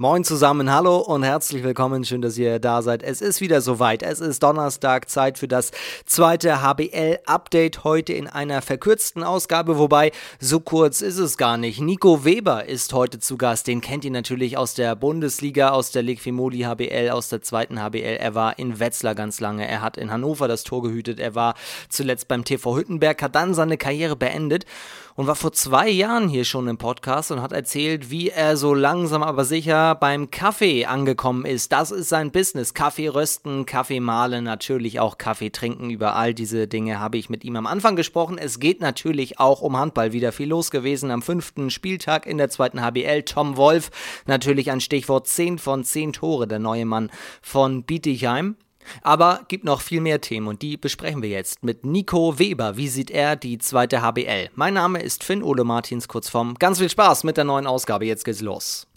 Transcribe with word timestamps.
Moin 0.00 0.22
zusammen, 0.22 0.72
hallo 0.72 0.98
und 0.98 1.24
herzlich 1.24 1.64
willkommen. 1.64 2.04
Schön, 2.04 2.22
dass 2.22 2.38
ihr 2.38 2.60
da 2.60 2.82
seid. 2.82 3.02
Es 3.02 3.20
ist 3.20 3.40
wieder 3.40 3.60
soweit. 3.60 4.04
Es 4.04 4.20
ist 4.20 4.40
Donnerstag, 4.44 5.10
Zeit 5.10 5.38
für 5.38 5.48
das 5.48 5.72
zweite 6.06 6.62
HBL-Update. 6.62 7.82
Heute 7.82 8.12
in 8.12 8.28
einer 8.28 8.62
verkürzten 8.62 9.24
Ausgabe, 9.24 9.76
wobei 9.76 10.12
so 10.38 10.60
kurz 10.60 11.00
ist 11.00 11.18
es 11.18 11.36
gar 11.36 11.56
nicht. 11.56 11.80
Nico 11.80 12.24
Weber 12.24 12.66
ist 12.66 12.92
heute 12.92 13.18
zu 13.18 13.36
Gast. 13.36 13.66
Den 13.66 13.80
kennt 13.80 14.04
ihr 14.04 14.12
natürlich 14.12 14.56
aus 14.56 14.74
der 14.74 14.94
Bundesliga, 14.94 15.70
aus 15.70 15.90
der 15.90 16.04
Liquimoli 16.04 16.60
HBL, 16.60 17.10
aus 17.10 17.28
der 17.28 17.42
zweiten 17.42 17.82
HBL. 17.82 18.18
Er 18.20 18.36
war 18.36 18.56
in 18.56 18.78
Wetzlar 18.78 19.16
ganz 19.16 19.40
lange. 19.40 19.66
Er 19.66 19.82
hat 19.82 19.96
in 19.96 20.12
Hannover 20.12 20.46
das 20.46 20.62
Tor 20.62 20.80
gehütet. 20.80 21.18
Er 21.18 21.34
war 21.34 21.56
zuletzt 21.88 22.28
beim 22.28 22.44
TV 22.44 22.76
Hüttenberg, 22.76 23.20
hat 23.20 23.34
dann 23.34 23.52
seine 23.52 23.76
Karriere 23.76 24.14
beendet 24.14 24.64
und 25.18 25.26
war 25.26 25.34
vor 25.34 25.50
zwei 25.50 25.88
Jahren 25.88 26.28
hier 26.28 26.44
schon 26.44 26.68
im 26.68 26.78
Podcast 26.78 27.32
und 27.32 27.42
hat 27.42 27.50
erzählt, 27.50 28.08
wie 28.08 28.28
er 28.30 28.56
so 28.56 28.72
langsam 28.72 29.24
aber 29.24 29.44
sicher 29.44 29.96
beim 29.96 30.30
Kaffee 30.30 30.86
angekommen 30.86 31.44
ist. 31.44 31.72
Das 31.72 31.90
ist 31.90 32.08
sein 32.08 32.30
Business. 32.30 32.72
Kaffee 32.72 33.08
rösten, 33.08 33.66
Kaffee 33.66 33.98
mahlen, 33.98 34.44
natürlich 34.44 35.00
auch 35.00 35.18
Kaffee 35.18 35.50
trinken. 35.50 35.90
Über 35.90 36.14
all 36.14 36.34
diese 36.34 36.68
Dinge 36.68 37.00
habe 37.00 37.18
ich 37.18 37.30
mit 37.30 37.42
ihm 37.42 37.56
am 37.56 37.66
Anfang 37.66 37.96
gesprochen. 37.96 38.38
Es 38.38 38.60
geht 38.60 38.80
natürlich 38.80 39.40
auch 39.40 39.60
um 39.60 39.76
Handball. 39.76 40.12
Wieder 40.12 40.30
viel 40.30 40.50
los 40.50 40.70
gewesen 40.70 41.10
am 41.10 41.20
fünften 41.20 41.70
Spieltag 41.70 42.24
in 42.24 42.38
der 42.38 42.48
zweiten 42.48 42.80
HBL. 42.80 43.24
Tom 43.24 43.56
Wolf, 43.56 43.90
natürlich 44.26 44.70
ein 44.70 44.80
Stichwort 44.80 45.26
10 45.26 45.58
von 45.58 45.82
10 45.82 46.12
Tore, 46.12 46.46
der 46.46 46.60
neue 46.60 46.84
Mann 46.84 47.10
von 47.42 47.82
Bietigheim. 47.82 48.54
Aber 49.02 49.42
gibt 49.48 49.64
noch 49.64 49.80
viel 49.80 50.00
mehr 50.00 50.20
Themen 50.20 50.48
und 50.48 50.62
die 50.62 50.76
besprechen 50.76 51.22
wir 51.22 51.28
jetzt 51.28 51.62
mit 51.62 51.84
Nico 51.84 52.38
Weber. 52.38 52.76
Wie 52.76 52.88
sieht 52.88 53.10
er 53.10 53.36
die 53.36 53.58
zweite 53.58 54.02
HBL? 54.02 54.50
Mein 54.56 54.74
Name 54.74 55.00
ist 55.00 55.22
Finn 55.22 55.42
Ole 55.42 55.62
Martins, 55.62 56.08
kurz 56.08 56.28
vorm. 56.28 56.54
Ganz 56.58 56.78
viel 56.78 56.90
Spaß 56.90 57.22
mit 57.24 57.36
der 57.36 57.44
neuen 57.44 57.66
Ausgabe. 57.66 58.06
Jetzt 58.06 58.24
geht's 58.24 58.40
los. 58.40 58.87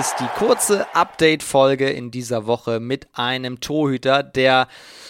Ist 0.00 0.16
die 0.18 0.38
kurze 0.38 0.86
Update-Folge 0.94 1.90
in 1.90 2.10
dieser 2.10 2.46
Woche 2.46 2.80
mit 2.80 3.06
einem 3.12 3.60
Torhüter, 3.60 4.22
der 4.22 4.66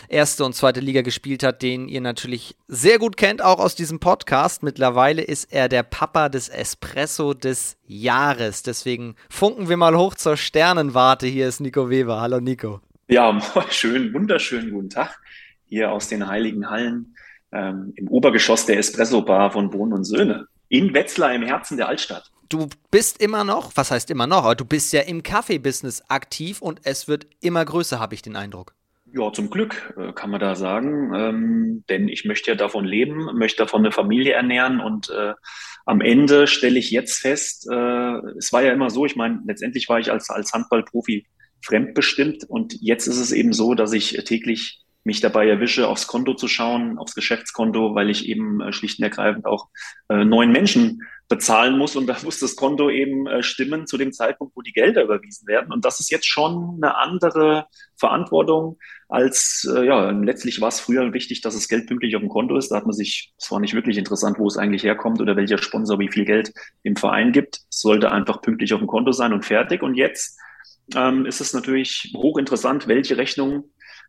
erste 0.08 0.44
und 0.44 0.56
zweite 0.56 0.80
Liga 0.80 1.02
gespielt 1.02 1.44
hat, 1.44 1.62
den 1.62 1.86
ihr 1.86 2.00
natürlich 2.00 2.56
sehr 2.66 2.98
gut 2.98 3.16
kennt, 3.16 3.40
auch 3.40 3.60
aus 3.60 3.76
diesem 3.76 4.00
Podcast. 4.00 4.64
Mittlerweile 4.64 5.22
ist 5.22 5.52
er 5.52 5.68
der 5.68 5.84
Papa 5.84 6.28
des 6.28 6.48
Espresso 6.48 7.34
des 7.34 7.76
Jahres. 7.86 8.64
Deswegen 8.64 9.14
funken 9.28 9.68
wir 9.68 9.76
mal 9.76 9.96
hoch 9.96 10.16
zur 10.16 10.36
Sternenwarte. 10.36 11.28
Hier 11.28 11.46
ist 11.46 11.60
Nico 11.60 11.88
Weber. 11.88 12.20
Hallo 12.20 12.40
Nico. 12.40 12.80
Ja, 13.06 13.40
schön, 13.70 14.12
wunderschönen 14.12 14.72
guten 14.72 14.90
Tag 14.90 15.20
hier 15.66 15.92
aus 15.92 16.08
den 16.08 16.26
Heiligen 16.26 16.68
Hallen 16.68 17.14
ähm, 17.52 17.92
im 17.94 18.08
Obergeschoss 18.08 18.66
der 18.66 18.78
Espresso 18.78 19.22
Bar 19.22 19.52
von 19.52 19.70
Bohnen 19.70 19.92
und 19.92 20.02
Söhne 20.02 20.48
in 20.68 20.92
Wetzlar 20.94 21.32
im 21.32 21.42
Herzen 21.42 21.76
der 21.76 21.86
Altstadt 21.86 22.32
du 22.50 22.68
bist 22.90 23.22
immer 23.22 23.44
noch, 23.44 23.72
was 23.76 23.90
heißt 23.90 24.10
immer 24.10 24.26
noch, 24.26 24.44
aber 24.44 24.54
du 24.54 24.66
bist 24.66 24.92
ja 24.92 25.00
im 25.00 25.22
Kaffee-Business 25.22 26.02
aktiv 26.08 26.60
und 26.60 26.80
es 26.84 27.08
wird 27.08 27.26
immer 27.40 27.64
größer, 27.64 27.98
habe 27.98 28.14
ich 28.14 28.20
den 28.20 28.36
Eindruck. 28.36 28.74
Ja, 29.12 29.32
zum 29.32 29.50
Glück 29.50 29.92
äh, 29.96 30.12
kann 30.12 30.30
man 30.30 30.40
da 30.40 30.54
sagen, 30.54 31.12
ähm, 31.14 31.84
denn 31.88 32.06
ich 32.06 32.24
möchte 32.24 32.50
ja 32.52 32.56
davon 32.56 32.84
leben, 32.84 33.36
möchte 33.36 33.58
davon 33.58 33.80
eine 33.80 33.90
Familie 33.90 34.34
ernähren 34.34 34.80
und 34.80 35.10
äh, 35.10 35.34
am 35.84 36.00
Ende 36.00 36.46
stelle 36.46 36.78
ich 36.78 36.92
jetzt 36.92 37.18
fest, 37.18 37.66
äh, 37.68 38.16
es 38.38 38.52
war 38.52 38.62
ja 38.62 38.72
immer 38.72 38.90
so, 38.90 39.06
ich 39.06 39.16
meine, 39.16 39.40
letztendlich 39.46 39.88
war 39.88 39.98
ich 39.98 40.12
als, 40.12 40.30
als 40.30 40.52
Handballprofi 40.52 41.26
fremdbestimmt 41.64 42.44
und 42.44 42.76
jetzt 42.80 43.08
ist 43.08 43.18
es 43.18 43.32
eben 43.32 43.52
so, 43.52 43.74
dass 43.74 43.92
ich 43.92 44.12
täglich 44.24 44.84
mich 45.04 45.20
dabei 45.20 45.48
erwische, 45.48 45.88
aufs 45.88 46.06
Konto 46.06 46.34
zu 46.34 46.48
schauen, 46.48 46.98
aufs 46.98 47.14
Geschäftskonto, 47.14 47.94
weil 47.94 48.10
ich 48.10 48.28
eben 48.28 48.60
äh, 48.60 48.72
schlicht 48.72 48.98
und 48.98 49.04
ergreifend 49.04 49.46
auch 49.46 49.68
äh, 50.08 50.24
neuen 50.24 50.52
Menschen 50.52 51.02
bezahlen 51.28 51.78
muss 51.78 51.94
und 51.94 52.08
da 52.08 52.16
muss 52.24 52.40
das 52.40 52.56
Konto 52.56 52.90
eben 52.90 53.26
äh, 53.26 53.42
stimmen 53.42 53.86
zu 53.86 53.96
dem 53.96 54.12
Zeitpunkt, 54.12 54.54
wo 54.56 54.62
die 54.62 54.72
Gelder 54.72 55.04
überwiesen 55.04 55.46
werden. 55.46 55.72
Und 55.72 55.84
das 55.84 56.00
ist 56.00 56.10
jetzt 56.10 56.26
schon 56.26 56.80
eine 56.82 56.96
andere 56.96 57.66
Verantwortung 57.96 58.78
als, 59.08 59.68
äh, 59.74 59.86
ja, 59.86 60.10
letztlich 60.10 60.60
war 60.60 60.68
es 60.68 60.80
früher 60.80 61.12
wichtig, 61.12 61.40
dass 61.40 61.54
das 61.54 61.68
Geld 61.68 61.86
pünktlich 61.86 62.16
auf 62.16 62.20
dem 62.20 62.28
Konto 62.28 62.56
ist. 62.56 62.68
Da 62.68 62.76
hat 62.76 62.84
man 62.86 62.92
sich, 62.92 63.32
es 63.38 63.50
war 63.50 63.60
nicht 63.60 63.74
wirklich 63.74 63.96
interessant, 63.96 64.38
wo 64.38 64.46
es 64.46 64.56
eigentlich 64.56 64.82
herkommt 64.82 65.20
oder 65.20 65.36
welcher 65.36 65.58
Sponsor 65.58 65.98
wie 65.98 66.10
viel 66.10 66.24
Geld 66.24 66.52
im 66.82 66.96
Verein 66.96 67.32
gibt. 67.32 67.60
Es 67.70 67.80
sollte 67.80 68.12
einfach 68.12 68.42
pünktlich 68.42 68.72
auf 68.74 68.80
dem 68.80 68.88
Konto 68.88 69.12
sein 69.12 69.32
und 69.32 69.44
fertig. 69.44 69.82
Und 69.82 69.94
jetzt 69.94 70.38
ähm, 70.94 71.26
ist 71.26 71.40
es 71.40 71.52
natürlich 71.52 72.12
hochinteressant, 72.16 72.88
welche 72.88 73.16
Rechnungen 73.16 73.64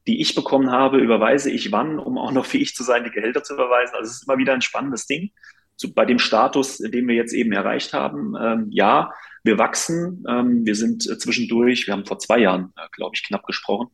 die 0.08 0.22
ich 0.22 0.36
bekommen 0.36 0.72
habe, 0.72 0.98
überweise 0.98 1.52
ich 1.52 1.72
wann, 1.72 2.00
um 2.00 2.18
auch 2.18 2.32
noch 2.32 2.46
fähig 2.46 2.76
zu 2.76 2.84
sein, 2.84 3.04
die 3.04 3.12
Gehälter 3.12 3.44
zu 3.44 3.54
überweisen. 3.54 3.96
Also 3.96 4.10
es 4.10 4.18
ist 4.18 4.28
immer 4.28 4.38
wieder 4.38 4.54
ein 4.54 4.62
spannendes 4.62 5.06
Ding 5.06 5.32
zu, 5.76 5.94
bei 5.94 6.06
dem 6.06 6.20
Status, 6.20 6.78
den 6.78 7.08
wir 7.08 7.16
jetzt 7.16 7.34
eben 7.34 7.52
erreicht 7.52 7.94
haben. 7.94 8.36
Ähm, 8.40 8.68
ja, 8.70 9.12
wir 9.44 9.58
wachsen. 9.58 10.24
Ähm, 10.28 10.66
wir 10.66 10.76
sind 10.76 11.10
äh, 11.10 11.18
zwischendurch, 11.18 11.88
wir 11.88 11.94
haben 11.94 12.06
vor 12.06 12.20
zwei 12.20 12.40
Jahren, 12.40 12.74
äh, 12.78 12.88
glaube 12.92 13.16
ich, 13.16 13.24
knapp 13.24 13.46
gesprochen, 13.46 13.88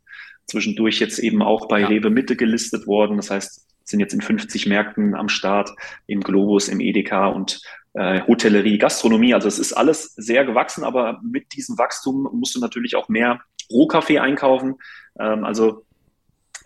zwischendurch 0.46 1.00
jetzt 1.00 1.20
eben 1.20 1.42
auch 1.42 1.68
bei 1.68 1.82
ja. 1.82 1.88
Rewe 1.88 2.10
Mitte 2.10 2.36
gelistet 2.36 2.88
worden. 2.88 3.18
Das 3.18 3.32
heißt, 3.32 3.66
sind 3.84 4.00
jetzt 4.00 4.14
in 4.14 4.22
50 4.22 4.68
Märkten 4.68 5.16
am 5.16 5.30
Start, 5.30 5.72
im 6.08 6.22
Globus, 6.22 6.68
im 6.68 6.82
Edeka 6.82 7.28
und 7.28 7.62
äh, 7.94 8.22
Hotellerie, 8.28 8.78
Gastronomie. 8.78 9.34
Also 9.34 9.48
es 9.48 9.60
ist 9.60 9.74
alles 9.74 10.14
sehr 10.16 10.46
gewachsen, 10.46 10.84
aber 10.84 11.22
mit 11.24 11.54
diesem 11.54 11.78
Wachstum 11.78 12.30
musst 12.34 12.56
du 12.56 12.60
natürlich 12.60 12.96
auch 12.96 13.08
mehr 13.08 13.40
Rohkaffee 13.72 14.20
einkaufen. 14.20 14.76
Ähm, 15.20 15.46
also 15.46 15.86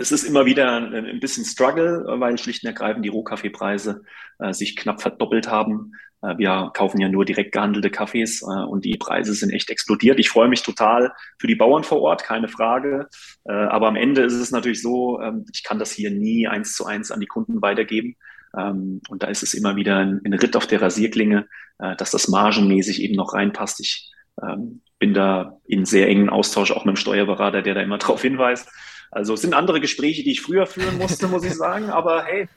es 0.02 0.12
ist 0.12 0.24
immer 0.24 0.46
wieder 0.46 0.76
ein 0.76 1.20
bisschen 1.20 1.46
Struggle, 1.46 2.04
weil 2.20 2.38
schlicht 2.38 2.64
und 2.64 2.68
ergreifend 2.68 3.06
die 3.06 3.10
Rohkaffeepreise 3.10 4.04
äh, 4.40 4.54
sich 4.54 4.76
knapp 4.76 5.02
verdoppelt 5.02 5.48
haben. 5.48 5.94
Äh, 6.22 6.38
wir 6.38 6.72
kaufen 6.74 7.00
ja 7.00 7.08
nur 7.08 7.26
direkt 7.26 7.52
gehandelte 7.52 7.90
Kaffees 7.90 8.42
äh, 8.42 8.46
und 8.46 8.86
die 8.86 8.98
Preise 8.98 9.34
sind 9.34 9.52
echt 9.52 9.70
explodiert. 9.70 10.20
Ich 10.20 10.30
freue 10.30 10.50
mich 10.50 10.64
total 10.64 11.14
für 11.40 11.48
die 11.48 11.56
Bauern 11.56 11.84
vor 11.84 12.02
Ort, 12.02 12.24
keine 12.24 12.48
Frage. 12.48 13.08
Äh, 13.46 13.54
aber 13.54 13.88
am 13.88 13.96
Ende 13.96 14.24
ist 14.24 14.34
es 14.34 14.52
natürlich 14.52 14.82
so, 14.82 15.22
ähm, 15.22 15.46
ich 15.54 15.64
kann 15.64 15.80
das 15.80 15.92
hier 15.92 16.12
nie 16.12 16.48
eins 16.48 16.74
zu 16.74 16.86
eins 16.86 17.12
an 17.12 17.20
die 17.20 17.28
Kunden 17.28 17.62
weitergeben. 17.62 18.16
Ähm, 18.58 19.02
und 19.10 19.24
da 19.24 19.28
ist 19.28 19.44
es 19.44 19.54
immer 19.54 19.76
wieder 19.76 19.98
ein, 19.98 20.22
ein 20.26 20.34
Ritt 20.34 20.56
auf 20.56 20.68
der 20.68 20.82
Rasierklinge, 20.82 21.48
äh, 21.80 21.96
dass 21.96 22.12
das 22.12 22.28
margenmäßig 22.28 23.02
eben 23.02 23.16
noch 23.16 23.34
reinpasst. 23.34 23.80
Ich 23.80 24.12
ähm, 24.42 24.82
bin 25.00 25.14
da 25.14 25.58
in 25.66 25.86
sehr 25.86 26.08
engen 26.08 26.30
Austausch 26.30 26.72
auch 26.72 26.86
mit 26.86 26.96
dem 26.96 27.00
Steuerberater, 27.00 27.62
der 27.62 27.76
da 27.76 27.82
immer 27.82 27.98
darauf 27.98 28.22
hinweist. 28.22 28.70
Also 29.12 29.34
es 29.34 29.42
sind 29.42 29.54
andere 29.54 29.82
Gespräche, 29.82 30.24
die 30.24 30.32
ich 30.32 30.42
früher 30.42 30.66
führen 30.66 30.98
musste, 30.98 31.28
muss 31.28 31.44
ich 31.44 31.54
sagen, 31.54 31.90
aber 31.90 32.24
hey, 32.24 32.48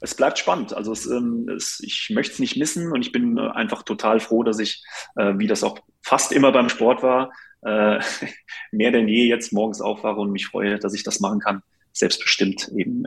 es 0.00 0.14
bleibt 0.14 0.38
spannend. 0.38 0.74
Also 0.74 0.92
es, 0.92 1.06
ähm, 1.06 1.48
es, 1.48 1.80
ich 1.82 2.10
möchte 2.10 2.34
es 2.34 2.38
nicht 2.38 2.56
missen 2.56 2.92
und 2.92 3.02
ich 3.02 3.12
bin 3.12 3.36
äh, 3.36 3.48
einfach 3.50 3.82
total 3.82 4.20
froh, 4.20 4.42
dass 4.42 4.58
ich, 4.58 4.84
äh, 5.16 5.34
wie 5.36 5.46
das 5.46 5.64
auch 5.64 5.78
fast 6.02 6.32
immer 6.32 6.52
beim 6.52 6.68
Sport 6.68 7.02
war, 7.02 7.32
äh, 7.62 8.00
mehr 8.72 8.92
denn 8.92 9.08
je 9.08 9.26
jetzt 9.26 9.52
morgens 9.52 9.80
aufwache 9.80 10.20
und 10.20 10.32
mich 10.32 10.46
freue, 10.46 10.78
dass 10.78 10.94
ich 10.94 11.02
das 11.02 11.20
machen 11.20 11.40
kann, 11.40 11.62
selbstbestimmt 11.92 12.70
eben 12.74 13.02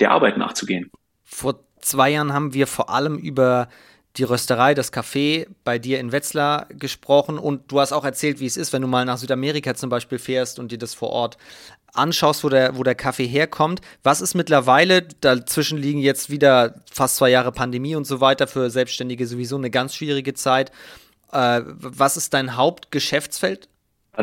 der 0.00 0.10
Arbeit 0.10 0.38
nachzugehen. 0.38 0.90
Vor 1.22 1.60
zwei 1.82 2.08
Jahren 2.08 2.32
haben 2.32 2.54
wir 2.54 2.66
vor 2.66 2.88
allem 2.88 3.18
über 3.18 3.68
die 4.16 4.24
Rösterei, 4.24 4.74
das 4.74 4.92
Café 4.92 5.46
bei 5.64 5.78
dir 5.78 5.98
in 5.98 6.12
Wetzlar 6.12 6.66
gesprochen 6.70 7.38
und 7.38 7.70
du 7.72 7.80
hast 7.80 7.92
auch 7.92 8.04
erzählt, 8.04 8.40
wie 8.40 8.46
es 8.46 8.56
ist, 8.56 8.72
wenn 8.72 8.82
du 8.82 8.88
mal 8.88 9.04
nach 9.04 9.16
Südamerika 9.16 9.74
zum 9.74 9.90
Beispiel 9.90 10.18
fährst 10.18 10.58
und 10.58 10.70
dir 10.70 10.78
das 10.78 10.94
vor 10.94 11.10
Ort 11.10 11.38
anschaust, 11.92 12.44
wo 12.44 12.48
der, 12.48 12.76
wo 12.76 12.82
der 12.82 12.94
Kaffee 12.94 13.26
herkommt. 13.26 13.80
Was 14.02 14.20
ist 14.20 14.34
mittlerweile, 14.34 15.02
dazwischen 15.20 15.78
liegen 15.78 16.00
jetzt 16.00 16.30
wieder 16.30 16.82
fast 16.90 17.16
zwei 17.16 17.30
Jahre 17.30 17.52
Pandemie 17.52 17.96
und 17.96 18.06
so 18.06 18.20
weiter, 18.20 18.46
für 18.46 18.70
Selbstständige 18.70 19.26
sowieso 19.26 19.56
eine 19.56 19.70
ganz 19.70 19.94
schwierige 19.94 20.34
Zeit. 20.34 20.72
Äh, 21.32 21.62
was 21.64 22.16
ist 22.16 22.34
dein 22.34 22.56
Hauptgeschäftsfeld? 22.56 23.68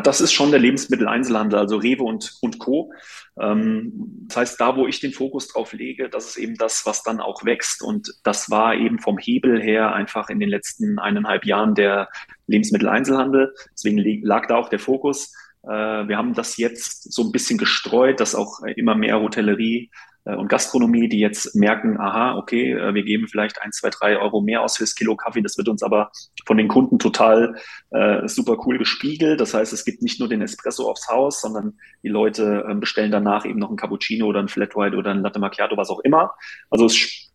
Das 0.03 0.21
ist 0.21 0.33
schon 0.33 0.51
der 0.51 0.59
Lebensmitteleinzelhandel, 0.59 1.57
also 1.57 1.77
Rewe 1.77 2.03
und, 2.03 2.37
und 2.41 2.59
Co. 2.59 2.93
Ähm, 3.39 3.91
das 4.27 4.37
heißt, 4.37 4.61
da, 4.61 4.75
wo 4.75 4.85
ich 4.85 4.99
den 4.99 5.13
Fokus 5.13 5.47
drauf 5.47 5.73
lege, 5.73 6.09
das 6.09 6.27
ist 6.27 6.37
eben 6.37 6.55
das, 6.57 6.85
was 6.85 7.01
dann 7.01 7.19
auch 7.19 7.43
wächst. 7.43 7.81
Und 7.81 8.13
das 8.23 8.51
war 8.51 8.75
eben 8.75 8.99
vom 8.99 9.17
Hebel 9.17 9.59
her 9.59 9.93
einfach 9.93 10.29
in 10.29 10.39
den 10.39 10.49
letzten 10.49 10.99
eineinhalb 10.99 11.43
Jahren 11.43 11.73
der 11.73 12.07
Lebensmitteleinzelhandel. 12.45 13.55
Deswegen 13.73 13.97
lag 14.23 14.47
da 14.47 14.57
auch 14.57 14.69
der 14.69 14.79
Fokus. 14.79 15.33
Äh, 15.63 16.07
wir 16.07 16.17
haben 16.17 16.33
das 16.33 16.57
jetzt 16.57 17.11
so 17.11 17.23
ein 17.23 17.31
bisschen 17.31 17.57
gestreut, 17.57 18.19
dass 18.19 18.35
auch 18.35 18.59
immer 18.75 18.95
mehr 18.95 19.19
Hotellerie 19.19 19.89
äh, 20.29 20.35
und 20.35 20.49
Gastronomie, 20.49 21.09
die 21.09 21.19
jetzt 21.19 21.55
merken, 21.55 21.99
aha, 21.99 22.37
okay, 22.37 22.73
äh, 22.73 22.93
wir 22.93 23.03
geben 23.03 23.27
vielleicht 23.27 23.61
ein, 23.61 23.71
zwei, 23.71 23.89
drei 23.89 24.17
Euro 24.17 24.41
mehr 24.41 24.61
aus 24.61 24.77
fürs 24.77 24.95
Kilo 24.95 25.15
Kaffee. 25.15 25.41
Das 25.41 25.57
wird 25.57 25.69
uns 25.69 25.83
aber 25.83 26.11
von 26.45 26.57
den 26.57 26.67
Kunden 26.67 26.99
total 26.99 27.55
äh, 27.91 28.27
super 28.27 28.57
cool 28.65 28.77
gespiegelt. 28.77 29.39
Das 29.39 29.53
heißt, 29.53 29.73
es 29.73 29.85
gibt 29.85 30.01
nicht 30.01 30.19
nur 30.19 30.29
den 30.29 30.41
Espresso 30.41 30.89
aufs 30.89 31.07
Haus, 31.07 31.41
sondern 31.41 31.77
die 32.03 32.09
Leute 32.09 32.65
äh, 32.67 32.75
bestellen 32.75 33.11
danach 33.11 33.45
eben 33.45 33.59
noch 33.59 33.69
ein 33.69 33.77
Cappuccino 33.77 34.27
oder 34.27 34.39
ein 34.39 34.49
Flat 34.49 34.75
White 34.75 34.97
oder 34.97 35.11
ein 35.11 35.21
Latte 35.21 35.39
Macchiato, 35.39 35.77
was 35.77 35.89
auch 35.89 35.99
immer. 35.99 36.33
Also 36.69 36.85
es 36.85 37.29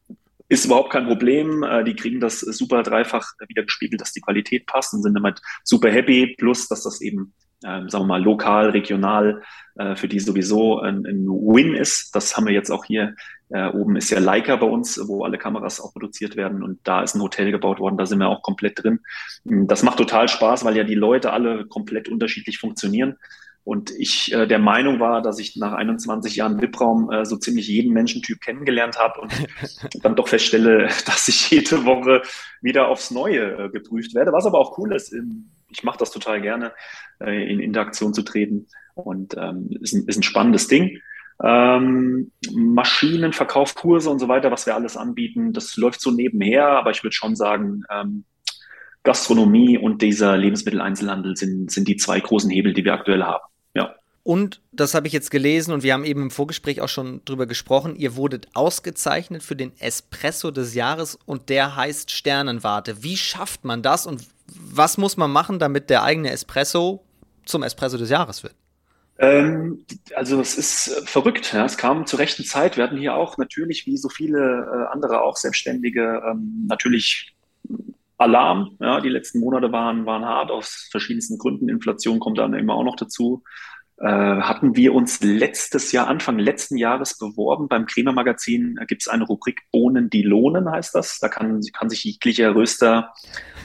ist 0.49 0.67
überhaupt 0.67 0.91
kein 0.91 1.07
Problem. 1.07 1.65
Die 1.87 1.97
kriegen 1.97 2.21
das 2.21 2.41
super 2.41 2.83
dreifach 2.83 3.33
wieder 3.49 3.63
gespiegelt, 3.63 4.01
dass 4.01 4.13
die 4.13 4.21
Qualität 4.21 4.67
passt 4.67 4.93
und 4.93 5.03
sind 5.03 5.15
damit 5.15 5.41
super 5.65 5.91
happy. 5.91 6.35
Plus, 6.39 6.69
dass 6.69 6.83
das 6.83 7.01
eben 7.01 7.33
ähm, 7.65 7.89
sagen 7.89 8.05
wir 8.05 8.09
mal, 8.09 8.23
lokal, 8.23 8.71
regional, 8.71 9.43
äh, 9.77 9.97
für 9.97 10.09
die 10.09 10.21
sowieso 10.21 10.81
ein, 10.81 11.07
ein, 11.07 11.27
Win 11.27 11.75
ist. 11.75 12.15
Das 12.15 12.37
haben 12.37 12.47
wir 12.47 12.53
jetzt 12.53 12.71
auch 12.71 12.85
hier 12.85 13.15
Äh, 13.51 13.69
oben 13.69 13.97
ist 13.97 14.11
ja 14.11 14.19
Leica 14.19 14.57
bei 14.57 14.67
uns, 14.67 14.99
wo 15.07 15.23
alle 15.23 15.39
Kameras 15.39 15.81
auch 15.81 15.93
produziert 15.93 16.35
werden 16.35 16.63
und 16.63 16.81
da 16.83 17.03
ist 17.03 17.15
ein 17.15 17.23
Hotel 17.23 17.51
gebaut 17.51 17.79
worden, 17.79 17.99
da 17.99 18.07
sind 18.07 18.19
wir 18.19 18.29
auch 18.29 18.43
komplett 18.43 18.83
drin. 18.83 19.01
Das 19.45 19.83
macht 19.83 19.99
total 19.99 20.29
Spaß, 20.29 20.65
weil 20.65 20.77
ja 20.77 20.83
die 20.83 20.95
Leute 20.95 21.31
alle 21.33 21.67
komplett 21.67 22.09
unterschiedlich 22.09 22.59
funktionieren. 22.59 23.17
Und 23.63 23.93
ich 23.97 24.33
äh, 24.33 24.47
der 24.47 24.59
Meinung 24.59 24.99
war, 25.01 25.23
dass 25.23 25.39
ich 25.39 25.57
nach 25.57 25.73
21 25.73 26.37
Jahren 26.37 26.61
VIP-Raum 26.61 27.11
äh, 27.11 27.25
so 27.25 27.37
ziemlich 27.37 27.69
jeden 27.69 27.93
Menschentyp 27.93 28.41
kennengelernt 28.41 28.99
habe 28.99 29.21
und 29.21 29.33
dann 30.03 30.17
doch 30.17 30.29
feststelle, 30.29 30.89
dass 31.07 31.29
ich 31.29 31.51
jede 31.51 31.85
Woche 31.85 32.23
wieder 32.61 32.89
aufs 32.89 33.11
Neue 33.11 33.67
äh, 33.67 33.69
geprüft 33.71 34.15
werde. 34.15 34.33
Was 34.33 34.47
aber 34.47 34.59
auch 34.59 34.77
cool 34.79 34.95
ist, 34.95 35.15
ich 35.75 35.85
mache 35.85 35.99
das 35.99 36.11
total 36.11 36.41
gerne, 36.41 36.73
äh, 37.21 37.51
in 37.51 37.61
Interaktion 37.61 38.15
zu 38.15 38.23
treten. 38.23 38.67
Und 38.95 39.37
ähm, 39.37 39.71
ist, 39.81 39.93
ein, 39.93 40.07
ist 40.07 40.17
ein 40.17 40.23
spannendes 40.23 40.69
Ding. 40.69 41.01
Ähm, 41.43 42.31
Maschinenverkauf, 42.53 43.75
Kurse 43.75 44.09
und 44.09 44.21
so 44.21 44.29
weiter, 44.29 44.51
was 44.51 44.67
wir 44.67 44.75
alles 44.75 44.97
anbieten, 44.97 45.53
das 45.53 45.77
läuft 45.77 46.01
so 46.01 46.13
nebenher, 46.13 46.69
aber 46.69 46.93
ich 46.93 47.03
würde 47.03 47.15
schon 47.15 47.35
sagen, 47.35 47.83
ähm, 47.91 48.25
Gastronomie 49.03 49.77
und 49.77 50.01
dieser 50.01 50.37
Lebensmitteleinzelhandel 50.37 51.37
sind, 51.37 51.71
sind 51.71 51.89
die 51.89 51.97
zwei 51.97 52.21
großen 52.21 52.51
Hebel, 52.51 52.73
die 52.73 52.85
wir 52.85 52.95
aktuell 52.95 53.25
haben. 53.25 53.45
Und 54.25 54.63
das 54.73 54.95
habe 54.95 55.07
ich 55.07 55.13
jetzt 55.13 55.31
gelesen 55.31 55.75
und 55.75 55.83
wir 55.83 55.93
haben 55.93 56.05
eben 56.05 56.23
im 56.23 56.31
Vorgespräch 56.31 56.81
auch 56.81 56.89
schon 56.89 57.21
drüber 57.27 57.47
gesprochen. 57.47 57.95
Ihr 57.95 58.17
wurdet 58.17 58.49
ausgezeichnet 58.55 59.43
für 59.43 59.55
den 59.55 59.79
Espresso 59.79 60.51
des 60.51 60.75
Jahres 60.75 61.19
und 61.27 61.51
der 61.51 61.77
heißt 61.77 62.11
Sternenwarte. 62.11 63.03
Wie 63.03 63.19
schafft 63.19 63.67
man 63.67 63.83
das 63.83 64.07
und 64.07 64.27
was 64.47 64.97
muss 64.97 65.19
man 65.19 65.31
machen, 65.31 65.59
damit 65.59 65.91
der 65.91 66.05
eigene 66.05 66.31
Espresso 66.31 67.05
zum 67.45 67.63
Espresso 67.63 67.99
des 67.99 68.09
Jahres 68.09 68.43
wird? 68.43 68.55
Ähm, 69.19 69.85
also 70.17 70.41
es 70.41 70.57
ist 70.57 70.89
äh, 70.89 71.07
verrückt. 71.07 71.53
Ja. 71.53 71.67
Es 71.67 71.77
kam 71.77 72.07
zur 72.07 72.19
rechten 72.19 72.45
Zeit. 72.45 72.79
Wir 72.79 72.85
hatten 72.85 72.97
hier 72.97 73.15
auch 73.15 73.37
natürlich, 73.37 73.87
wie 73.87 73.99
so 73.99 74.09
viele 74.09 74.39
äh, 74.41 74.93
andere 74.93 75.23
auch 75.23 75.37
Selbstständige, 75.37 76.23
ähm, 76.29 76.65
natürlich 76.67 77.37
Alarm. 78.17 78.77
Ja. 78.81 79.01
Die 79.01 79.11
letzten 79.11 79.41
Monate 79.41 79.71
waren, 79.71 80.07
waren 80.07 80.25
hart 80.25 80.51
aus 80.51 80.89
verschiedensten 80.91 81.39
Gründen. 81.39 81.69
Inflation 81.69 82.21
kommt 82.21 82.39
dann 82.39 82.55
immer 82.55 82.75
auch 82.75 82.85
noch 82.85 82.97
dazu. 82.97 83.43
Äh, 83.99 84.07
hatten 84.07 84.75
wir 84.75 84.93
uns 84.93 85.23
letztes 85.23 85.93
Jahr, 85.93 86.09
Anfang 86.09 86.39
letzten 86.39 86.77
Jahres 86.77 87.17
beworben. 87.17 87.69
Beim 87.69 87.87
Kremer 87.87 88.13
Magazin 88.13 88.77
gibt 88.89 89.03
es 89.03 89.09
eine 89.09 89.25
Rubrik 89.25 89.63
Bohnen, 89.71 90.11
die 90.11 90.23
lohnen, 90.23 90.69
heißt 90.69 90.97
das. 90.97 91.21
Da 91.21 91.29
kann, 91.29 91.61
kann 91.73 91.89
sich 91.91 92.03
jeglicher 92.03 92.57
Röster 92.57 93.13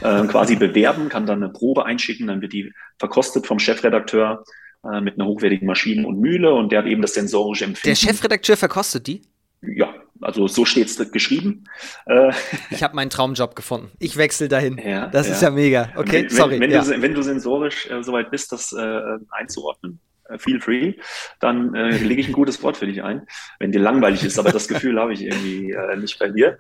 äh, 0.02 0.24
quasi 0.28 0.56
bewerben, 0.56 1.10
kann 1.10 1.26
dann 1.26 1.44
eine 1.44 1.52
Probe 1.52 1.86
einschicken, 1.86 2.28
dann 2.28 2.42
wird 2.42 2.54
die 2.54 2.72
verkostet 3.00 3.48
vom 3.48 3.58
Chefredakteur 3.58 4.44
äh, 4.84 5.02
mit 5.02 5.16
einer 5.16 5.26
hochwertigen 5.28 5.66
Maschine 5.66 6.06
und 6.08 6.20
Mühle 6.20 6.54
und 6.54 6.72
der 6.72 6.80
hat 6.80 6.86
eben 6.86 7.02
das 7.02 7.16
sensorische 7.16 7.66
Empfinden. 7.66 7.90
Der 7.90 7.96
Chefredakteur 7.96 8.56
verkostet 8.56 9.08
die? 9.08 9.24
Ja, 9.62 9.96
also 10.22 10.48
so 10.48 10.64
steht 10.64 10.88
es 10.88 11.12
geschrieben. 11.12 11.64
Äh, 12.06 12.32
ich 12.70 12.84
habe 12.84 12.96
meinen 12.96 13.10
Traumjob 13.10 13.56
gefunden. 13.56 13.92
Ich 13.98 14.16
wechsle 14.16 14.48
dahin. 14.48 14.78
Ja, 14.78 15.08
das 15.08 15.28
ja. 15.28 15.34
ist 15.34 15.42
ja 15.42 15.50
mega. 15.50 15.90
Okay, 15.96 16.24
wenn, 16.24 16.30
sorry. 16.30 16.60
Wenn, 16.60 16.70
ja. 16.70 16.84
du, 16.84 17.02
wenn 17.02 17.16
du 17.16 17.24
sensorisch 17.24 17.90
äh, 17.90 18.04
soweit 18.04 18.30
bist, 18.30 18.52
das 18.52 18.72
äh, 18.74 19.02
einzuordnen, 19.32 20.00
feel 20.38 20.62
free, 20.62 20.94
dann 21.40 21.74
äh, 21.74 21.98
lege 21.98 22.22
ich 22.22 22.28
ein 22.28 22.34
gutes 22.34 22.62
Wort 22.64 22.78
für 22.78 22.86
dich 22.86 23.04
ein, 23.04 23.26
wenn 23.60 23.72
dir 23.72 23.80
langweilig 23.80 24.24
ist. 24.24 24.40
Aber 24.40 24.52
das 24.52 24.68
Gefühl 24.68 25.00
habe 25.00 25.14
ich 25.14 25.24
irgendwie 25.24 25.72
äh, 25.72 25.96
nicht 25.98 26.20
bei 26.20 26.30
dir. 26.30 26.58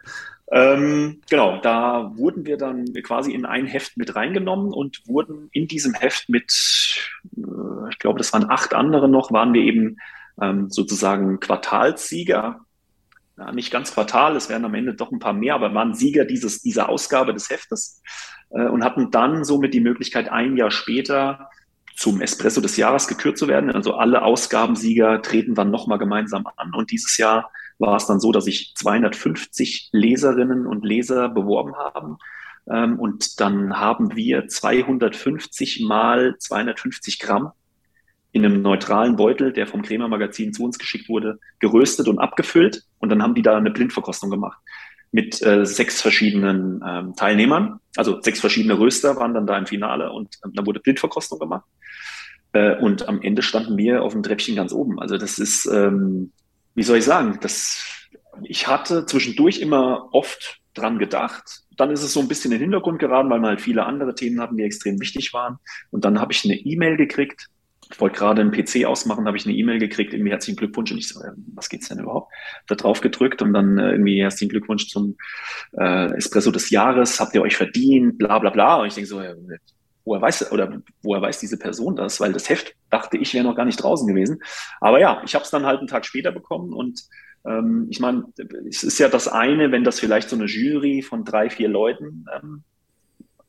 Ähm, 0.51 1.21
genau, 1.30 1.60
da 1.62 2.12
wurden 2.16 2.45
wir 2.45 2.57
dann 2.57 2.86
quasi 3.04 3.33
in 3.33 3.45
ein 3.45 3.68
Heft 3.68 3.98
mit 3.98 4.16
reingenommen 4.16 4.74
und 4.74 5.01
wurden 5.07 5.50
in 5.51 5.68
diesem 5.68 5.94
Heft 5.94 6.27
mit, 6.30 6.51
äh, 7.38 7.89
ich 7.92 8.00
glaube, 8.00 8.18
das 8.18 8.33
waren 8.33 8.50
acht 8.50 8.74
andere 8.74 9.07
noch, 9.07 9.31
waren 9.31 9.54
wir 9.54 9.62
eben 9.62 9.98
ähm, 10.42 10.69
sozusagen 10.69 11.39
Quartalssieger. 11.39 12.62
Ja, 13.38 13.51
nicht 13.51 13.72
ganz 13.72 13.94
Quartal, 13.94 14.36
es 14.36 14.50
werden 14.50 14.65
am 14.65 14.74
Ende 14.74 14.95
doch 14.95 15.12
ein 15.12 15.19
paar 15.19 15.33
mehr, 15.33 15.56
aber 15.56 15.74
waren 15.74 15.94
Sieger 15.94 16.25
dieses, 16.25 16.62
dieser 16.62 16.89
Ausgabe 16.89 17.33
des 17.33 17.50
Heftes 17.50 18.01
äh, 18.50 18.65
und 18.65 18.83
hatten 18.83 19.12
dann 19.12 19.45
somit 19.45 19.74
die 19.74 19.80
Möglichkeit, 19.80 20.30
ein 20.30 20.57
Jahr 20.57 20.72
später 20.72 21.50
zum 22.00 22.22
Espresso 22.22 22.62
des 22.62 22.78
Jahres 22.78 23.10
gekürt 23.10 23.38
zu 23.38 23.50
werden. 23.50 23.72
Also 23.72 23.96
alle 23.96 24.22
Ausgabensieger 24.22 25.22
treten 25.22 25.54
dann 25.54 25.69
nochmal 25.69 25.98
gemeinsam 25.98 26.48
an. 26.56 26.74
Und 26.74 26.92
dieses 26.92 27.18
Jahr 27.18 27.51
war 27.78 27.98
es 27.98 28.06
dann 28.06 28.22
so, 28.22 28.31
dass 28.31 28.46
sich 28.46 28.74
250 28.75 29.90
Leserinnen 29.92 30.66
und 30.66 30.86
Leser 30.86 31.28
beworben 31.28 31.75
haben. 31.75 32.18
Ähm, 32.72 32.98
und 32.98 33.42
dann 33.42 33.78
haben 33.78 34.16
wir 34.16 34.48
250 34.48 35.81
mal 35.81 36.38
250 36.40 37.19
Gramm 37.19 37.51
in 38.31 38.46
einem 38.46 38.62
neutralen 38.62 39.18
Beutel, 39.18 39.51
der 39.51 39.68
vom 39.68 39.81
Krämer 39.81 40.07
Magazin 40.07 40.54
zu 40.54 40.63
uns 40.63 40.80
geschickt 40.80 41.10
wurde, 41.10 41.40
geröstet 41.60 42.07
und 42.07 42.19
abgefüllt. 42.19 42.84
Und 43.00 43.10
dann 43.10 43.22
haben 43.22 43.36
die 43.36 43.42
da 43.42 43.57
eine 43.57 43.72
Blindverkostung 43.72 44.30
gemacht 44.30 44.60
mit 45.11 45.41
äh, 45.41 45.65
sechs 45.65 46.01
verschiedenen 46.01 46.83
ähm, 46.88 47.15
Teilnehmern. 47.15 47.79
Also 47.95 48.21
sechs 48.21 48.39
verschiedene 48.39 48.77
Röster 48.77 49.15
waren 49.15 49.33
dann 49.33 49.47
da 49.47 49.57
im 49.57 49.65
Finale 49.65 50.11
und 50.11 50.35
äh, 50.44 50.50
dann 50.53 50.65
wurde 50.65 50.79
Blindverkostung 50.79 51.39
gemacht. 51.39 51.65
Äh, 52.53 52.75
und 52.77 53.07
am 53.07 53.21
Ende 53.21 53.41
standen 53.41 53.77
wir 53.77 54.03
auf 54.03 54.13
dem 54.13 54.23
Treppchen 54.23 54.56
ganz 54.56 54.71
oben. 54.71 55.00
Also 55.00 55.17
das 55.17 55.39
ist, 55.39 55.65
ähm, 55.65 56.31
wie 56.75 56.83
soll 56.83 56.97
ich 56.97 57.06
sagen, 57.06 57.39
das, 57.41 57.83
ich 58.44 58.67
hatte 58.67 59.06
zwischendurch 59.06 59.59
immer 59.59 60.09
oft 60.11 60.59
dran 60.73 61.00
gedacht. 61.00 61.62
Dann 61.75 61.91
ist 61.91 62.03
es 62.03 62.13
so 62.13 62.19
ein 62.19 62.27
bisschen 62.27 62.51
in 62.51 62.59
den 62.59 62.65
Hintergrund 62.65 63.00
geraten, 63.00 63.29
weil 63.29 63.39
wir 63.39 63.47
halt 63.47 63.62
viele 63.62 63.85
andere 63.85 64.13
Themen 64.13 64.39
hatten, 64.41 64.57
die 64.57 64.63
extrem 64.63 65.00
wichtig 65.00 65.33
waren. 65.33 65.57
Und 65.91 66.05
dann 66.05 66.19
habe 66.19 66.33
ich 66.33 66.45
eine 66.45 66.55
E-Mail 66.55 66.97
gekriegt. 66.97 67.47
Ich 67.91 68.00
wollte 68.00 68.19
gerade 68.19 68.41
einen 68.41 68.51
PC 68.51 68.86
ausmachen, 68.86 69.25
habe 69.25 69.38
ich 69.38 69.45
eine 69.45 69.56
E-Mail 69.56 69.80
gekriegt, 69.80 70.13
irgendwie 70.13 70.31
herzlichen 70.31 70.57
Glückwunsch. 70.57 70.91
Und 70.91 71.00
ich 71.00 71.09
so, 71.09 71.21
was 71.56 71.69
geht's 71.69 71.89
denn 71.89 72.00
überhaupt? 72.00 72.31
Da 72.68 72.75
drauf 72.75 73.01
gedrückt 73.01 73.41
und 73.41 73.53
dann 73.53 73.80
äh, 73.80 73.91
irgendwie 73.91 74.21
herzlichen 74.21 74.51
Glückwunsch 74.51 74.88
zum 74.88 75.18
äh, 75.77 76.13
Espresso 76.15 76.51
des 76.51 76.69
Jahres, 76.69 77.19
habt 77.19 77.33
ihr 77.33 77.41
euch 77.41 77.57
verdient, 77.57 78.19
bla 78.19 78.38
bla 78.39 78.51
bla. 78.51 78.81
Und 78.81 78.88
ich 78.88 78.94
denke 78.94 79.09
so, 79.09 79.21
ja, 79.21 79.33
woher 80.06 80.21
weiß 80.21 80.51
oder 80.51 80.81
woher 81.01 81.21
weiß 81.21 81.39
diese 81.39 81.57
Person 81.57 81.95
das? 81.95 82.19
Weil 82.19 82.33
das 82.33 82.50
Heft 82.50 82.75
dachte 82.89 83.18
ich 83.18 83.33
wäre 83.33 83.44
noch 83.44 83.56
gar 83.56 83.65
nicht 83.65 83.81
draußen 83.81 84.07
gewesen. 84.07 84.39
Aber 84.81 85.00
ja, 85.00 85.21
ich 85.25 85.33
habe 85.36 85.44
es 85.44 85.51
dann 85.51 85.65
halt 85.65 85.80
einen 85.80 85.88
Tag 85.88 86.06
später 86.06 86.31
bekommen 86.31 86.74
und 86.74 87.01
ähm, 87.45 87.88
ich 87.89 88.00
meine, 88.00 88.25
es 88.68 88.83
ist 88.83 89.00
ja 89.00 89.07
das 89.07 89.27
eine, 89.27 89.71
wenn 89.71 89.83
das 89.83 90.00
vielleicht 90.00 90.30
so 90.30 90.36
eine 90.36 90.45
Jury 90.45 91.01
von 91.01 91.24
drei, 91.24 91.50
vier 91.50 91.69
Leuten 91.69 92.25
ähm, 92.36 92.63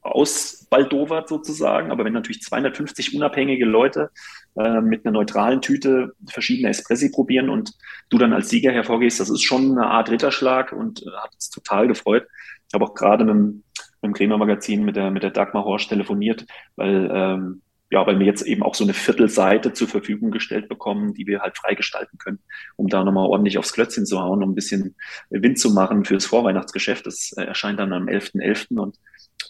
ausbaldowert 0.02 1.28
sozusagen, 1.28 1.90
aber 1.90 2.04
wenn 2.04 2.12
natürlich 2.12 2.42
250 2.42 3.14
unabhängige 3.14 3.66
Leute 3.66 4.10
äh, 4.56 4.80
mit 4.80 5.04
einer 5.04 5.12
neutralen 5.12 5.60
Tüte 5.60 6.14
verschiedene 6.26 6.70
Espressi 6.70 7.10
probieren 7.10 7.50
und 7.50 7.72
du 8.08 8.18
dann 8.18 8.32
als 8.32 8.48
Sieger 8.48 8.72
hervorgehst, 8.72 9.20
das 9.20 9.30
ist 9.30 9.42
schon 9.42 9.72
eine 9.72 9.88
Art 9.88 10.10
Ritterschlag 10.10 10.72
und 10.72 11.02
äh, 11.02 11.10
hat 11.22 11.34
uns 11.34 11.50
total 11.50 11.86
gefreut. 11.86 12.26
Ich 12.68 12.74
habe 12.74 12.84
auch 12.84 12.94
gerade 12.94 13.24
mit 13.24 13.34
dem 13.34 13.62
im 14.02 14.12
Krämer 14.12 14.38
Magazin 14.38 14.84
mit 14.84 14.96
der, 14.96 15.10
mit 15.10 15.22
der 15.22 15.30
Dagmar 15.30 15.64
Horsch 15.64 15.88
telefoniert, 15.88 16.46
weil, 16.76 17.10
ähm, 17.12 17.62
ja, 17.90 18.06
weil 18.06 18.18
wir 18.18 18.26
jetzt 18.26 18.42
eben 18.42 18.62
auch 18.62 18.74
so 18.74 18.84
eine 18.84 18.94
Viertelseite 18.94 19.72
zur 19.72 19.88
Verfügung 19.88 20.30
gestellt 20.30 20.68
bekommen, 20.68 21.12
die 21.12 21.26
wir 21.26 21.40
halt 21.40 21.58
freigestalten 21.58 22.18
können, 22.18 22.38
um 22.76 22.86
da 22.86 23.04
nochmal 23.04 23.26
ordentlich 23.26 23.58
aufs 23.58 23.72
Klötzchen 23.72 24.06
zu 24.06 24.20
hauen, 24.20 24.42
um 24.42 24.50
ein 24.50 24.54
bisschen 24.54 24.94
Wind 25.28 25.58
zu 25.58 25.70
machen 25.70 26.04
fürs 26.04 26.24
Vorweihnachtsgeschäft. 26.24 27.04
Das 27.06 27.32
äh, 27.36 27.42
erscheint 27.42 27.80
dann 27.80 27.92
am 27.92 28.06
11.11. 28.06 28.40
.11. 28.40 28.78
und 28.78 28.96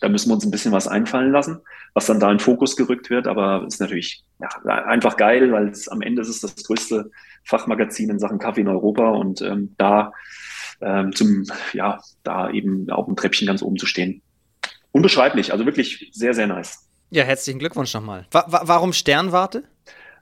da 0.01 0.09
müssen 0.09 0.31
wir 0.31 0.35
uns 0.35 0.45
ein 0.45 0.51
bisschen 0.51 0.73
was 0.73 0.89
einfallen 0.89 1.33
lassen, 1.33 1.61
was 1.95 2.07
dann 2.07 2.21
da 2.21 2.31
in 2.33 2.39
Fokus 2.39 2.77
gerückt 2.77 3.11
wird. 3.11 3.27
Aber 3.27 3.65
ist 3.67 3.81
natürlich 3.81 4.25
ja, 4.41 4.49
einfach 4.65 5.17
geil, 5.17 5.53
weil 5.53 5.69
es 5.69 5.89
am 5.89 6.03
Ende 6.03 6.23
ist 6.23 6.29
es 6.29 6.41
das 6.41 6.57
größte 6.57 7.11
Fachmagazin 7.45 8.11
in 8.11 8.19
Sachen 8.19 8.39
Kaffee 8.39 8.63
in 8.63 8.69
Europa 8.69 9.11
und 9.11 9.43
ähm, 9.43 9.75
da 9.79 10.13
ähm, 10.81 11.15
zum, 11.15 11.45
ja, 11.73 12.01
da 12.23 12.51
eben 12.51 12.89
auf 12.91 13.07
dem 13.07 13.17
Treppchen 13.17 13.47
ganz 13.47 13.63
oben 13.63 13.77
zu 13.77 13.87
stehen, 13.87 14.23
unbeschreiblich. 14.93 15.53
Also 15.53 15.67
wirklich 15.67 16.11
sehr, 16.13 16.35
sehr 16.35 16.47
nice. 16.47 16.89
Ja, 17.11 17.25
herzlichen 17.25 17.59
Glückwunsch 17.59 17.93
nochmal. 17.93 18.27
Wa 18.31 18.45
wa 18.49 18.63
warum 18.65 18.93
Sternwarte? 18.93 19.65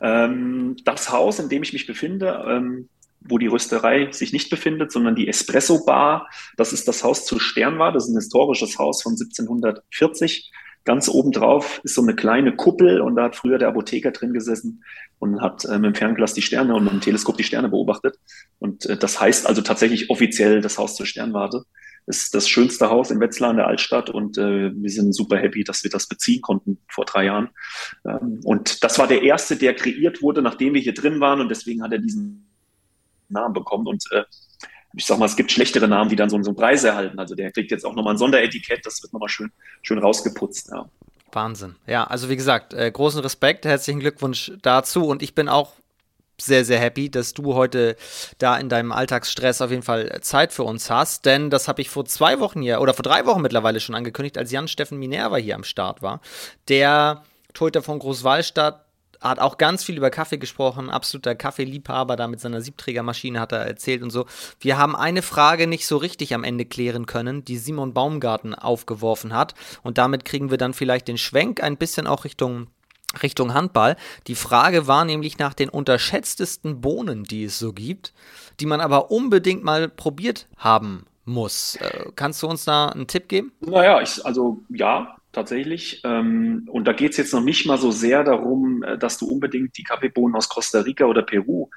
Ähm, 0.00 0.76
das 0.84 1.12
Haus, 1.12 1.38
in 1.38 1.48
dem 1.48 1.62
ich 1.62 1.72
mich 1.72 1.86
befinde, 1.86 2.44
ähm, 2.48 2.88
wo 3.20 3.38
die 3.38 3.46
Rösterei 3.46 4.10
sich 4.12 4.32
nicht 4.32 4.50
befindet, 4.50 4.92
sondern 4.92 5.14
die 5.14 5.28
Espresso 5.28 5.84
Bar, 5.84 6.28
das 6.56 6.72
ist 6.72 6.88
das 6.88 7.04
Haus 7.04 7.24
zur 7.24 7.40
Sternwarte. 7.40 7.94
Das 7.94 8.04
ist 8.04 8.14
ein 8.14 8.18
historisches 8.18 8.78
Haus 8.78 9.02
von 9.02 9.12
1740. 9.12 10.50
Ganz 10.84 11.08
oben 11.08 11.32
drauf 11.32 11.80
ist 11.84 11.94
so 11.94 12.02
eine 12.02 12.14
kleine 12.14 12.56
Kuppel 12.56 13.00
und 13.00 13.16
da 13.16 13.24
hat 13.24 13.36
früher 13.36 13.58
der 13.58 13.68
Apotheker 13.68 14.10
drin 14.10 14.32
gesessen 14.32 14.84
und 15.18 15.40
hat 15.42 15.64
äh, 15.64 15.78
mit 15.78 15.86
dem 15.86 15.94
Fernglas 15.94 16.32
die 16.32 16.42
Sterne 16.42 16.74
und 16.74 16.84
mit 16.84 16.92
dem 16.92 17.00
Teleskop 17.00 17.36
die 17.36 17.44
Sterne 17.44 17.68
beobachtet. 17.68 18.18
Und 18.58 18.86
äh, 18.86 18.96
das 18.96 19.20
heißt 19.20 19.46
also 19.46 19.60
tatsächlich 19.60 20.08
offiziell 20.08 20.60
das 20.60 20.78
Haus 20.78 20.96
zur 20.96 21.06
Sternwarte 21.06 21.64
ist 22.08 22.34
das 22.34 22.48
schönste 22.48 22.88
Haus 22.88 23.10
in 23.10 23.20
Wetzlar 23.20 23.50
in 23.50 23.58
der 23.58 23.66
Altstadt 23.66 24.08
und 24.08 24.38
äh, 24.38 24.72
wir 24.74 24.90
sind 24.90 25.12
super 25.12 25.36
happy, 25.36 25.62
dass 25.62 25.84
wir 25.84 25.90
das 25.90 26.06
beziehen 26.06 26.40
konnten 26.40 26.78
vor 26.88 27.04
drei 27.04 27.26
Jahren. 27.26 27.50
Ähm, 28.06 28.40
und 28.44 28.82
das 28.82 28.98
war 28.98 29.06
der 29.06 29.22
erste, 29.22 29.56
der 29.56 29.74
kreiert 29.74 30.22
wurde, 30.22 30.40
nachdem 30.40 30.72
wir 30.74 30.80
hier 30.80 30.94
drin 30.94 31.20
waren 31.20 31.40
und 31.40 31.50
deswegen 31.50 31.82
hat 31.82 31.92
er 31.92 31.98
diesen 31.98 32.47
Namen 33.30 33.54
bekommen 33.54 33.86
und 33.86 34.04
äh, 34.12 34.24
ich 34.94 35.04
sag 35.04 35.18
mal, 35.18 35.26
es 35.26 35.36
gibt 35.36 35.52
schlechtere 35.52 35.86
Namen, 35.86 36.08
die 36.10 36.16
dann 36.16 36.30
so, 36.30 36.42
so 36.42 36.50
einen 36.50 36.56
Preis 36.56 36.82
erhalten. 36.82 37.18
Also 37.18 37.34
der 37.34 37.52
kriegt 37.52 37.70
jetzt 37.70 37.84
auch 37.84 37.94
nochmal 37.94 38.14
ein 38.14 38.18
Sonderetikett, 38.18 38.84
das 38.84 39.02
wird 39.02 39.12
nochmal 39.12 39.28
schön, 39.28 39.52
schön 39.82 39.98
rausgeputzt. 39.98 40.70
Ja. 40.72 40.88
Wahnsinn. 41.32 41.76
Ja, 41.86 42.04
also 42.04 42.28
wie 42.28 42.36
gesagt, 42.36 42.74
äh, 42.74 42.90
großen 42.90 43.20
Respekt, 43.20 43.64
herzlichen 43.66 44.00
Glückwunsch 44.00 44.52
dazu 44.62 45.06
und 45.06 45.22
ich 45.22 45.34
bin 45.34 45.48
auch 45.48 45.72
sehr, 46.40 46.64
sehr 46.64 46.78
happy, 46.78 47.10
dass 47.10 47.34
du 47.34 47.54
heute 47.54 47.96
da 48.38 48.56
in 48.58 48.68
deinem 48.68 48.92
Alltagsstress 48.92 49.60
auf 49.60 49.70
jeden 49.70 49.82
Fall 49.82 50.20
Zeit 50.20 50.52
für 50.52 50.62
uns 50.62 50.88
hast. 50.88 51.26
Denn 51.26 51.50
das 51.50 51.66
habe 51.66 51.82
ich 51.82 51.90
vor 51.90 52.04
zwei 52.04 52.38
Wochen 52.38 52.62
hier 52.62 52.80
oder 52.80 52.94
vor 52.94 53.02
drei 53.02 53.26
Wochen 53.26 53.42
mittlerweile 53.42 53.80
schon 53.80 53.96
angekündigt, 53.96 54.38
als 54.38 54.52
Jan-Steffen 54.52 54.98
Minerva 54.98 55.36
hier 55.36 55.56
am 55.56 55.64
Start 55.64 56.00
war. 56.00 56.20
Der 56.68 57.24
Torhüter 57.54 57.82
von 57.82 57.98
Großwallstadt 57.98 58.84
hat 59.20 59.38
auch 59.38 59.58
ganz 59.58 59.84
viel 59.84 59.96
über 59.96 60.10
Kaffee 60.10 60.38
gesprochen, 60.38 60.90
absoluter 60.90 61.34
Kaffeeliebhaber, 61.34 62.16
da 62.16 62.28
mit 62.28 62.40
seiner 62.40 62.60
Siebträgermaschine 62.60 63.40
hat 63.40 63.52
er 63.52 63.60
erzählt 63.60 64.02
und 64.02 64.10
so. 64.10 64.26
Wir 64.60 64.78
haben 64.78 64.96
eine 64.96 65.22
Frage 65.22 65.66
nicht 65.66 65.86
so 65.86 65.96
richtig 65.96 66.34
am 66.34 66.44
Ende 66.44 66.64
klären 66.64 67.06
können, 67.06 67.44
die 67.44 67.58
Simon 67.58 67.94
Baumgarten 67.94 68.54
aufgeworfen 68.54 69.34
hat. 69.34 69.54
Und 69.82 69.98
damit 69.98 70.24
kriegen 70.24 70.50
wir 70.50 70.58
dann 70.58 70.74
vielleicht 70.74 71.08
den 71.08 71.18
Schwenk 71.18 71.62
ein 71.62 71.76
bisschen 71.76 72.06
auch 72.06 72.24
Richtung 72.24 72.68
Richtung 73.22 73.54
Handball. 73.54 73.96
Die 74.26 74.34
Frage 74.34 74.86
war 74.86 75.06
nämlich 75.06 75.38
nach 75.38 75.54
den 75.54 75.70
unterschätztesten 75.70 76.82
Bohnen, 76.82 77.24
die 77.24 77.44
es 77.44 77.58
so 77.58 77.72
gibt, 77.72 78.12
die 78.60 78.66
man 78.66 78.82
aber 78.82 79.10
unbedingt 79.10 79.64
mal 79.64 79.88
probiert 79.88 80.46
haben 80.58 81.06
muss. 81.24 81.76
Äh, 81.76 82.10
kannst 82.16 82.42
du 82.42 82.48
uns 82.48 82.64
da 82.64 82.88
einen 82.88 83.06
Tipp 83.06 83.28
geben? 83.28 83.52
Naja, 83.60 84.00
ich, 84.02 84.24
also 84.24 84.60
ja, 84.68 85.16
tatsächlich. 85.32 86.02
Ähm, 86.04 86.68
und 86.70 86.86
da 86.86 86.92
geht 86.92 87.12
es 87.12 87.16
jetzt 87.16 87.32
noch 87.32 87.42
nicht 87.42 87.66
mal 87.66 87.78
so 87.78 87.90
sehr 87.90 88.24
darum, 88.24 88.82
äh, 88.82 88.98
dass 88.98 89.18
du 89.18 89.26
unbedingt 89.26 89.76
die 89.76 89.84
Kaffeebohnen 89.84 90.36
aus 90.36 90.48
Costa 90.48 90.80
Rica 90.80 91.04
oder 91.04 91.22
Peru 91.22 91.68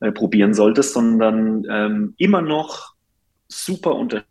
äh, 0.00 0.12
probieren 0.12 0.54
solltest, 0.54 0.94
sondern 0.94 1.64
ähm, 1.70 2.14
immer 2.18 2.42
noch 2.42 2.94
super 3.48 3.94
unterschätzt 3.94 4.30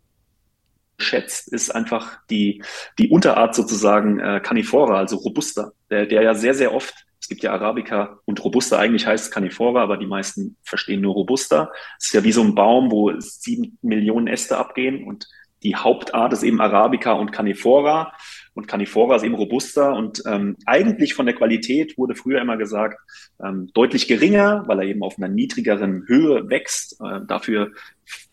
schätzt, 0.98 1.52
ist 1.52 1.74
einfach 1.74 2.18
die, 2.30 2.62
die 2.98 3.10
Unterart 3.10 3.54
sozusagen 3.54 4.18
äh, 4.18 4.40
Canifora, 4.42 4.98
also 4.98 5.16
Robusta, 5.16 5.72
der, 5.90 6.06
der 6.06 6.22
ja 6.22 6.34
sehr, 6.34 6.54
sehr 6.54 6.74
oft, 6.74 6.94
es 7.20 7.28
gibt 7.28 7.42
ja 7.42 7.52
Arabica 7.52 8.20
und 8.24 8.42
Robusta, 8.44 8.78
eigentlich 8.78 9.06
heißt 9.06 9.26
es 9.26 9.30
Canifora, 9.30 9.82
aber 9.82 9.96
die 9.96 10.06
meisten 10.06 10.56
verstehen 10.62 11.00
nur 11.00 11.14
Robusta. 11.14 11.70
Es 11.98 12.06
ist 12.06 12.14
ja 12.14 12.24
wie 12.24 12.32
so 12.32 12.42
ein 12.42 12.54
Baum, 12.54 12.90
wo 12.90 13.12
sieben 13.18 13.78
Millionen 13.82 14.26
Äste 14.26 14.56
abgehen 14.56 15.04
und 15.04 15.26
die 15.62 15.74
Hauptart 15.74 16.32
ist 16.32 16.42
eben 16.42 16.60
Arabica 16.60 17.12
und 17.12 17.32
Canifora. 17.32 18.12
Und 18.56 18.66
Canifora 18.68 19.16
ist 19.16 19.22
eben 19.22 19.34
robuster 19.34 19.94
und 19.94 20.22
ähm, 20.26 20.56
eigentlich 20.64 21.12
von 21.12 21.26
der 21.26 21.34
Qualität 21.34 21.98
wurde 21.98 22.14
früher 22.14 22.40
immer 22.40 22.56
gesagt, 22.56 22.98
ähm, 23.44 23.68
deutlich 23.74 24.08
geringer, 24.08 24.64
weil 24.66 24.80
er 24.80 24.86
eben 24.86 25.02
auf 25.02 25.18
einer 25.18 25.28
niedrigeren 25.28 26.04
Höhe 26.08 26.48
wächst. 26.48 26.98
Äh, 27.00 27.20
dafür 27.28 27.70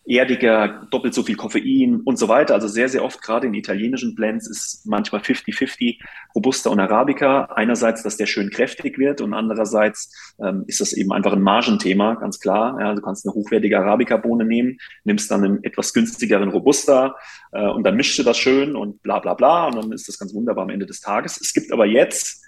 erdiger, 0.06 0.86
doppelt 0.90 1.14
so 1.14 1.22
viel 1.22 1.36
Koffein 1.36 2.00
und 2.04 2.18
so 2.18 2.28
weiter. 2.28 2.54
Also 2.54 2.68
sehr, 2.68 2.88
sehr 2.88 3.02
oft, 3.02 3.22
gerade 3.22 3.46
in 3.46 3.54
italienischen 3.54 4.14
Blends, 4.14 4.48
ist 4.48 4.86
manchmal 4.86 5.22
50-50 5.22 5.98
Robusta 6.34 6.68
und 6.70 6.78
Arabica. 6.78 7.44
Einerseits, 7.54 8.02
dass 8.02 8.16
der 8.16 8.26
schön 8.26 8.50
kräftig 8.50 8.98
wird 8.98 9.22
und 9.22 9.32
andererseits 9.32 10.34
ähm, 10.44 10.64
ist 10.66 10.80
das 10.80 10.92
eben 10.92 11.12
einfach 11.12 11.32
ein 11.32 11.42
Margenthema, 11.42 12.14
ganz 12.14 12.38
klar. 12.38 12.78
Ja, 12.80 12.94
du 12.94 13.00
kannst 13.00 13.26
eine 13.26 13.34
hochwertige 13.34 13.78
Arabica-Bohne 13.78 14.44
nehmen, 14.44 14.76
nimmst 15.04 15.30
dann 15.30 15.44
einen 15.44 15.64
etwas 15.64 15.94
günstigeren 15.94 16.50
Robusta 16.50 17.16
äh, 17.52 17.66
und 17.66 17.84
dann 17.84 17.96
mischst 17.96 18.18
du 18.18 18.22
das 18.22 18.36
schön 18.36 18.76
und 18.76 19.02
bla 19.02 19.20
bla 19.20 19.34
bla 19.34 19.66
und 19.66 19.76
dann 19.76 19.92
ist 19.92 20.06
das 20.06 20.13
ganz 20.18 20.34
wunderbar 20.34 20.64
am 20.64 20.70
Ende 20.70 20.86
des 20.86 21.00
Tages. 21.00 21.40
Es 21.40 21.52
gibt 21.52 21.72
aber 21.72 21.86
jetzt 21.86 22.42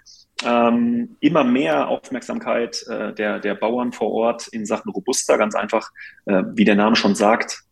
ähm, 0.45 1.17
immer 1.21 1.45
mehr 1.45 1.89
Aufmerksamkeit 1.89 2.87
äh, 2.89 3.15
der, 3.15 3.41
der 3.41 3.55
Bauern 3.55 3.93
vor 3.93 4.13
Ort 4.13 4.49
in 4.49 4.67
Sachen 4.67 4.91
Robusta. 4.91 5.37
Ganz 5.37 5.55
einfach, 5.55 5.91
äh, 6.27 6.43
wie 6.55 6.65
der 6.65 6.75
Name 6.75 6.97
schon 6.97 7.15
sagt, 7.15 7.63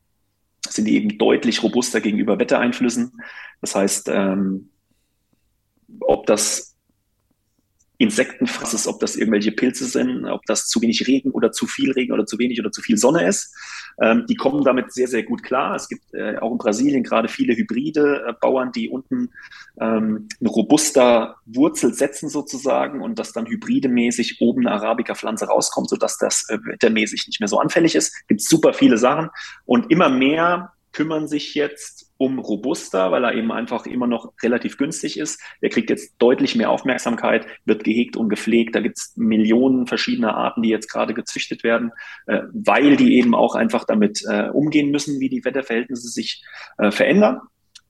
sind 0.69 0.87
die 0.87 0.97
eben 0.97 1.19
deutlich 1.19 1.63
robuster 1.63 2.01
gegenüber 2.01 2.39
Wettereinflüssen. 2.39 3.13
Das 3.61 3.75
heißt, 3.75 4.09
ähm, 4.09 4.71
ob 6.01 6.27
das 6.27 6.75
Insektenfraß 7.99 8.75
ist, 8.75 8.87
ob 8.87 8.99
das 9.01 9.15
irgendwelche 9.15 9.53
Pilze 9.53 9.85
sind, 9.85 10.27
ob 10.27 10.45
das 10.47 10.67
zu 10.67 10.81
wenig 10.83 11.07
Regen 11.07 11.31
oder 11.31 11.53
zu 11.53 11.67
viel 11.67 11.93
Regen 11.93 12.13
oder 12.13 12.27
zu 12.27 12.39
wenig 12.39 12.59
oder 12.61 12.73
zu 12.73 12.83
viel 12.83 12.97
Sonne 12.97 13.27
ist. 13.27 13.55
Ähm, 14.01 14.27
die 14.29 14.35
kommen 14.35 14.65
damit 14.65 14.93
sehr, 14.93 15.09
sehr 15.09 15.23
gut 15.23 15.43
klar. 15.43 15.75
Es 15.77 15.89
gibt 15.89 16.15
äh, 16.15 16.37
auch 16.39 16.53
in 16.53 16.59
Brasilien 16.59 17.03
gerade 17.03 17.29
viele 17.29 17.55
hybride 17.55 18.25
äh, 18.29 18.33
Bauern, 18.41 18.73
die 18.73 18.89
unten 18.89 19.31
ähm, 19.81 20.29
eine 20.41 20.49
robuster 20.49 21.37
Wurzel 21.47 21.95
setzen 21.95 22.29
sozusagen 22.29 23.01
und 23.01 23.19
dass 23.19 23.33
dann 23.33 23.47
hybridemäßig 23.47 24.41
oben 24.41 24.67
eine 24.67 24.77
Arabica-Pflanze 24.77 25.47
rauskommt, 25.47 25.89
sodass 25.89 26.19
das 26.19 26.49
äh, 26.49 26.59
wettermäßig 26.65 27.27
nicht 27.27 27.41
mehr 27.41 27.49
so 27.49 27.59
anfällig 27.59 27.95
ist. 27.95 28.27
Gibt 28.29 28.43
super 28.43 28.73
viele 28.73 28.99
Sachen 28.99 29.31
und 29.65 29.91
immer 29.91 30.09
mehr 30.09 30.73
kümmern 30.93 31.29
sich 31.29 31.55
jetzt 31.55 32.04
um 32.17 32.39
Robusta, 32.39 33.11
weil 33.11 33.25
er 33.25 33.35
eben 33.35 33.51
einfach 33.51 33.87
immer 33.87 34.07
noch 34.07 34.33
relativ 34.43 34.77
günstig 34.77 35.19
ist. 35.19 35.41
Der 35.63 35.71
kriegt 35.71 35.91
jetzt 35.91 36.15
deutlich 36.19 36.55
mehr 36.55 36.71
Aufmerksamkeit, 36.71 37.47
wird 37.65 37.85
gehegt 37.85 38.17
und 38.17 38.29
gepflegt. 38.29 38.75
Da 38.75 38.81
gibt 38.81 38.99
es 38.99 39.13
Millionen 39.17 39.87
verschiedener 39.87 40.37
Arten, 40.37 40.63
die 40.63 40.69
jetzt 40.69 40.91
gerade 40.91 41.15
gezüchtet 41.15 41.65
werden, 41.65 41.93
äh, 42.27 42.43
weil 42.53 42.97
die 42.97 43.17
eben 43.19 43.35
auch 43.35 43.55
einfach 43.55 43.85
damit 43.85 44.23
äh, 44.29 44.49
umgehen 44.51 44.91
müssen, 44.91 45.21
wie 45.21 45.29
die 45.29 45.45
Wetterverhältnisse 45.45 46.09
sich 46.09 46.45
äh, 46.79 46.91
verändern. 46.91 47.41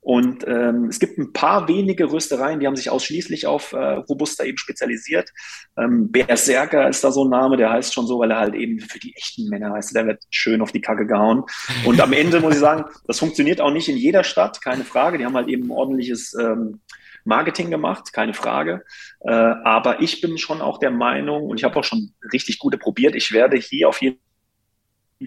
Und 0.05 0.47
ähm, 0.47 0.89
es 0.91 0.99
gibt 0.99 1.17
ein 1.17 1.33
paar 1.33 1.67
wenige 1.67 2.13
Röstereien, 2.13 2.61
die 2.61 2.67
haben 2.67 2.77
sich 2.77 2.91
ausschließlich 2.91 3.47
auf 3.47 3.73
äh, 3.73 3.79
Robusta 3.79 4.45
eben 4.45 4.59
spezialisiert. 4.59 5.31
Ähm, 5.79 6.13
Berserker 6.13 6.91
ist 6.91 7.03
da 7.03 7.11
so 7.11 7.25
ein 7.25 7.31
Name, 7.31 7.57
der 7.57 7.71
heißt 7.71 7.95
schon 7.95 8.07
so, 8.07 8.19
weil 8.19 8.31
er 8.31 8.39
halt 8.39 8.55
eben 8.55 8.81
für 8.81 8.99
die 8.99 9.17
echten 9.17 9.49
Männer 9.49 9.73
heißt. 9.73 9.97
Der 9.97 10.07
wird 10.07 10.23
schön 10.29 10.61
auf 10.61 10.73
die 10.73 10.83
Kacke 10.83 11.07
gehauen. 11.07 11.45
Und 11.87 12.03
am 12.03 12.13
Ende 12.13 12.41
muss 12.41 12.53
ich 12.53 12.61
sagen, 12.61 12.85
das 13.07 13.19
funktioniert 13.19 13.63
auch 13.63 13.71
nicht 13.71 13.89
in 13.89 13.97
jeder 13.97 14.25
Stadt, 14.25 14.61
keine 14.61 14.85
Frage. 14.85 15.17
Die 15.17 15.25
haben 15.25 15.37
halt 15.37 15.49
eben 15.49 15.71
ordentliches 15.71 16.37
ähm, 16.39 16.83
Marketing 17.25 17.71
gemacht, 17.71 18.13
keine 18.13 18.35
Frage. 18.35 18.85
Äh, 19.21 19.33
aber 19.33 20.03
ich 20.03 20.21
bin 20.21 20.37
schon 20.37 20.61
auch 20.61 20.77
der 20.81 20.91
Meinung, 20.91 21.45
und 21.45 21.57
ich 21.57 21.65
habe 21.65 21.79
auch 21.79 21.85
schon 21.85 22.13
richtig 22.31 22.59
gute 22.59 22.77
probiert, 22.77 23.15
ich 23.15 23.33
werde 23.33 23.57
hier 23.57 23.89
auf 23.89 24.03
jeden 24.03 24.19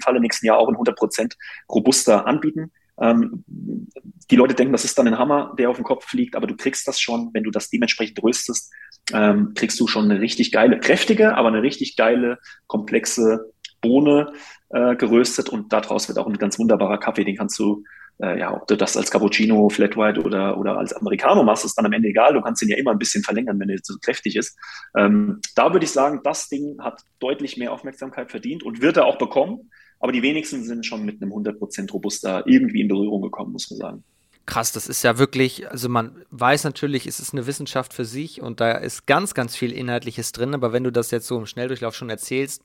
Fall 0.02 0.16
im 0.16 0.22
nächsten 0.22 0.46
Jahr 0.46 0.60
auch 0.60 0.70
ein 0.70 0.76
100% 0.76 1.34
Robusta 1.68 2.22
anbieten. 2.22 2.72
Ähm, 3.02 3.44
die 3.48 4.36
Leute 4.36 4.56
denken, 4.56 4.74
das 4.74 4.86
ist 4.86 4.98
dann 4.98 5.08
ein 5.08 5.18
Hammer, 5.18 5.54
der 5.58 5.70
auf 5.70 5.78
den 5.78 5.86
Kopf 5.86 6.06
fliegt, 6.06 6.36
aber 6.36 6.48
du 6.48 6.56
kriegst 6.56 6.88
das 6.88 7.00
schon, 7.00 7.30
wenn 7.34 7.44
du 7.44 7.52
das 7.52 7.70
dementsprechend 7.70 8.22
röstest, 8.24 8.74
ähm, 9.14 9.54
kriegst 9.56 9.80
du 9.80 9.88
schon 9.88 10.10
eine 10.10 10.20
richtig 10.20 10.52
geile, 10.52 10.80
kräftige, 10.80 11.36
aber 11.36 11.48
eine 11.50 11.62
richtig 11.62 11.96
geile, 11.96 12.40
komplexe 12.68 13.54
Bohne 13.82 14.34
äh, 14.70 14.96
geröstet 14.96 15.50
und 15.50 15.72
daraus 15.72 16.08
wird 16.08 16.18
auch 16.18 16.28
ein 16.28 16.38
ganz 16.38 16.60
wunderbarer 16.60 16.98
Kaffee, 16.98 17.24
den 17.24 17.38
kannst 17.38 17.60
du 17.60 17.84
äh, 18.20 18.40
ja, 18.40 18.54
ob 18.54 18.68
du 18.68 18.76
das 18.76 18.98
als 18.98 19.12
Cappuccino, 19.12 19.70
Flat 19.70 19.96
White 19.96 20.22
oder, 20.22 20.58
oder 20.58 20.78
als 20.78 20.94
Americano 20.94 21.44
machst, 21.44 21.66
ist 21.66 21.76
dann 21.78 21.86
am 21.86 21.94
Ende 21.94 22.10
egal. 22.10 22.34
Du 22.34 22.42
kannst 22.42 22.62
ihn 22.64 22.70
ja 22.70 22.78
immer 22.78 22.92
ein 22.92 23.00
bisschen 23.00 23.24
verlängern, 23.24 23.60
wenn 23.60 23.70
er 23.70 23.82
zu 23.84 24.00
kräftig 24.00 24.36
ist. 24.36 24.58
Ähm, 24.98 25.40
da 25.56 25.72
würde 25.74 25.86
ich 25.86 25.92
sagen, 25.92 26.22
das 26.24 26.50
Ding 26.50 26.82
hat 26.82 27.02
deutlich 27.20 27.58
mehr 27.58 27.72
Aufmerksamkeit 27.72 28.32
verdient 28.32 28.64
und 28.64 28.82
wird 28.82 28.98
er 28.98 29.06
auch 29.06 29.18
bekommen. 29.18 29.70
Aber 30.00 30.12
die 30.12 30.22
wenigsten 30.22 30.64
sind 30.64 30.86
schon 30.86 31.06
mit 31.06 31.22
einem 31.22 31.32
100% 31.34 31.92
Robusta 31.92 32.44
irgendwie 32.46 32.82
in 32.82 32.88
Berührung 32.88 33.22
gekommen, 33.22 33.52
muss 33.52 33.70
man 33.72 33.78
sagen. 33.78 34.04
Krass, 34.46 34.72
das 34.72 34.88
ist 34.88 35.04
ja 35.04 35.18
wirklich, 35.18 35.70
also 35.70 35.90
man 35.90 36.24
weiß 36.32 36.64
natürlich, 36.64 37.06
es 37.06 37.20
ist 37.20 37.34
eine 37.34 37.48
Wissenschaft 37.48 37.94
für 37.94 38.06
sich 38.06 38.42
und 38.42 38.62
da 38.62 38.72
ist 38.72 39.06
ganz, 39.06 39.34
ganz 39.34 39.58
viel 39.58 39.74
Inhaltliches 39.74 40.32
drin, 40.32 40.54
aber 40.54 40.72
wenn 40.72 40.86
du 40.86 40.92
das 40.92 41.12
jetzt 41.12 41.28
so 41.28 41.38
im 41.38 41.46
Schnelldurchlauf 41.46 41.96
schon 41.96 42.10
erzählst, 42.10 42.64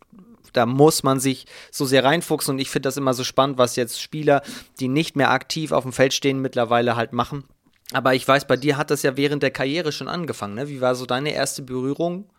da 0.53 0.65
muss 0.65 1.03
man 1.03 1.19
sich 1.19 1.47
so 1.73 1.85
sehr 1.85 2.05
reinfuchsen 2.05 2.55
und 2.55 2.61
ich 2.61 2.71
finde 2.71 2.87
das 2.87 2.97
immer 2.97 3.15
so 3.15 3.25
spannend, 3.25 3.59
was 3.59 3.75
jetzt 3.75 4.01
Spieler, 4.01 4.43
die 4.79 4.87
nicht 4.87 5.17
mehr 5.17 5.33
aktiv 5.33 5.73
auf 5.73 5.83
dem 5.83 5.93
Feld 5.93 6.15
stehen, 6.15 6.41
mittlerweile 6.41 6.95
halt 6.95 7.13
machen. 7.13 7.45
Aber 7.93 8.15
ich 8.15 8.27
weiß, 8.29 8.47
bei 8.47 8.57
dir 8.57 8.77
hat 8.77 8.91
das 8.91 9.03
ja 9.03 9.17
während 9.17 9.43
der 9.43 9.51
Karriere 9.51 9.93
schon 9.93 10.09
angefangen. 10.09 10.55
Ne? 10.55 10.69
Wie 10.69 10.81
war 10.81 10.95
so 10.95 11.05
deine 11.05 11.35
erste 11.35 11.63
Berührung 11.63 12.31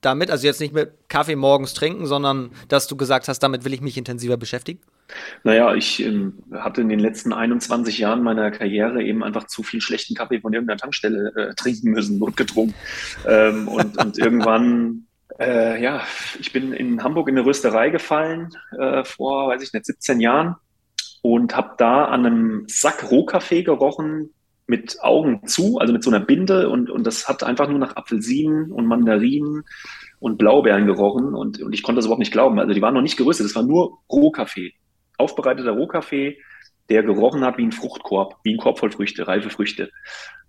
damit? 0.00 0.30
Also 0.30 0.46
jetzt 0.46 0.60
nicht 0.60 0.74
mit 0.74 0.92
Kaffee 1.08 1.36
morgens 1.36 1.74
trinken, 1.74 2.06
sondern 2.06 2.50
dass 2.68 2.86
du 2.86 2.96
gesagt 2.96 3.28
hast, 3.28 3.40
damit 3.40 3.64
will 3.64 3.74
ich 3.74 3.80
mich 3.80 3.96
intensiver 3.96 4.36
beschäftigen? 4.36 4.80
Naja, 5.42 5.74
ich 5.74 6.02
ähm, 6.02 6.38
hatte 6.52 6.80
in 6.80 6.88
den 6.88 7.00
letzten 7.00 7.32
21 7.32 7.98
Jahren 7.98 8.22
meiner 8.22 8.50
Karriere 8.50 9.02
eben 9.02 9.24
einfach 9.24 9.46
zu 9.46 9.62
viel 9.62 9.80
schlechten 9.80 10.14
Kaffee 10.14 10.40
von 10.40 10.52
irgendeiner 10.52 10.78
Tankstelle 10.78 11.32
äh, 11.34 11.54
trinken 11.54 11.90
müssen, 11.90 12.18
notgedrungen. 12.18 12.74
Ähm, 13.26 13.68
und, 13.68 13.96
und 13.98 14.18
irgendwann, 14.18 15.06
äh, 15.38 15.82
ja, 15.82 16.02
ich 16.38 16.52
bin 16.52 16.72
in 16.72 17.02
Hamburg 17.02 17.28
in 17.28 17.36
eine 17.36 17.46
Rösterei 17.46 17.90
gefallen 17.90 18.50
äh, 18.78 19.04
vor, 19.04 19.48
weiß 19.48 19.62
ich 19.62 19.72
nicht, 19.72 19.86
17 19.86 20.20
Jahren 20.20 20.56
und 21.22 21.56
habe 21.56 21.74
da 21.78 22.06
an 22.06 22.26
einem 22.26 22.64
Sack 22.68 23.10
Rohkaffee 23.10 23.62
gerochen, 23.62 24.30
mit 24.70 25.02
Augen 25.02 25.46
zu, 25.46 25.78
also 25.78 25.92
mit 25.92 26.04
so 26.04 26.10
einer 26.10 26.24
Binde 26.24 26.68
und, 26.68 26.90
und 26.90 27.04
das 27.04 27.28
hat 27.28 27.42
einfach 27.42 27.68
nur 27.68 27.80
nach 27.80 27.96
Apfelsinen 27.96 28.70
und 28.70 28.86
Mandarinen 28.86 29.64
und 30.20 30.38
Blaubeeren 30.38 30.86
gerochen 30.86 31.34
und, 31.34 31.60
und 31.60 31.74
ich 31.74 31.82
konnte 31.82 31.98
das 31.98 32.06
überhaupt 32.06 32.20
nicht 32.20 32.32
glauben. 32.32 32.58
Also 32.60 32.72
die 32.72 32.80
waren 32.80 32.94
noch 32.94 33.02
nicht 33.02 33.16
geröstet, 33.16 33.46
das 33.46 33.56
war 33.56 33.64
nur 33.64 33.98
Rohkaffee, 34.10 34.74
aufbereiteter 35.18 35.72
Rohkaffee, 35.72 36.38
der 36.88 37.02
gerochen 37.02 37.44
hat 37.44 37.58
wie 37.58 37.64
ein 37.64 37.72
Fruchtkorb, 37.72 38.36
wie 38.44 38.54
ein 38.54 38.58
Korb 38.58 38.78
voll 38.78 38.92
Früchte, 38.92 39.26
reife 39.26 39.50
Früchte. 39.50 39.90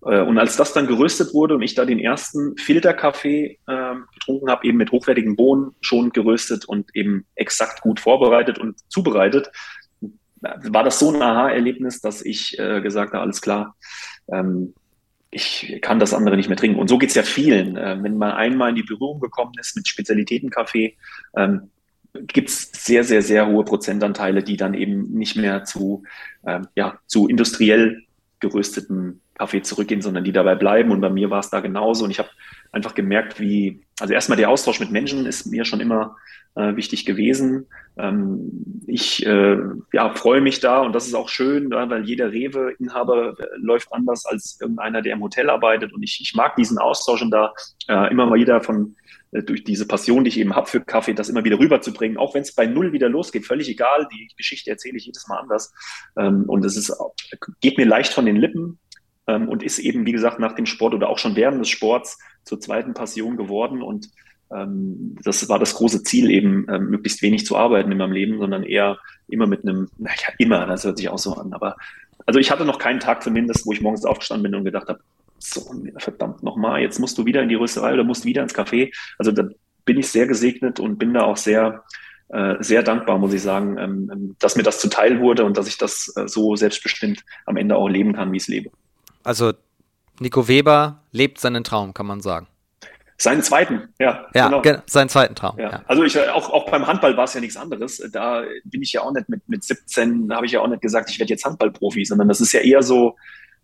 Äh, 0.05 0.21
und 0.21 0.37
als 0.37 0.55
das 0.55 0.73
dann 0.73 0.85
geröstet 0.85 1.33
wurde 1.33 1.55
und 1.55 1.63
ich 1.63 1.73
da 1.73 1.85
den 1.85 1.99
ersten 1.99 2.55
Filterkaffee 2.57 3.59
äh, 3.67 3.95
getrunken 4.13 4.51
habe, 4.51 4.67
eben 4.67 4.77
mit 4.77 4.91
hochwertigen 4.91 5.35
Bohnen 5.35 5.71
schon 5.81 6.11
geröstet 6.11 6.65
und 6.65 6.95
eben 6.95 7.25
exakt 7.35 7.81
gut 7.81 7.99
vorbereitet 7.99 8.59
und 8.59 8.79
zubereitet, 8.87 9.51
war 10.41 10.83
das 10.83 10.99
so 10.99 11.13
ein 11.13 11.21
Aha-Erlebnis, 11.21 12.01
dass 12.01 12.23
ich 12.23 12.57
äh, 12.59 12.81
gesagt 12.81 13.13
habe, 13.13 13.21
alles 13.21 13.41
klar, 13.41 13.75
ähm, 14.31 14.73
ich 15.29 15.79
kann 15.81 15.99
das 15.99 16.13
andere 16.13 16.35
nicht 16.35 16.49
mehr 16.49 16.57
trinken. 16.57 16.79
Und 16.79 16.89
so 16.89 16.97
geht's 16.97 17.15
ja 17.15 17.23
vielen. 17.23 17.77
Äh, 17.77 17.97
wenn 18.01 18.17
man 18.17 18.31
einmal 18.31 18.69
in 18.69 18.75
die 18.75 18.83
Berührung 18.83 19.19
gekommen 19.19 19.53
ist 19.59 19.75
mit 19.75 19.87
Spezialitätenkaffee, 19.87 20.97
ähm, 21.37 21.69
gibt 22.13 22.49
es 22.49 22.69
sehr, 22.73 23.03
sehr, 23.03 23.21
sehr 23.21 23.47
hohe 23.47 23.63
Prozentanteile, 23.63 24.43
die 24.43 24.57
dann 24.57 24.73
eben 24.73 25.11
nicht 25.11 25.37
mehr 25.37 25.63
zu, 25.63 26.03
ähm, 26.45 26.67
ja, 26.75 26.99
zu 27.07 27.27
industriell 27.29 28.03
gerösteten 28.41 29.21
Kaffee 29.35 29.61
zurückgehen, 29.61 30.01
sondern 30.01 30.25
die 30.25 30.33
dabei 30.33 30.55
bleiben. 30.55 30.91
Und 30.91 30.99
bei 30.99 31.09
mir 31.09 31.29
war 31.29 31.39
es 31.39 31.49
da 31.49 31.61
genauso. 31.61 32.03
Und 32.03 32.11
ich 32.11 32.19
habe 32.19 32.29
einfach 32.71 32.95
gemerkt, 32.95 33.39
wie, 33.39 33.81
also 33.99 34.13
erstmal 34.13 34.37
der 34.37 34.49
Austausch 34.49 34.79
mit 34.79 34.91
Menschen 34.91 35.25
ist 35.25 35.45
mir 35.45 35.65
schon 35.65 35.81
immer 35.81 36.15
äh, 36.55 36.75
wichtig 36.75 37.05
gewesen. 37.05 37.67
Ähm, 37.97 38.83
ich 38.87 39.25
äh, 39.25 39.57
ja, 39.93 40.13
freue 40.13 40.41
mich 40.41 40.59
da 40.59 40.81
und 40.81 40.93
das 40.93 41.07
ist 41.07 41.13
auch 41.13 41.29
schön, 41.29 41.71
ja, 41.71 41.89
weil 41.89 42.05
jeder 42.05 42.31
Rewe-Inhaber 42.31 43.39
äh, 43.39 43.45
läuft 43.57 43.91
anders 43.91 44.25
als 44.25 44.57
irgendeiner, 44.59 45.01
der 45.01 45.13
im 45.13 45.21
Hotel 45.21 45.49
arbeitet. 45.49 45.93
Und 45.93 46.03
ich, 46.03 46.19
ich 46.21 46.33
mag 46.35 46.55
diesen 46.55 46.77
Austausch 46.77 47.21
und 47.21 47.31
da 47.31 47.53
äh, 47.87 48.11
immer 48.11 48.25
mal 48.25 48.39
wieder 48.39 48.61
von 48.61 48.95
äh, 49.31 49.43
durch 49.43 49.63
diese 49.63 49.87
Passion, 49.87 50.23
die 50.23 50.29
ich 50.29 50.39
eben 50.39 50.55
habe 50.55 50.67
für 50.67 50.81
Kaffee, 50.81 51.13
das 51.13 51.29
immer 51.29 51.43
wieder 51.43 51.59
rüberzubringen, 51.59 52.17
auch 52.17 52.33
wenn 52.33 52.41
es 52.43 52.53
bei 52.53 52.65
Null 52.65 52.93
wieder 52.93 53.09
losgeht, 53.09 53.45
völlig 53.45 53.69
egal, 53.69 54.07
die 54.11 54.29
Geschichte 54.37 54.69
erzähle 54.69 54.97
ich 54.97 55.05
jedes 55.05 55.27
Mal 55.27 55.39
anders. 55.39 55.73
Ähm, 56.17 56.45
und 56.47 56.65
es 56.65 56.77
ist, 56.77 56.93
geht 57.59 57.77
mir 57.77 57.85
leicht 57.85 58.13
von 58.13 58.25
den 58.25 58.35
Lippen 58.35 58.79
ähm, 59.27 59.47
und 59.49 59.63
ist 59.63 59.79
eben, 59.79 60.05
wie 60.05 60.11
gesagt, 60.11 60.39
nach 60.39 60.53
dem 60.53 60.65
Sport 60.65 60.93
oder 60.93 61.09
auch 61.09 61.17
schon 61.17 61.35
während 61.35 61.59
des 61.61 61.69
Sports 61.69 62.17
zur 62.43 62.59
zweiten 62.59 62.93
Passion 62.93 63.37
geworden. 63.37 63.81
Und 63.81 64.09
ähm, 64.53 65.17
das 65.23 65.47
war 65.49 65.59
das 65.59 65.75
große 65.75 66.03
Ziel, 66.03 66.29
eben 66.29 66.67
ähm, 66.69 66.89
möglichst 66.89 67.21
wenig 67.21 67.45
zu 67.45 67.57
arbeiten 67.57 67.91
in 67.91 67.97
meinem 67.97 68.11
Leben, 68.11 68.39
sondern 68.39 68.63
eher 68.63 68.97
immer 69.27 69.47
mit 69.47 69.63
einem, 69.63 69.89
naja, 69.97 70.27
immer, 70.37 70.65
das 70.65 70.83
hört 70.83 70.97
sich 70.97 71.09
auch 71.09 71.17
so 71.17 71.33
an, 71.33 71.53
aber 71.53 71.77
also 72.25 72.39
ich 72.39 72.51
hatte 72.51 72.65
noch 72.65 72.77
keinen 72.77 72.99
Tag 72.99 73.23
zumindest, 73.23 73.65
wo 73.65 73.71
ich 73.71 73.81
morgens 73.81 74.05
aufgestanden 74.05 74.51
bin 74.51 74.55
und 74.55 74.65
gedacht 74.65 74.87
habe, 74.87 74.99
so, 75.39 75.73
verdammt 75.97 76.43
nochmal, 76.43 76.81
jetzt 76.81 76.99
musst 76.99 77.17
du 77.17 77.25
wieder 77.25 77.41
in 77.41 77.49
die 77.49 77.55
Rösterei 77.55 77.93
oder 77.93 78.03
musst 78.03 78.25
wieder 78.25 78.43
ins 78.43 78.55
Café. 78.55 78.93
Also 79.17 79.31
da 79.31 79.47
bin 79.85 79.97
ich 79.97 80.07
sehr 80.07 80.27
gesegnet 80.27 80.79
und 80.79 80.97
bin 80.97 81.13
da 81.13 81.23
auch 81.23 81.37
sehr, 81.37 81.83
äh, 82.29 82.55
sehr 82.59 82.83
dankbar, 82.83 83.17
muss 83.17 83.33
ich 83.33 83.41
sagen, 83.41 83.77
ähm, 83.77 84.11
ähm, 84.13 84.35
dass 84.39 84.55
mir 84.55 84.63
das 84.63 84.79
zuteil 84.79 85.19
wurde 85.19 85.43
und 85.43 85.57
dass 85.57 85.67
ich 85.67 85.77
das 85.77 86.13
äh, 86.15 86.27
so 86.27 86.55
selbstbestimmt 86.55 87.23
am 87.45 87.57
Ende 87.57 87.75
auch 87.75 87.89
leben 87.89 88.13
kann, 88.13 88.31
wie 88.31 88.37
ich 88.37 88.43
es 88.43 88.49
lebe. 88.49 88.69
Also 89.23 89.53
Nico 90.21 90.47
Weber 90.47 91.03
lebt 91.11 91.39
seinen 91.39 91.63
Traum, 91.63 91.93
kann 91.93 92.05
man 92.05 92.21
sagen. 92.21 92.47
Seinen 93.17 93.43
zweiten, 93.43 93.89
ja. 93.99 94.25
Ja, 94.33 94.59
genau. 94.61 94.81
seinen 94.87 95.09
zweiten 95.09 95.35
Traum. 95.35 95.59
Ja. 95.59 95.71
ja. 95.71 95.83
Also 95.85 96.03
ich 96.03 96.17
auch, 96.29 96.49
auch 96.49 96.69
beim 96.71 96.87
Handball 96.87 97.17
war 97.17 97.25
es 97.25 97.33
ja 97.33 97.41
nichts 97.41 97.57
anderes. 97.57 98.01
Da 98.11 98.43
bin 98.63 98.81
ich 98.81 98.93
ja 98.93 99.01
auch 99.01 99.11
nicht 99.11 99.29
mit, 99.29 99.47
mit 99.47 99.63
17, 99.63 100.27
da 100.27 100.37
habe 100.37 100.45
ich 100.45 100.53
ja 100.53 100.61
auch 100.61 100.67
nicht 100.67 100.81
gesagt, 100.81 101.09
ich 101.09 101.19
werde 101.19 101.31
jetzt 101.31 101.45
Handballprofi, 101.45 102.05
sondern 102.05 102.27
das 102.27 102.41
ist 102.41 102.51
ja 102.53 102.61
eher 102.61 102.81
so, 102.81 103.15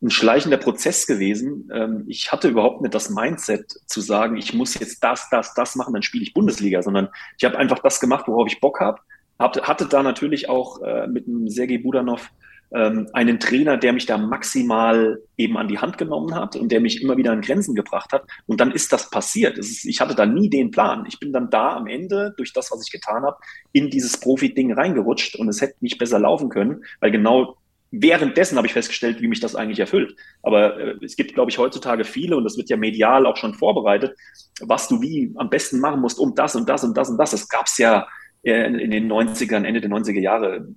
ein 0.02 0.12
schleichender 0.12 0.58
Prozess 0.58 1.08
gewesen. 1.08 1.70
Ähm, 1.74 2.04
ich 2.08 2.32
hatte 2.32 2.50
überhaupt 2.50 2.82
nicht 2.82 2.94
das 2.94 3.10
Mindset 3.10 3.74
zu 3.88 4.00
sagen, 4.02 4.38
ich 4.38 4.54
muss 4.54 4.76
jetzt 4.76 5.04
das, 5.04 5.28
das, 5.32 5.54
das 5.56 5.76
machen, 5.76 5.94
dann 5.94 6.04
spiele 6.04 6.24
ich 6.24 6.34
Bundesliga, 6.34 6.84
sondern 6.84 7.10
ich 7.38 7.46
habe 7.46 7.58
einfach 7.58 7.80
das 7.80 8.00
gemacht, 8.00 8.28
worauf 8.28 8.48
ich 8.48 8.60
Bock 8.60 8.80
habe. 8.80 9.02
Hatte 9.40 9.86
da 9.86 10.04
natürlich 10.04 10.50
auch 10.50 10.82
äh, 10.82 11.08
mit 11.08 11.28
dem 11.28 11.50
Sergei 11.50 11.78
Budanov 11.78 12.30
ähm, 12.74 13.08
einen 13.14 13.40
Trainer, 13.40 13.78
der 13.78 13.94
mich 13.94 14.06
da 14.06 14.18
maximal 14.18 15.22
eben 15.38 15.58
an 15.58 15.68
die 15.68 15.80
Hand 15.80 15.98
genommen 15.98 16.36
hat 16.36 16.56
und 16.56 16.72
der 16.72 16.82
mich 16.82 17.02
immer 17.02 17.18
wieder 17.18 17.32
an 17.32 17.42
Grenzen 17.42 17.76
gebracht 17.76 18.12
hat. 18.12 18.24
Und 18.46 18.60
dann 18.60 18.72
ist 18.72 18.92
das 18.92 19.10
passiert. 19.10 19.58
Ist, 19.58 19.86
ich 19.86 20.02
hatte 20.02 20.16
da 20.16 20.26
nie 20.26 20.50
den 20.50 20.72
Plan. 20.72 21.06
Ich 21.08 21.20
bin 21.20 21.32
dann 21.32 21.50
da 21.50 21.76
am 21.76 21.88
Ende, 21.88 22.34
durch 22.38 22.54
das, 22.54 22.72
was 22.72 22.86
ich 22.86 22.92
getan 22.92 23.24
habe, 23.24 23.38
in 23.72 23.90
dieses 23.90 24.20
Profi-Ding 24.20 24.74
reingerutscht 24.74 25.36
und 25.38 25.48
es 25.48 25.62
hätte 25.62 25.76
nicht 25.82 25.98
besser 25.98 26.20
laufen 26.20 26.50
können, 26.50 26.84
weil 27.00 27.12
genau 27.12 27.58
währenddessen 27.92 28.58
habe 28.58 28.68
ich 28.68 28.74
festgestellt, 28.74 29.22
wie 29.22 29.28
mich 29.28 29.40
das 29.40 29.56
eigentlich 29.56 29.80
erfüllt. 29.80 30.16
Aber 30.44 30.78
äh, 30.78 30.96
es 31.04 31.16
gibt, 31.16 31.34
glaube 31.34 31.52
ich, 31.52 31.58
heutzutage 31.58 32.04
viele, 32.04 32.36
und 32.36 32.44
das 32.44 32.58
wird 32.58 32.70
ja 32.70 32.78
medial 32.78 33.26
auch 33.26 33.38
schon 33.38 33.54
vorbereitet, 33.54 34.18
was 34.62 34.88
du 34.88 35.02
wie 35.02 35.34
am 35.38 35.50
besten 35.50 35.80
machen 35.80 36.02
musst, 36.02 36.20
um 36.20 36.36
das 36.36 36.56
und 36.56 36.68
das 36.68 36.84
und 36.84 36.98
das 36.98 37.10
und 37.10 37.18
das. 37.18 37.32
Das 37.32 37.48
gab 37.48 37.68
es 37.68 37.78
ja 37.78 38.08
äh, 38.44 38.66
in 38.66 38.92
den 38.92 39.10
90ern, 39.12 39.64
Ende 39.64 39.80
der 39.80 39.90
90er 39.90 40.20
Jahre 40.20 40.68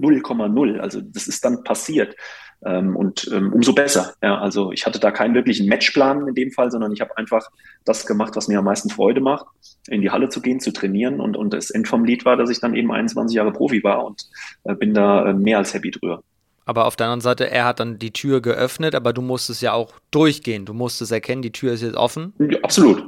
0,0. 0.00 0.78
Also 0.78 1.00
das 1.00 1.26
ist 1.26 1.44
dann 1.44 1.64
passiert. 1.64 2.16
Ähm, 2.64 2.94
und 2.94 3.28
ähm, 3.32 3.52
umso 3.52 3.72
besser. 3.72 4.14
Ja, 4.22 4.38
also 4.38 4.70
ich 4.72 4.86
hatte 4.86 5.00
da 5.00 5.10
keinen 5.10 5.34
wirklichen 5.34 5.68
Matchplan 5.68 6.28
in 6.28 6.34
dem 6.34 6.52
Fall, 6.52 6.70
sondern 6.70 6.92
ich 6.92 7.00
habe 7.00 7.16
einfach 7.16 7.48
das 7.84 8.06
gemacht, 8.06 8.36
was 8.36 8.48
mir 8.48 8.58
am 8.58 8.64
meisten 8.64 8.88
Freude 8.88 9.20
macht, 9.20 9.46
in 9.88 10.00
die 10.00 10.10
Halle 10.10 10.28
zu 10.28 10.40
gehen, 10.40 10.60
zu 10.60 10.72
trainieren. 10.72 11.20
Und, 11.20 11.36
und 11.36 11.52
das 11.52 11.70
End 11.70 11.88
vom 11.88 12.04
Lied 12.04 12.24
war, 12.24 12.36
dass 12.36 12.50
ich 12.50 12.60
dann 12.60 12.74
eben 12.74 12.92
21 12.92 13.36
Jahre 13.36 13.52
Profi 13.52 13.82
war 13.82 14.04
und 14.04 14.22
äh, 14.64 14.74
bin 14.74 14.94
da 14.94 15.30
äh, 15.30 15.34
mehr 15.34 15.58
als 15.58 15.74
happy 15.74 15.90
drüber. 15.90 16.22
Aber 16.64 16.86
auf 16.86 16.94
der 16.94 17.06
anderen 17.06 17.20
Seite, 17.20 17.50
er 17.50 17.64
hat 17.64 17.80
dann 17.80 17.98
die 17.98 18.12
Tür 18.12 18.40
geöffnet, 18.40 18.94
aber 18.94 19.12
du 19.12 19.20
musstest 19.20 19.62
ja 19.62 19.72
auch 19.72 19.92
durchgehen. 20.12 20.64
Du 20.64 20.74
musstest 20.74 21.10
erkennen, 21.10 21.42
die 21.42 21.50
Tür 21.50 21.72
ist 21.72 21.82
jetzt 21.82 21.96
offen. 21.96 22.32
Ja, 22.38 22.60
absolut. 22.62 23.04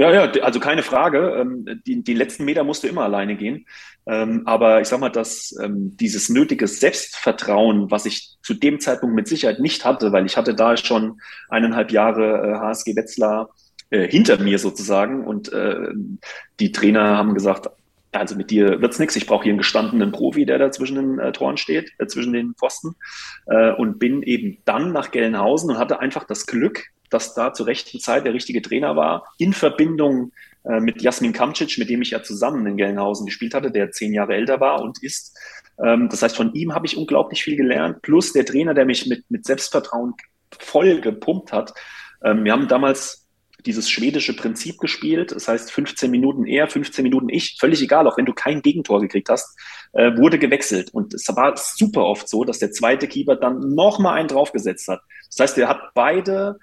Ja, 0.00 0.10
ja, 0.10 0.32
also 0.40 0.60
keine 0.60 0.82
Frage. 0.82 1.36
Ähm, 1.38 1.82
die, 1.86 2.02
die 2.02 2.14
letzten 2.14 2.46
Meter 2.46 2.64
musst 2.64 2.82
du 2.82 2.88
immer 2.88 3.02
alleine 3.02 3.36
gehen. 3.36 3.66
Ähm, 4.06 4.44
aber 4.46 4.80
ich 4.80 4.88
sag 4.88 4.98
mal, 4.98 5.10
dass 5.10 5.54
ähm, 5.62 5.94
dieses 5.98 6.30
nötige 6.30 6.66
Selbstvertrauen, 6.68 7.90
was 7.90 8.06
ich 8.06 8.38
zu 8.42 8.54
dem 8.54 8.80
Zeitpunkt 8.80 9.14
mit 9.14 9.28
Sicherheit 9.28 9.60
nicht 9.60 9.84
hatte, 9.84 10.10
weil 10.10 10.24
ich 10.24 10.38
hatte 10.38 10.54
da 10.54 10.78
schon 10.78 11.20
eineinhalb 11.50 11.92
Jahre 11.92 12.60
HSG 12.60 12.92
äh, 12.92 12.96
Wetzlar 12.96 13.50
äh, 13.90 14.08
hinter 14.08 14.38
mir 14.38 14.58
sozusagen 14.58 15.26
und 15.26 15.52
äh, 15.52 15.88
die 16.60 16.72
Trainer 16.72 17.18
haben 17.18 17.34
gesagt, 17.34 17.68
also 18.12 18.36
mit 18.36 18.50
dir 18.50 18.80
wird's 18.80 18.98
nichts. 18.98 19.16
Ich 19.16 19.26
brauche 19.26 19.42
hier 19.42 19.52
einen 19.52 19.58
gestandenen 19.58 20.12
Profi, 20.12 20.46
der 20.46 20.58
da 20.58 20.72
zwischen 20.72 20.96
den 20.96 21.18
äh, 21.18 21.32
Toren 21.32 21.58
steht, 21.58 21.92
äh, 21.98 22.06
zwischen 22.06 22.32
den 22.32 22.54
Pfosten. 22.54 22.96
Äh, 23.44 23.72
und 23.72 23.98
bin 23.98 24.22
eben 24.22 24.62
dann 24.64 24.92
nach 24.92 25.10
Gelnhausen 25.10 25.68
und 25.68 25.78
hatte 25.78 26.00
einfach 26.00 26.24
das 26.24 26.46
Glück, 26.46 26.86
dass 27.10 27.34
da 27.34 27.52
zur 27.52 27.66
rechten 27.66 28.00
Zeit 28.00 28.24
der 28.24 28.34
richtige 28.34 28.62
Trainer 28.62 28.96
war, 28.96 29.24
in 29.38 29.52
Verbindung 29.52 30.32
äh, 30.64 30.80
mit 30.80 31.02
Jasmin 31.02 31.32
Kamcic, 31.32 31.78
mit 31.78 31.90
dem 31.90 32.02
ich 32.02 32.10
ja 32.10 32.22
zusammen 32.22 32.66
in 32.66 32.76
Gelnhausen 32.76 33.26
gespielt 33.26 33.54
hatte, 33.54 33.70
der 33.70 33.90
zehn 33.90 34.12
Jahre 34.12 34.34
älter 34.34 34.60
war 34.60 34.82
und 34.82 35.02
ist. 35.02 35.36
Ähm, 35.82 36.08
das 36.10 36.22
heißt, 36.22 36.36
von 36.36 36.52
ihm 36.54 36.74
habe 36.74 36.86
ich 36.86 36.96
unglaublich 36.96 37.42
viel 37.42 37.56
gelernt, 37.56 38.02
plus 38.02 38.32
der 38.32 38.44
Trainer, 38.44 38.74
der 38.74 38.84
mich 38.84 39.06
mit, 39.06 39.30
mit 39.30 39.44
Selbstvertrauen 39.44 40.14
voll 40.58 41.00
gepumpt 41.00 41.52
hat. 41.52 41.74
Ähm, 42.22 42.44
wir 42.44 42.52
haben 42.52 42.68
damals 42.68 43.20
dieses 43.66 43.90
schwedische 43.90 44.34
Prinzip 44.34 44.78
gespielt. 44.78 45.32
Das 45.32 45.48
heißt, 45.48 45.70
15 45.70 46.10
Minuten 46.10 46.46
er, 46.46 46.68
15 46.68 47.02
Minuten 47.02 47.28
ich, 47.28 47.56
völlig 47.58 47.82
egal, 47.82 48.06
auch 48.06 48.16
wenn 48.16 48.26
du 48.26 48.32
kein 48.32 48.62
Gegentor 48.62 49.00
gekriegt 49.00 49.28
hast, 49.28 49.58
äh, 49.92 50.16
wurde 50.16 50.38
gewechselt. 50.38 50.92
Und 50.92 51.14
es 51.14 51.28
war 51.28 51.56
super 51.56 52.04
oft 52.04 52.28
so, 52.28 52.44
dass 52.44 52.58
der 52.58 52.72
zweite 52.72 53.08
Keeper 53.08 53.36
dann 53.36 53.74
nochmal 53.74 54.18
einen 54.18 54.28
draufgesetzt 54.28 54.88
hat. 54.88 55.00
Das 55.28 55.38
heißt, 55.40 55.58
er 55.58 55.68
hat 55.68 55.94
beide 55.94 56.58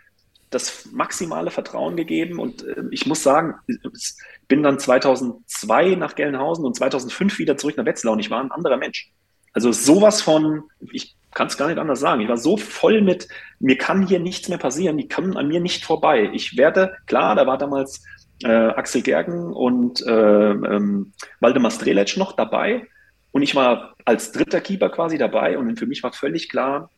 das 0.50 0.90
maximale 0.92 1.52
Vertrauen 1.52 1.96
gegeben 1.98 2.40
und 2.40 2.64
äh, 2.64 2.84
ich 2.92 3.06
muss 3.06 3.24
sagen, 3.24 3.56
ich 3.68 4.14
bin 4.48 4.64
dann 4.64 4.80
2002 4.80 5.96
nach 5.96 6.16
Gelnhausen 6.16 6.66
und 6.66 6.76
2005 6.76 7.38
wieder 7.40 7.58
zurück 7.58 7.78
nach 7.78 7.86
Wetzlar 7.86 8.14
und 8.14 8.20
ich 8.20 8.30
war 8.30 8.42
ein 8.42 8.52
anderer 8.52 8.78
Mensch. 8.78 9.12
Also 9.54 9.72
sowas 9.72 10.22
von, 10.22 10.64
ich 10.92 11.16
kann 11.34 11.48
es 11.48 11.58
gar 11.58 11.68
nicht 11.68 11.80
anders 11.80 12.00
sagen. 12.00 12.22
Ich 12.22 12.30
war 12.30 12.38
so 12.38 12.58
voll 12.58 13.02
mit, 13.02 13.28
mir 13.60 13.78
kann 13.78 14.08
hier 14.08 14.20
nichts 14.20 14.50
mehr 14.50 14.58
passieren, 14.58 14.98
die 14.98 15.08
kommen 15.08 15.36
an 15.36 15.48
mir 15.48 15.60
nicht 15.60 15.84
vorbei. 15.84 16.30
Ich 16.34 16.58
werde, 16.58 16.96
klar, 17.08 17.36
da 17.36 17.46
war 17.46 17.58
damals 17.58 18.04
äh, 18.44 18.50
Axel 18.50 19.02
Gergen 19.02 19.54
und 19.54 20.06
äh, 20.06 20.52
ähm, 20.52 21.14
Waldemar 21.40 21.72
Strelec 21.72 22.18
noch 22.18 22.34
dabei 22.34 22.88
und 23.32 23.42
ich 23.42 23.56
war 23.56 23.96
als 24.06 24.32
dritter 24.32 24.62
Keeper 24.62 24.90
quasi 24.90 25.18
dabei 25.18 25.58
und 25.58 25.78
für 25.78 25.88
mich 25.88 26.04
war 26.04 26.14
völlig 26.14 26.50
klar, 26.50 26.90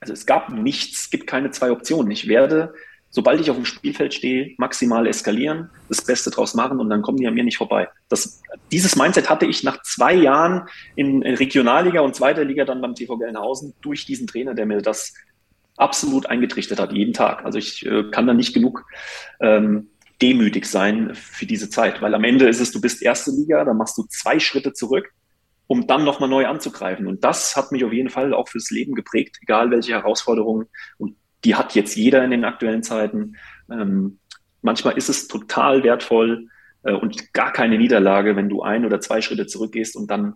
also 0.00 0.12
es 0.12 0.26
gab 0.26 0.50
nichts, 0.50 1.02
es 1.02 1.10
gibt 1.10 1.26
keine 1.26 1.50
zwei 1.50 1.70
Optionen. 1.70 2.10
Ich 2.10 2.28
werde 2.28 2.74
sobald 3.10 3.40
ich 3.40 3.50
auf 3.50 3.56
dem 3.56 3.64
Spielfeld 3.64 4.14
stehe, 4.14 4.54
maximal 4.58 5.06
eskalieren, 5.06 5.70
das 5.88 6.02
Beste 6.04 6.30
draus 6.30 6.54
machen 6.54 6.78
und 6.78 6.90
dann 6.90 7.02
kommen 7.02 7.18
die 7.18 7.26
an 7.26 7.34
mir 7.34 7.44
nicht 7.44 7.56
vorbei. 7.56 7.88
Das, 8.08 8.42
dieses 8.70 8.96
Mindset 8.96 9.30
hatte 9.30 9.46
ich 9.46 9.64
nach 9.64 9.82
zwei 9.82 10.14
Jahren 10.14 10.68
in, 10.94 11.22
in 11.22 11.34
Regionalliga 11.34 12.00
und 12.00 12.14
zweiter 12.14 12.44
Liga 12.44 12.64
dann 12.64 12.80
beim 12.80 12.94
TV 12.94 13.16
Gelnhausen 13.16 13.74
durch 13.80 14.04
diesen 14.04 14.26
Trainer, 14.26 14.54
der 14.54 14.66
mir 14.66 14.82
das 14.82 15.14
absolut 15.76 16.26
eingetrichtert 16.26 16.80
hat, 16.80 16.92
jeden 16.92 17.14
Tag. 17.14 17.44
Also 17.44 17.58
ich 17.58 17.86
äh, 17.86 18.04
kann 18.10 18.26
da 18.26 18.34
nicht 18.34 18.52
genug 18.52 18.84
ähm, 19.40 19.88
demütig 20.20 20.66
sein 20.66 21.14
für 21.14 21.46
diese 21.46 21.70
Zeit, 21.70 22.02
weil 22.02 22.14
am 22.14 22.24
Ende 22.24 22.48
ist 22.48 22.60
es, 22.60 22.72
du 22.72 22.80
bist 22.80 23.00
erste 23.00 23.30
Liga, 23.30 23.64
dann 23.64 23.76
machst 23.76 23.96
du 23.96 24.02
zwei 24.08 24.40
Schritte 24.40 24.72
zurück, 24.72 25.12
um 25.68 25.86
dann 25.86 26.04
nochmal 26.04 26.28
neu 26.28 26.46
anzugreifen. 26.46 27.06
Und 27.06 27.22
das 27.22 27.54
hat 27.54 27.70
mich 27.70 27.84
auf 27.84 27.92
jeden 27.92 28.10
Fall 28.10 28.34
auch 28.34 28.48
fürs 28.48 28.70
Leben 28.70 28.94
geprägt, 28.94 29.38
egal 29.42 29.70
welche 29.70 29.92
Herausforderungen 29.92 30.66
und 30.96 31.14
die 31.44 31.54
hat 31.54 31.74
jetzt 31.76 31.94
jeder 31.94 32.24
in 32.24 32.32
den 32.32 32.44
aktuellen 32.44 32.82
Zeiten. 32.82 33.36
Ähm, 33.70 34.18
manchmal 34.62 34.96
ist 34.96 35.08
es 35.08 35.28
total 35.28 35.84
wertvoll 35.84 36.48
äh, 36.82 36.92
und 36.92 37.32
gar 37.32 37.52
keine 37.52 37.78
Niederlage, 37.78 38.34
wenn 38.34 38.48
du 38.48 38.62
ein 38.62 38.84
oder 38.84 39.00
zwei 39.00 39.20
Schritte 39.20 39.46
zurückgehst 39.46 39.94
und 39.94 40.10
dann 40.10 40.34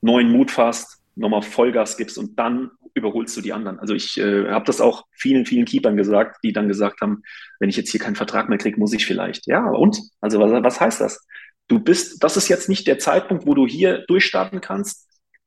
neuen 0.00 0.30
Mut 0.30 0.50
fasst, 0.50 1.02
nochmal 1.16 1.42
Vollgas 1.42 1.96
gibst 1.96 2.18
und 2.18 2.38
dann 2.38 2.70
überholst 2.92 3.36
du 3.36 3.40
die 3.40 3.52
anderen. 3.52 3.80
Also 3.80 3.94
ich 3.94 4.18
äh, 4.18 4.50
habe 4.50 4.64
das 4.66 4.80
auch 4.80 5.06
vielen, 5.10 5.46
vielen 5.46 5.64
Keepern 5.64 5.96
gesagt, 5.96 6.38
die 6.44 6.52
dann 6.52 6.68
gesagt 6.68 7.00
haben, 7.00 7.22
wenn 7.58 7.68
ich 7.68 7.76
jetzt 7.76 7.90
hier 7.90 8.00
keinen 8.00 8.14
Vertrag 8.14 8.48
mehr 8.48 8.58
kriege, 8.58 8.78
muss 8.78 8.92
ich 8.92 9.06
vielleicht. 9.06 9.46
Ja, 9.46 9.68
und? 9.68 10.00
Also 10.20 10.38
was, 10.38 10.62
was 10.62 10.80
heißt 10.80 11.00
das? 11.00 11.26
Du 11.68 11.78
bist, 11.78 12.22
das 12.22 12.36
ist 12.36 12.48
jetzt 12.48 12.68
nicht 12.68 12.86
der 12.86 12.98
Zeitpunkt, 12.98 13.46
wo 13.46 13.54
du 13.54 13.66
hier 13.66 14.04
durchstarten 14.06 14.60
kannst 14.60 15.04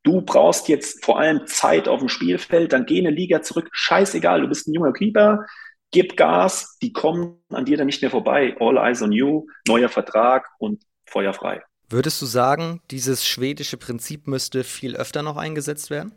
du 0.07 0.21
brauchst 0.21 0.69
jetzt 0.69 1.03
vor 1.03 1.19
allem 1.19 1.45
Zeit 1.47 1.89
auf 1.89 1.99
dem 1.99 2.07
Spielfeld, 2.07 2.71
dann 2.71 2.85
geh 2.85 2.99
eine 2.99 3.11
Liga 3.11 3.41
zurück, 3.41 3.67
scheißegal, 3.73 4.41
du 4.41 4.47
bist 4.47 4.67
ein 4.67 4.73
junger 4.73 4.93
Keeper, 4.93 5.45
gib 5.91 6.15
Gas, 6.15 6.77
die 6.81 6.93
kommen 6.93 7.41
an 7.49 7.65
dir 7.65 7.75
dann 7.75 7.87
nicht 7.87 8.01
mehr 8.01 8.11
vorbei. 8.11 8.55
All 8.59 8.77
eyes 8.77 9.01
on 9.01 9.11
you, 9.11 9.47
neuer 9.67 9.89
Vertrag 9.89 10.47
und 10.59 10.81
Feuer 11.05 11.33
frei. 11.33 11.61
Würdest 11.89 12.21
du 12.21 12.25
sagen, 12.25 12.81
dieses 12.89 13.25
schwedische 13.25 13.77
Prinzip 13.77 14.27
müsste 14.27 14.63
viel 14.63 14.95
öfter 14.95 15.23
noch 15.23 15.37
eingesetzt 15.37 15.89
werden? 15.89 16.13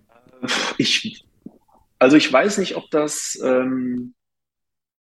Ich, 0.79 1.25
also 1.99 2.17
ich 2.17 2.33
weiß 2.33 2.59
nicht, 2.59 2.77
ob 2.77 2.91
das, 2.91 3.39
ähm, 3.45 4.15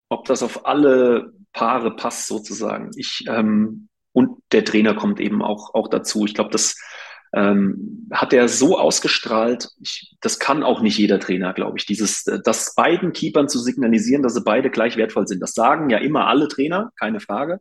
ob 0.08 0.24
das 0.26 0.42
auf 0.42 0.66
alle 0.66 1.32
Paare 1.52 1.94
passt 1.94 2.26
sozusagen. 2.26 2.90
Ich, 2.96 3.24
ähm, 3.28 3.88
und 4.12 4.42
der 4.53 4.64
Trainer 4.64 4.94
kommt 4.94 5.21
eben 5.21 5.42
auch, 5.42 5.75
auch 5.75 5.88
dazu. 5.88 6.25
Ich 6.25 6.35
glaube, 6.35 6.51
das 6.51 6.77
ähm, 7.35 8.09
hat 8.11 8.33
er 8.33 8.49
so 8.49 8.79
ausgestrahlt. 8.79 9.68
Ich, 9.81 10.16
das 10.21 10.38
kann 10.38 10.62
auch 10.62 10.81
nicht 10.81 10.99
jeder 10.99 11.21
Trainer, 11.21 11.53
glaube 11.53 11.79
ich. 11.79 11.87
Dieses, 11.87 12.27
äh, 12.27 12.40
das 12.42 12.75
beiden 12.75 13.12
Keepern 13.12 13.49
zu 13.49 13.59
signalisieren, 13.59 14.23
dass 14.23 14.35
sie 14.35 14.42
beide 14.42 14.71
gleich 14.71 14.97
wertvoll 14.97 15.27
sind. 15.27 15.40
Das 15.40 15.53
sagen 15.53 15.90
ja 15.90 15.99
immer 15.99 16.27
alle 16.27 16.49
Trainer, 16.49 16.90
keine 16.99 17.21
Frage. 17.21 17.61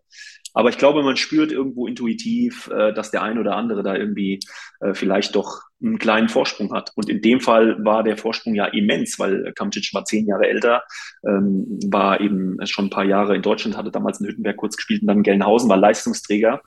Aber 0.58 0.70
ich 0.70 0.80
glaube, 0.80 1.04
man 1.04 1.18
spürt 1.18 1.52
irgendwo 1.52 1.86
intuitiv, 1.86 2.68
äh, 2.74 2.92
dass 2.92 3.12
der 3.12 3.22
ein 3.22 3.38
oder 3.38 3.56
andere 3.56 3.84
da 3.84 3.96
irgendwie 3.96 4.40
äh, 4.80 4.96
vielleicht 4.96 5.36
doch 5.36 5.62
einen 5.80 6.00
kleinen 6.00 6.30
Vorsprung 6.30 6.74
hat. 6.74 6.92
Und 6.96 7.10
in 7.10 7.22
dem 7.22 7.42
Fall 7.42 7.86
war 7.86 8.02
der 8.02 8.18
Vorsprung 8.18 8.56
ja 8.56 8.66
immens, 8.66 9.20
weil 9.20 9.54
Kamcic 9.54 9.94
war 9.94 10.04
zehn 10.06 10.26
Jahre 10.26 10.48
älter, 10.48 10.82
ähm, 11.28 11.80
war 11.92 12.22
eben 12.22 12.58
schon 12.66 12.86
ein 12.86 12.90
paar 12.90 13.06
Jahre 13.06 13.36
in 13.36 13.44
Deutschland, 13.44 13.78
hatte 13.78 13.92
damals 13.92 14.20
in 14.20 14.26
Hüttenberg 14.26 14.58
kurz 14.58 14.76
gespielt 14.76 15.02
und 15.02 15.08
dann 15.10 15.18
in 15.18 15.24
Gelnhausen, 15.24 15.70
war 15.70 15.78
Leistungsträger. 15.78 16.64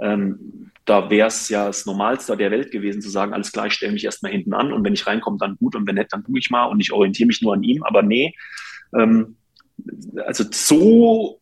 Ähm, 0.00 0.70
da 0.84 1.10
wäre 1.10 1.26
es 1.26 1.48
ja 1.48 1.66
das 1.66 1.84
Normalste 1.84 2.36
der 2.36 2.52
Welt 2.52 2.70
gewesen, 2.70 3.02
zu 3.02 3.10
sagen, 3.10 3.32
alles 3.34 3.50
klar, 3.50 3.66
ich 3.66 3.72
stelle 3.72 3.92
mich 3.92 4.04
erstmal 4.04 4.30
hinten 4.30 4.54
an 4.54 4.72
und 4.72 4.84
wenn 4.84 4.94
ich 4.94 5.04
reinkomme, 5.08 5.38
dann 5.40 5.56
gut 5.56 5.74
und 5.74 5.88
wenn 5.88 5.96
nicht, 5.96 6.12
dann 6.12 6.22
tue 6.22 6.38
ich 6.38 6.50
mal 6.50 6.66
und 6.66 6.78
ich 6.78 6.92
orientiere 6.92 7.26
mich 7.26 7.42
nur 7.42 7.54
an 7.54 7.64
ihm. 7.64 7.82
Aber 7.82 8.04
nee, 8.04 8.36
ähm, 8.96 9.34
also 10.24 10.44
so 10.48 11.41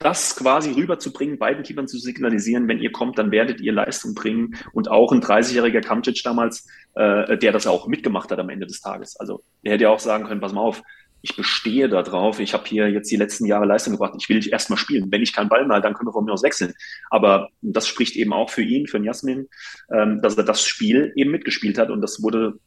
das 0.00 0.34
quasi 0.34 0.72
rüberzubringen, 0.72 1.38
beiden 1.38 1.62
Keepern 1.62 1.86
zu 1.86 1.98
signalisieren, 1.98 2.66
wenn 2.68 2.80
ihr 2.80 2.90
kommt, 2.90 3.18
dann 3.18 3.30
werdet 3.30 3.60
ihr 3.60 3.72
Leistung 3.72 4.14
bringen. 4.14 4.56
Und 4.72 4.90
auch 4.90 5.12
ein 5.12 5.20
30-jähriger 5.20 5.82
Kamcic 5.82 6.22
damals, 6.24 6.66
äh, 6.94 7.36
der 7.36 7.52
das 7.52 7.66
auch 7.66 7.86
mitgemacht 7.86 8.30
hat 8.30 8.38
am 8.38 8.48
Ende 8.48 8.66
des 8.66 8.80
Tages. 8.80 9.20
Also 9.20 9.44
der 9.62 9.74
hätte 9.74 9.84
ja 9.84 9.90
auch 9.90 10.00
sagen 10.00 10.24
können, 10.24 10.40
pass 10.40 10.54
mal 10.54 10.62
auf, 10.62 10.82
ich 11.20 11.36
bestehe 11.36 11.90
darauf, 11.90 12.40
ich 12.40 12.54
habe 12.54 12.64
hier 12.66 12.88
jetzt 12.88 13.10
die 13.10 13.16
letzten 13.16 13.44
Jahre 13.44 13.66
Leistung 13.66 13.92
gebracht, 13.92 14.14
ich 14.18 14.26
will 14.30 14.46
erstmal 14.48 14.78
spielen. 14.78 15.12
Wenn 15.12 15.20
ich 15.20 15.34
keinen 15.34 15.50
Ball 15.50 15.66
mal, 15.66 15.82
dann 15.82 15.92
können 15.92 16.08
wir 16.08 16.14
von 16.14 16.24
mir 16.24 16.32
aus 16.32 16.42
wechseln. 16.42 16.72
Aber 17.10 17.50
das 17.60 17.86
spricht 17.86 18.16
eben 18.16 18.32
auch 18.32 18.48
für 18.48 18.62
ihn, 18.62 18.86
für 18.86 18.98
den 18.98 19.04
Jasmin, 19.04 19.48
ähm, 19.92 20.22
dass 20.22 20.38
er 20.38 20.44
das 20.44 20.64
Spiel 20.64 21.12
eben 21.14 21.30
mitgespielt 21.30 21.76
hat 21.76 21.90
und 21.90 22.00
das 22.00 22.22
wurde 22.22 22.58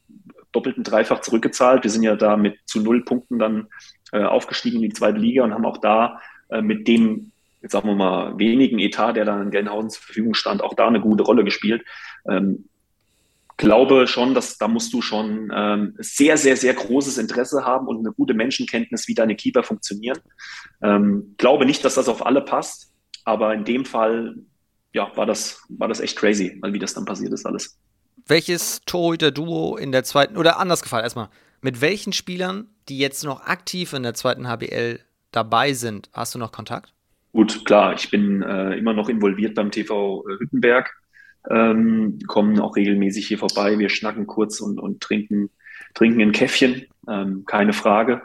doppelt 0.51 0.77
und 0.77 0.83
dreifach 0.83 1.21
zurückgezahlt. 1.21 1.81
Wir 1.83 1.89
sind 1.89 2.03
ja 2.03 2.15
da 2.15 2.37
mit 2.37 2.59
zu 2.67 2.79
null 2.79 3.03
Punkten 3.03 3.39
dann 3.39 3.69
äh, 4.11 4.23
aufgestiegen 4.23 4.83
in 4.83 4.89
die 4.89 4.95
zweite 4.95 5.17
Liga 5.17 5.43
und 5.43 5.51
haben 5.51 5.65
auch 5.65 5.79
da 5.79 6.19
mit 6.61 6.87
dem, 6.87 7.31
jetzt 7.61 7.71
sagen 7.71 7.87
wir 7.87 7.95
mal, 7.95 8.37
wenigen 8.37 8.79
Etat, 8.79 9.13
der 9.13 9.25
dann 9.25 9.43
in 9.43 9.51
Gelnhausen 9.51 9.89
zur 9.89 10.03
Verfügung 10.03 10.33
stand, 10.33 10.61
auch 10.61 10.73
da 10.73 10.87
eine 10.87 11.01
gute 11.01 11.23
Rolle 11.23 11.43
gespielt. 11.43 11.83
Ähm, 12.29 12.65
glaube 13.57 14.07
schon, 14.07 14.33
dass 14.33 14.57
da 14.57 14.67
musst 14.67 14.93
du 14.93 15.01
schon 15.01 15.51
ähm, 15.53 15.95
sehr, 15.97 16.37
sehr, 16.37 16.57
sehr 16.57 16.73
großes 16.73 17.17
Interesse 17.17 17.65
haben 17.65 17.87
und 17.87 17.99
eine 17.99 18.11
gute 18.11 18.33
Menschenkenntnis, 18.33 19.07
wie 19.07 19.13
deine 19.13 19.35
Keeper 19.35 19.63
funktionieren. 19.63 20.19
Ähm, 20.81 21.35
glaube 21.37 21.65
nicht, 21.65 21.83
dass 21.85 21.95
das 21.95 22.09
auf 22.09 22.25
alle 22.25 22.41
passt, 22.41 22.91
aber 23.25 23.53
in 23.53 23.63
dem 23.65 23.85
Fall, 23.85 24.35
ja, 24.93 25.11
war 25.15 25.25
das, 25.25 25.61
war 25.69 25.87
das 25.87 25.99
echt 25.99 26.17
crazy, 26.17 26.57
weil 26.61 26.73
wie 26.73 26.79
das 26.79 26.93
dann 26.93 27.05
passiert 27.05 27.33
ist 27.33 27.45
alles. 27.45 27.77
Welches 28.25 28.81
Torhüter-Duo 28.85 29.77
in 29.77 29.91
der 29.91 30.03
zweiten, 30.03 30.37
oder 30.37 30.59
anders 30.59 30.81
gefallen 30.81 31.03
erstmal, 31.03 31.29
mit 31.61 31.81
welchen 31.81 32.13
Spielern, 32.13 32.67
die 32.89 32.97
jetzt 32.97 33.23
noch 33.23 33.41
aktiv 33.41 33.93
in 33.93 34.03
der 34.03 34.13
zweiten 34.13 34.47
HBL 34.47 34.99
dabei 35.35 35.73
sind, 35.73 36.09
hast 36.13 36.35
du 36.35 36.39
noch 36.39 36.51
Kontakt? 36.51 36.93
Gut, 37.33 37.65
klar, 37.65 37.93
ich 37.95 38.09
bin 38.09 38.41
äh, 38.41 38.77
immer 38.77 38.93
noch 38.93 39.09
involviert 39.09 39.55
beim 39.55 39.71
TV 39.71 40.23
äh, 40.27 40.39
Hüttenberg, 40.39 40.91
ähm, 41.49 42.19
kommen 42.27 42.59
auch 42.59 42.75
regelmäßig 42.75 43.27
hier 43.27 43.39
vorbei, 43.39 43.77
wir 43.79 43.89
schnacken 43.89 44.27
kurz 44.27 44.61
und, 44.61 44.79
und 44.79 45.01
trinken, 45.01 45.49
trinken 45.93 46.21
ein 46.21 46.31
Käffchen, 46.31 46.85
ähm, 47.09 47.43
keine 47.45 47.73
Frage. 47.73 48.21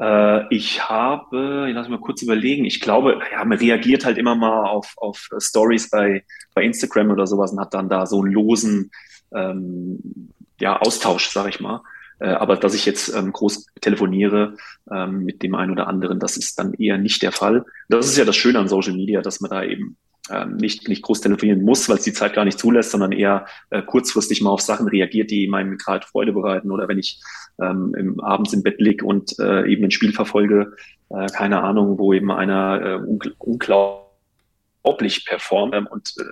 Äh, 0.00 0.52
ich 0.54 0.88
habe, 0.88 1.70
lass 1.72 1.88
mich 1.88 1.98
mal 1.98 2.04
kurz 2.04 2.22
überlegen, 2.22 2.64
ich 2.64 2.80
glaube, 2.80 3.20
ja, 3.32 3.44
man 3.44 3.58
reagiert 3.58 4.04
halt 4.04 4.18
immer 4.18 4.34
mal 4.34 4.66
auf, 4.66 4.94
auf 4.96 5.28
Stories 5.38 5.88
bei, 5.90 6.24
bei 6.54 6.64
Instagram 6.64 7.10
oder 7.10 7.26
sowas 7.26 7.52
und 7.52 7.60
hat 7.60 7.74
dann 7.74 7.88
da 7.88 8.06
so 8.06 8.22
einen 8.22 8.32
losen 8.32 8.90
ähm, 9.32 10.30
ja, 10.60 10.78
Austausch, 10.80 11.28
sag 11.28 11.48
ich 11.48 11.60
mal. 11.60 11.82
Äh, 12.20 12.28
aber 12.28 12.56
dass 12.56 12.74
ich 12.74 12.86
jetzt 12.86 13.14
ähm, 13.14 13.32
groß 13.32 13.66
telefoniere 13.80 14.56
ähm, 14.90 15.24
mit 15.24 15.42
dem 15.42 15.54
einen 15.54 15.72
oder 15.72 15.86
anderen, 15.86 16.18
das 16.18 16.36
ist 16.36 16.58
dann 16.58 16.74
eher 16.74 16.98
nicht 16.98 17.22
der 17.22 17.32
Fall. 17.32 17.64
Das 17.88 18.06
ist 18.06 18.16
ja 18.16 18.24
das 18.24 18.36
Schöne 18.36 18.58
an 18.58 18.68
Social 18.68 18.94
Media, 18.94 19.22
dass 19.22 19.40
man 19.40 19.50
da 19.50 19.62
eben 19.62 19.96
ähm, 20.30 20.56
nicht, 20.56 20.88
nicht 20.88 21.02
groß 21.02 21.20
telefonieren 21.20 21.62
muss, 21.62 21.88
weil 21.88 21.96
es 21.96 22.04
die 22.04 22.12
Zeit 22.12 22.34
gar 22.34 22.44
nicht 22.44 22.58
zulässt, 22.58 22.90
sondern 22.90 23.12
eher 23.12 23.46
äh, 23.70 23.82
kurzfristig 23.82 24.42
mal 24.42 24.50
auf 24.50 24.60
Sachen 24.60 24.88
reagiert, 24.88 25.30
die 25.30 25.48
meinem 25.48 25.78
gerade 25.78 26.06
Freude 26.06 26.32
bereiten. 26.32 26.70
Oder 26.70 26.88
wenn 26.88 26.98
ich 26.98 27.20
ähm, 27.60 27.94
im, 27.96 28.20
abends 28.20 28.52
im 28.52 28.62
Bett 28.62 28.80
lieg 28.80 29.02
und 29.02 29.38
äh, 29.38 29.66
eben 29.66 29.84
ein 29.84 29.90
Spiel 29.90 30.12
verfolge, 30.12 30.74
äh, 31.10 31.26
keine 31.28 31.62
Ahnung, 31.62 31.98
wo 31.98 32.12
eben 32.12 32.30
einer 32.30 32.82
äh, 32.82 33.00
unglaublich 33.38 35.24
performt 35.24 35.74
ähm, 35.74 35.86
und 35.86 36.12
äh, 36.18 36.24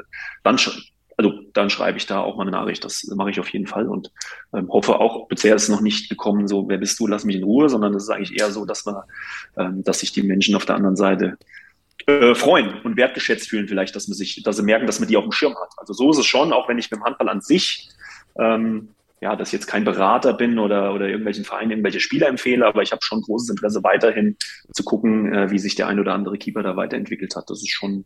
dann 0.44 0.58
schon 0.58 0.74
also 1.16 1.32
dann 1.52 1.70
schreibe 1.70 1.98
ich 1.98 2.06
da 2.06 2.20
auch 2.20 2.36
mal 2.36 2.42
eine 2.42 2.50
Nachricht. 2.50 2.84
Das 2.84 3.04
mache 3.14 3.30
ich 3.30 3.40
auf 3.40 3.48
jeden 3.48 3.66
Fall 3.66 3.88
und 3.88 4.12
ähm, 4.54 4.68
hoffe 4.68 5.00
auch, 5.00 5.28
bisher 5.28 5.56
ist 5.56 5.64
es 5.64 5.68
noch 5.68 5.80
nicht 5.80 6.08
gekommen, 6.08 6.46
so, 6.48 6.68
wer 6.68 6.78
bist 6.78 6.98
du, 7.00 7.06
lass 7.06 7.24
mich 7.24 7.36
in 7.36 7.44
Ruhe, 7.44 7.68
sondern 7.68 7.94
es 7.94 8.04
ist 8.04 8.10
eigentlich 8.10 8.38
eher 8.38 8.50
so, 8.50 8.64
dass 8.64 8.84
man, 8.84 8.96
ähm, 9.56 9.82
dass 9.82 10.00
sich 10.00 10.12
die 10.12 10.22
Menschen 10.22 10.54
auf 10.54 10.66
der 10.66 10.76
anderen 10.76 10.96
Seite 10.96 11.38
äh, 12.06 12.34
freuen 12.34 12.80
und 12.82 12.96
wertgeschätzt 12.96 13.48
fühlen, 13.48 13.68
vielleicht, 13.68 13.96
dass 13.96 14.08
man 14.08 14.16
sich, 14.16 14.42
dass 14.42 14.56
sie 14.56 14.62
merken, 14.62 14.86
dass 14.86 15.00
man 15.00 15.08
die 15.08 15.16
auf 15.16 15.24
dem 15.24 15.32
Schirm 15.32 15.54
hat. 15.54 15.70
Also 15.76 15.92
so 15.92 16.10
ist 16.10 16.18
es 16.18 16.26
schon, 16.26 16.52
auch 16.52 16.68
wenn 16.68 16.78
ich 16.78 16.90
mit 16.90 17.00
dem 17.00 17.04
Handball 17.04 17.28
an 17.28 17.40
sich 17.40 17.88
ähm, 18.38 18.90
ja, 19.20 19.34
dass 19.34 19.48
ich 19.48 19.52
jetzt 19.52 19.66
kein 19.66 19.84
Berater 19.84 20.34
bin 20.34 20.58
oder, 20.58 20.92
oder 20.92 21.06
irgendwelchen 21.08 21.44
Vereinen 21.44 21.70
irgendwelche 21.70 22.00
Spieler 22.00 22.28
empfehle, 22.28 22.66
aber 22.66 22.82
ich 22.82 22.92
habe 22.92 23.04
schon 23.04 23.22
großes 23.22 23.48
Interesse 23.50 23.82
weiterhin 23.82 24.36
zu 24.72 24.84
gucken, 24.84 25.32
äh, 25.32 25.50
wie 25.50 25.58
sich 25.58 25.74
der 25.74 25.88
ein 25.88 25.98
oder 25.98 26.12
andere 26.12 26.36
Keeper 26.36 26.62
da 26.62 26.76
weiterentwickelt 26.76 27.34
hat. 27.34 27.48
Das 27.48 27.62
ist 27.62 27.70
schon, 27.70 28.04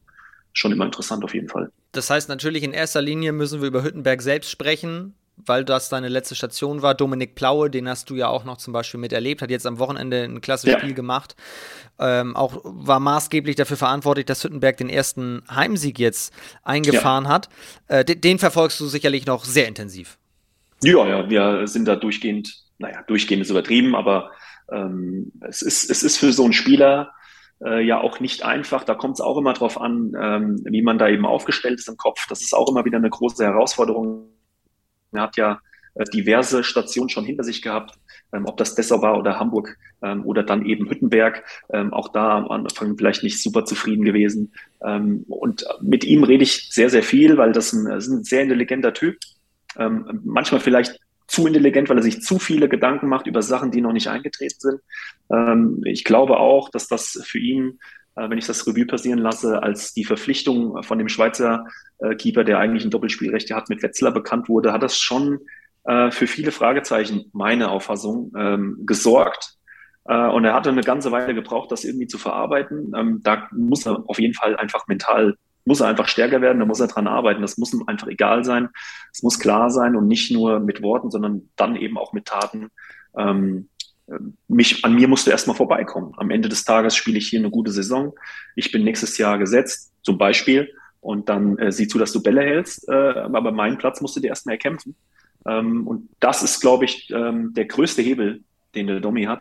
schon 0.53 0.73
immer 0.73 0.85
interessant 0.85 1.25
auf 1.25 1.35
jeden 1.35 1.49
Fall. 1.49 1.71
Das 1.93 2.11
heißt 2.11 2.29
natürlich, 2.29 2.63
in 2.63 2.73
erster 2.73 3.03
Linie 3.03 3.33
müssen 3.33 3.61
wir 3.61 3.69
über 3.69 3.83
Hüttenberg 3.83 4.23
selbst 4.23 4.51
sprechen, 4.51 5.15
weil 5.37 5.65
das 5.65 5.89
deine 5.89 6.09
letzte 6.09 6.35
Station 6.35 6.83
war. 6.83 6.95
Dominik 6.95 7.35
Plaue, 7.35 7.71
den 7.71 7.89
hast 7.89 8.11
du 8.11 8.17
ja 8.17 8.29
auch 8.29 8.45
noch 8.45 8.59
zum 8.59 8.73
Beispiel 8.73 9.01
miterlebt, 9.01 9.43
hat 9.43 9.51
jetzt 9.51 9.67
am 9.67 9.79
Wochenende 9.79 10.23
ein 10.23 10.41
klasse 10.41 10.71
Spiel 10.71 10.91
ja. 10.91 10.95
gemacht. 10.95 11.37
Ähm, 11.99 12.37
auch 12.37 12.61
war 12.65 13.01
maßgeblich 13.01 13.57
dafür 13.57 13.77
verantwortlich, 13.77 14.27
dass 14.27 14.45
Hüttenberg 14.45 14.77
den 14.77 14.89
ersten 14.89 15.43
Heimsieg 15.51 15.99
jetzt 15.99 16.33
eingefahren 16.63 17.25
ja. 17.25 17.31
hat. 17.31 17.49
Äh, 17.89 18.05
den, 18.05 18.21
den 18.21 18.39
verfolgst 18.39 18.81
du 18.81 18.87
sicherlich 18.87 19.27
noch 19.27 19.45
sehr 19.45 19.69
intensiv. 19.69 20.19
Ja, 20.83 21.07
ja, 21.07 21.29
wir 21.29 21.67
sind 21.67 21.87
da 21.87 21.97
durchgehend, 21.97 22.55
naja, 22.79 23.03
durchgehend 23.07 23.43
ist 23.43 23.51
übertrieben, 23.51 23.95
aber 23.95 24.31
ähm, 24.73 25.31
es, 25.41 25.63
ist, 25.63 25.91
es 25.91 26.03
ist 26.03 26.17
für 26.17 26.33
so 26.33 26.45
einen 26.45 26.55
Spieler, 26.55 27.13
äh, 27.65 27.85
ja 27.85 28.01
auch 28.01 28.21
nicht 28.21 28.45
einfach. 28.45 28.85
Da 28.85 28.95
kommt 28.95 29.15
es 29.15 29.21
auch 29.21 29.39
immer 29.39 29.53
drauf 29.53 29.81
an, 29.81 30.13
ähm, 30.21 30.61
wie 30.65 30.83
man 30.83 30.99
da 30.99 31.09
eben 31.09 31.27
aufgestellt 31.27 31.79
ist 31.79 31.89
im 31.89 31.97
Kopf. 31.97 32.27
Das 32.29 32.41
ist 32.41 32.55
auch 32.55 32.69
immer 32.69 32.85
wieder 32.85 32.99
eine 32.99 33.11
große 33.11 33.45
Herausforderung. 33.45 34.29
Er 35.13 35.23
hat 35.23 35.37
ja 35.37 35.61
äh, 35.95 36.05
diverse 36.05 36.63
Stationen 36.65 37.09
schon 37.09 37.25
hinter 37.25 37.45
sich 37.45 37.63
gehabt, 37.63 37.99
ähm, 38.33 38.47
ob 38.47 38.57
das 38.57 38.75
Dessau 38.75 39.03
war 39.03 39.19
oder 39.19 39.39
Hamburg 39.39 39.77
ähm, 40.03 40.25
oder 40.25 40.43
dann 40.43 40.65
eben 40.65 40.89
Hüttenberg. 40.89 41.45
Ähm, 41.71 41.93
auch 41.93 42.09
da 42.09 42.39
am 42.39 42.49
Anfang 42.49 42.97
vielleicht 42.97 43.23
nicht 43.23 43.43
super 43.43 43.65
zufrieden 43.65 44.05
gewesen. 44.05 44.53
Ähm, 44.83 45.25
und 45.29 45.65
mit 45.81 46.05
ihm 46.05 46.23
rede 46.23 46.45
ich 46.45 46.69
sehr, 46.71 46.91
sehr 46.91 47.03
viel, 47.03 47.37
weil 47.37 47.53
das 47.53 47.73
ein, 47.73 47.87
das 47.87 48.07
ist 48.07 48.13
ein 48.13 48.25
sehr 48.25 48.43
intelligenter 48.43 48.95
Typ. 48.95 49.19
Ähm, 49.77 50.21
manchmal 50.25 50.61
vielleicht 50.61 50.99
zu 51.31 51.47
intelligent, 51.47 51.89
weil 51.89 51.99
er 51.99 52.03
sich 52.03 52.23
zu 52.23 52.39
viele 52.39 52.69
Gedanken 52.69 53.09
macht 53.09 53.27
über 53.27 53.41
Sachen, 53.41 53.71
die 53.71 53.81
noch 53.81 53.93
nicht 53.93 54.09
eingetreten 54.09 54.59
sind. 54.59 54.81
Ähm, 55.33 55.81
ich 55.85 56.05
glaube 56.05 56.39
auch, 56.39 56.71
dass 56.71 56.89
das 56.89 57.21
für 57.25 57.39
ihn, 57.39 57.79
äh, 58.17 58.29
wenn 58.29 58.39
ich 58.39 58.47
das 58.47 58.67
Revue 58.67 58.87
passieren 58.87 59.21
lasse, 59.21 59.63
als 59.63 59.95
die 59.95 60.05
Verpflichtung 60.05 60.83
von 60.83 60.99
dem 60.99 61.09
Schweizer 61.09 61.67
äh, 61.99 62.17
Keeper, 62.17 62.43
der 62.43 62.59
eigentlich 62.59 62.85
ein 62.85 62.91
Doppelspielrecht 62.91 63.51
hat, 63.53 63.69
mit 63.69 63.83
Wetzlar 63.83 64.13
bekannt 64.13 64.49
wurde, 64.49 64.73
hat 64.73 64.83
das 64.83 64.99
schon 64.99 65.39
äh, 65.85 66.11
für 66.11 66.27
viele 66.27 66.51
Fragezeichen, 66.51 67.27
meine 67.33 67.71
Auffassung, 67.71 68.33
ähm, 68.37 68.79
gesorgt. 68.85 69.57
Äh, 70.07 70.27
und 70.29 70.45
er 70.45 70.55
hatte 70.55 70.71
eine 70.71 70.83
ganze 70.83 71.13
Weile 71.13 71.35
gebraucht, 71.35 71.71
das 71.71 71.85
irgendwie 71.85 72.09
zu 72.09 72.19
verarbeiten. 72.19 72.93
Ähm, 72.97 73.21
da 73.23 73.49
muss 73.53 73.87
er 73.87 74.03
auf 74.09 74.19
jeden 74.19 74.35
Fall 74.35 74.57
einfach 74.57 74.89
mental 74.89 75.37
muss 75.71 75.79
er 75.79 75.87
einfach 75.87 76.09
stärker 76.09 76.41
werden, 76.41 76.59
da 76.59 76.67
muss 76.67 76.81
er 76.81 76.89
dran 76.89 77.07
arbeiten. 77.07 77.43
Das 77.43 77.57
muss 77.57 77.73
ihm 77.73 77.85
einfach 77.87 78.09
egal 78.09 78.45
sein. 78.45 78.71
Es 79.13 79.23
muss 79.23 79.39
klar 79.39 79.71
sein 79.71 79.95
und 79.95 80.09
nicht 80.09 80.33
nur 80.33 80.59
mit 80.59 80.83
Worten, 80.83 81.13
sondern 81.13 81.49
dann 81.55 81.77
eben 81.77 81.97
auch 81.97 82.13
mit 82.13 82.25
Taten. 82.25 82.71
Ähm, 83.17 83.69
mich, 84.49 84.85
an 84.85 84.97
mir 84.97 85.07
musst 85.07 85.29
du 85.29 85.31
erstmal 85.31 85.55
vorbeikommen. 85.55 86.13
Am 86.17 86.31
Ende 86.31 86.49
des 86.49 86.65
Tages 86.65 86.97
spiele 86.97 87.19
ich 87.19 87.29
hier 87.29 87.39
eine 87.39 87.51
gute 87.51 87.71
Saison. 87.71 88.15
Ich 88.57 88.73
bin 88.73 88.83
nächstes 88.83 89.17
Jahr 89.17 89.39
gesetzt, 89.39 89.93
zum 90.03 90.19
Beispiel. 90.19 90.73
Und 91.01 91.29
dann 91.29 91.57
äh, 91.59 91.71
sieh 91.71 91.87
zu, 91.87 91.99
dass 91.99 92.11
du 92.11 92.21
Bälle 92.21 92.43
hältst. 92.43 92.89
Äh, 92.89 92.93
aber 92.93 93.53
meinen 93.53 93.79
Platz 93.79 94.01
musst 94.01 94.17
du 94.17 94.21
dir 94.21 94.31
erstmal 94.31 94.57
erkämpfen. 94.57 94.97
Ähm, 95.47 95.87
und 95.87 96.09
das 96.19 96.43
ist, 96.43 96.61
glaube 96.61 96.85
ich, 96.85 97.09
ähm, 97.11 97.55
der 97.55 97.67
größte 97.67 98.03
Hebel, 98.03 98.43
den 98.75 98.89
der 98.89 98.99
Domi 98.99 99.27
hat, 99.27 99.41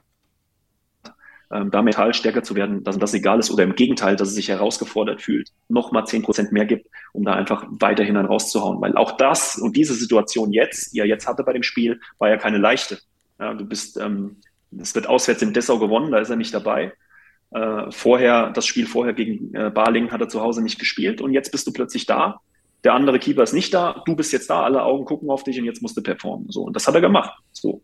ähm, 1.51 1.71
da 1.71 1.81
mental 1.81 2.13
stärker 2.13 2.43
zu 2.43 2.55
werden, 2.55 2.83
dass 2.83 2.97
das 2.97 3.13
egal 3.13 3.39
ist 3.39 3.51
oder 3.51 3.63
im 3.63 3.75
Gegenteil, 3.75 4.15
dass 4.15 4.29
es 4.29 4.35
sich 4.35 4.49
herausgefordert 4.49 5.21
fühlt, 5.21 5.49
nochmal 5.67 6.05
zehn 6.05 6.21
Prozent 6.21 6.51
mehr 6.51 6.65
gibt, 6.65 6.88
um 7.13 7.23
da 7.25 7.33
einfach 7.33 7.65
weiterhin 7.69 8.15
dann 8.15 8.27
rauszuhauen. 8.27 8.79
Weil 8.81 8.95
auch 8.95 9.13
das 9.17 9.57
und 9.57 9.75
diese 9.75 9.93
Situation 9.95 10.53
jetzt, 10.53 10.93
die 10.93 10.99
er 10.99 11.05
jetzt 11.05 11.27
hatte 11.27 11.43
bei 11.43 11.53
dem 11.53 11.63
Spiel, 11.63 11.99
war 12.19 12.29
ja 12.29 12.38
keine 12.38 12.57
leichte. 12.57 12.99
Ja, 13.39 13.53
du 13.53 13.65
bist, 13.65 13.97
ähm, 13.97 14.38
es 14.77 14.93
wird 14.93 15.07
auswärts 15.07 15.41
in 15.41 15.53
Dessau 15.53 15.79
gewonnen, 15.79 16.12
da 16.12 16.19
ist 16.19 16.29
er 16.29 16.35
nicht 16.35 16.53
dabei. 16.53 16.93
Äh, 17.51 17.91
vorher, 17.91 18.51
das 18.51 18.67
Spiel 18.67 18.85
vorher 18.85 19.13
gegen 19.13 19.53
äh, 19.55 19.71
Barling 19.71 20.12
hat 20.12 20.21
er 20.21 20.29
zu 20.29 20.41
Hause 20.41 20.62
nicht 20.62 20.77
gespielt 20.77 21.19
und 21.19 21.33
jetzt 21.33 21.51
bist 21.51 21.65
du 21.65 21.73
plötzlich 21.73 22.05
da. 22.05 22.41
Der 22.83 22.93
andere 22.93 23.19
Keeper 23.19 23.43
ist 23.43 23.53
nicht 23.53 23.73
da, 23.73 24.03
du 24.05 24.15
bist 24.15 24.31
jetzt 24.31 24.49
da, 24.49 24.63
alle 24.63 24.83
Augen 24.83 25.05
gucken 25.05 25.29
auf 25.31 25.43
dich 25.43 25.59
und 25.59 25.65
jetzt 25.65 25.81
musst 25.81 25.97
du 25.97 26.01
performen. 26.01 26.49
So, 26.49 26.62
und 26.62 26.75
das 26.75 26.88
hat 26.88 26.95
er 26.95 27.01
gemacht. 27.01 27.31
So. 27.51 27.81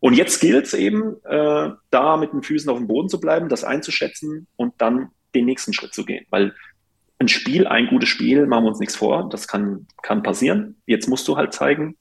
Und 0.00 0.14
jetzt 0.14 0.40
gilt 0.40 0.66
es 0.66 0.74
eben, 0.74 1.16
äh, 1.24 1.70
da 1.90 2.16
mit 2.16 2.32
den 2.32 2.42
Füßen 2.42 2.70
auf 2.70 2.78
dem 2.78 2.86
Boden 2.86 3.08
zu 3.08 3.20
bleiben, 3.20 3.48
das 3.48 3.64
einzuschätzen 3.64 4.46
und 4.56 4.74
dann 4.78 5.10
den 5.34 5.46
nächsten 5.46 5.72
Schritt 5.72 5.94
zu 5.94 6.04
gehen. 6.04 6.26
Weil 6.30 6.54
ein 7.18 7.28
Spiel, 7.28 7.66
ein 7.66 7.86
gutes 7.86 8.08
Spiel, 8.08 8.46
machen 8.46 8.64
wir 8.64 8.68
uns 8.68 8.80
nichts 8.80 8.96
vor, 8.96 9.28
das 9.30 9.48
kann, 9.48 9.86
kann 10.02 10.22
passieren. 10.22 10.76
Jetzt 10.86 11.08
musst 11.08 11.26
du 11.28 11.36
halt 11.36 11.52
zeigen, 11.52 11.96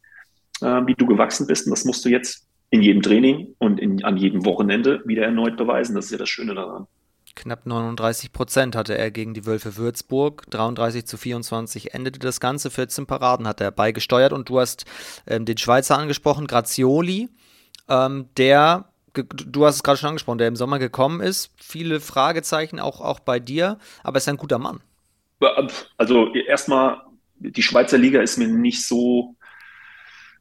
äh, 0.62 0.82
wie 0.86 0.96
du 0.96 1.06
gewachsen 1.06 1.48
bist 1.48 1.66
und 1.66 1.72
das 1.72 1.86
musst 1.86 2.04
du 2.06 2.10
jetzt 2.10 2.48
in 2.70 2.82
jedem 2.82 3.02
Training 3.02 3.56
und 3.60 3.80
in, 3.80 4.04
an 4.04 4.18
jedem 4.18 4.46
Wochenende 4.46 5.02
wieder 5.06 5.24
erneut 5.24 5.58
beweisen. 5.58 5.96
Das 5.96 6.06
ist 6.06 6.12
ja 6.12 6.18
das 6.18 6.30
Schöne 6.30 6.56
daran. 6.56 6.88
Knapp 7.36 7.66
39 7.66 8.32
Prozent 8.32 8.76
hatte 8.76 8.98
er 8.98 9.12
gegen 9.12 9.34
die 9.34 9.46
Wölfe 9.46 9.78
Würzburg. 9.78 10.44
33 10.50 11.06
zu 11.06 11.18
24 11.18 11.94
endete 11.94 12.20
das 12.20 12.40
Ganze. 12.40 12.70
14 12.70 13.06
Paraden 13.06 13.48
hat 13.48 13.62
er 13.62 13.72
beigesteuert. 13.72 14.34
Und 14.34 14.50
du 14.50 14.60
hast 14.60 14.86
ähm, 15.28 15.46
den 15.46 15.58
Schweizer 15.58 15.98
angesprochen, 15.98 16.48
Grazioli, 16.48 17.30
ähm, 17.90 18.30
der, 18.38 18.86
du 19.14 19.66
hast 19.66 19.76
es 19.76 19.84
gerade 19.84 19.98
schon 19.98 20.10
angesprochen, 20.10 20.38
der 20.38 20.48
im 20.48 20.56
Sommer 20.56 20.80
gekommen 20.80 21.22
ist. 21.22 21.52
Viele 21.58 22.00
Fragezeichen 22.00 22.80
auch, 22.80 23.02
auch 23.02 23.20
bei 23.20 23.40
dir, 23.40 23.78
aber 24.04 24.18
ist 24.18 24.30
ein 24.30 24.38
guter 24.38 24.60
Mann. 24.60 24.82
Also 25.98 26.34
erstmal, 26.34 27.02
die 27.36 27.64
Schweizer 27.64 27.98
Liga 27.98 28.22
ist 28.22 28.38
mir 28.38 28.48
nicht 28.48 28.86
so 28.86 29.36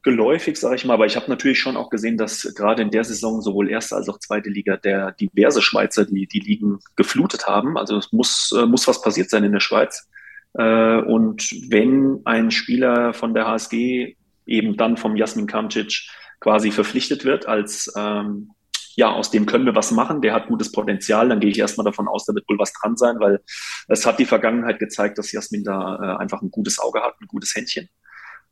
geläufig, 0.02 0.56
sage 0.56 0.76
ich 0.76 0.84
mal, 0.84 0.94
aber 0.94 1.06
ich 1.06 1.16
habe 1.16 1.30
natürlich 1.30 1.60
schon 1.60 1.76
auch 1.76 1.88
gesehen, 1.88 2.16
dass 2.16 2.52
gerade 2.56 2.82
in 2.82 2.90
der 2.90 3.04
Saison 3.04 3.40
sowohl 3.40 3.70
erste 3.70 3.96
als 3.96 4.08
auch 4.08 4.18
zweite 4.18 4.50
Liga 4.50 4.76
der 4.76 5.12
diverse 5.12 5.62
Schweizer 5.62 6.04
die, 6.04 6.26
die 6.26 6.40
Ligen 6.40 6.80
geflutet 6.96 7.46
haben. 7.46 7.78
Also 7.78 7.96
es 7.98 8.12
muss, 8.12 8.52
äh, 8.56 8.66
muss 8.66 8.88
was 8.88 9.00
passiert 9.00 9.30
sein 9.30 9.44
in 9.44 9.52
der 9.52 9.60
Schweiz. 9.60 10.08
Äh, 10.54 10.96
und 11.02 11.48
wenn 11.68 12.20
ein 12.24 12.50
Spieler 12.50 13.14
von 13.14 13.32
der 13.32 13.46
HSG 13.46 14.16
eben 14.46 14.76
dann 14.76 14.96
vom 14.96 15.16
Jasmin 15.16 15.46
Kamcic 15.46 16.08
quasi 16.42 16.72
verpflichtet 16.72 17.24
wird 17.24 17.46
als 17.46 17.92
ähm, 17.96 18.50
ja, 18.94 19.10
aus 19.10 19.30
dem 19.30 19.46
können 19.46 19.64
wir 19.64 19.74
was 19.74 19.90
machen, 19.90 20.20
der 20.20 20.34
hat 20.34 20.48
gutes 20.48 20.70
Potenzial, 20.70 21.28
dann 21.28 21.40
gehe 21.40 21.50
ich 21.50 21.58
erstmal 21.58 21.84
davon 21.84 22.08
aus, 22.08 22.26
da 22.26 22.34
wird 22.34 22.46
wohl 22.48 22.58
was 22.58 22.74
dran 22.74 22.96
sein, 22.96 23.16
weil 23.20 23.40
es 23.88 24.04
hat 24.04 24.18
die 24.18 24.26
Vergangenheit 24.26 24.78
gezeigt, 24.78 25.16
dass 25.16 25.32
Jasmin 25.32 25.64
da 25.64 25.96
äh, 25.96 26.20
einfach 26.20 26.42
ein 26.42 26.50
gutes 26.50 26.78
Auge 26.78 27.00
hat, 27.00 27.14
ein 27.20 27.26
gutes 27.26 27.54
Händchen. 27.54 27.88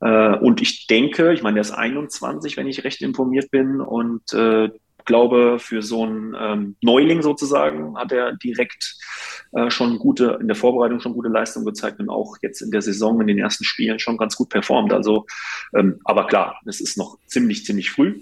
Äh, 0.00 0.36
und 0.36 0.62
ich 0.62 0.86
denke, 0.86 1.32
ich 1.32 1.42
meine, 1.42 1.54
der 1.54 1.62
ist 1.62 1.72
21, 1.72 2.56
wenn 2.56 2.68
ich 2.68 2.84
recht 2.84 3.02
informiert 3.02 3.50
bin, 3.50 3.80
und 3.80 4.32
äh, 4.32 4.70
glaube, 5.04 5.58
für 5.58 5.82
so 5.82 6.04
einen 6.04 6.36
ähm, 6.38 6.76
Neuling 6.80 7.22
sozusagen 7.22 7.96
hat 7.96 8.12
er 8.12 8.36
direkt 8.36 8.96
äh, 9.52 9.70
schon 9.70 9.98
gute, 9.98 10.38
in 10.40 10.46
der 10.46 10.56
Vorbereitung 10.56 11.00
schon 11.00 11.14
gute 11.14 11.28
Leistung 11.28 11.64
gezeigt 11.64 12.00
und 12.00 12.08
auch 12.08 12.36
jetzt 12.42 12.60
in 12.60 12.70
der 12.70 12.82
Saison, 12.82 13.20
in 13.20 13.26
den 13.26 13.38
ersten 13.38 13.64
Spielen 13.64 13.98
schon 13.98 14.16
ganz 14.16 14.36
gut 14.36 14.48
performt. 14.48 14.92
Also, 14.92 15.26
ähm, 15.74 16.00
aber 16.04 16.26
klar, 16.26 16.60
es 16.66 16.80
ist 16.80 16.96
noch 16.96 17.18
ziemlich, 17.26 17.64
ziemlich 17.64 17.90
früh. 17.90 18.20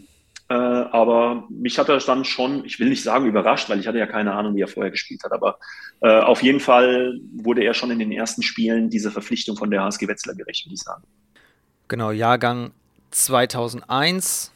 Äh, 0.50 0.54
aber 0.54 1.44
mich 1.50 1.78
hat 1.78 1.90
er 1.90 1.98
dann 1.98 2.24
schon, 2.24 2.64
ich 2.64 2.80
will 2.80 2.88
nicht 2.88 3.02
sagen 3.02 3.26
überrascht, 3.26 3.68
weil 3.68 3.80
ich 3.80 3.86
hatte 3.86 3.98
ja 3.98 4.06
keine 4.06 4.32
Ahnung, 4.32 4.56
wie 4.56 4.62
er 4.62 4.68
vorher 4.68 4.90
gespielt 4.90 5.22
hat. 5.22 5.32
Aber 5.32 5.58
äh, 6.00 6.20
auf 6.20 6.42
jeden 6.42 6.60
Fall 6.60 7.20
wurde 7.34 7.62
er 7.62 7.74
schon 7.74 7.90
in 7.90 7.98
den 7.98 8.12
ersten 8.12 8.42
Spielen 8.42 8.88
dieser 8.88 9.10
Verpflichtung 9.10 9.56
von 9.56 9.70
der 9.70 9.82
HSG 9.82 10.08
Wetzlar 10.08 10.34
gerecht, 10.34 10.64
würde 10.64 10.74
ich 10.74 10.80
sagen. 10.80 11.04
Genau, 11.88 12.10
Jahrgang 12.10 12.72
2001, 13.10 14.52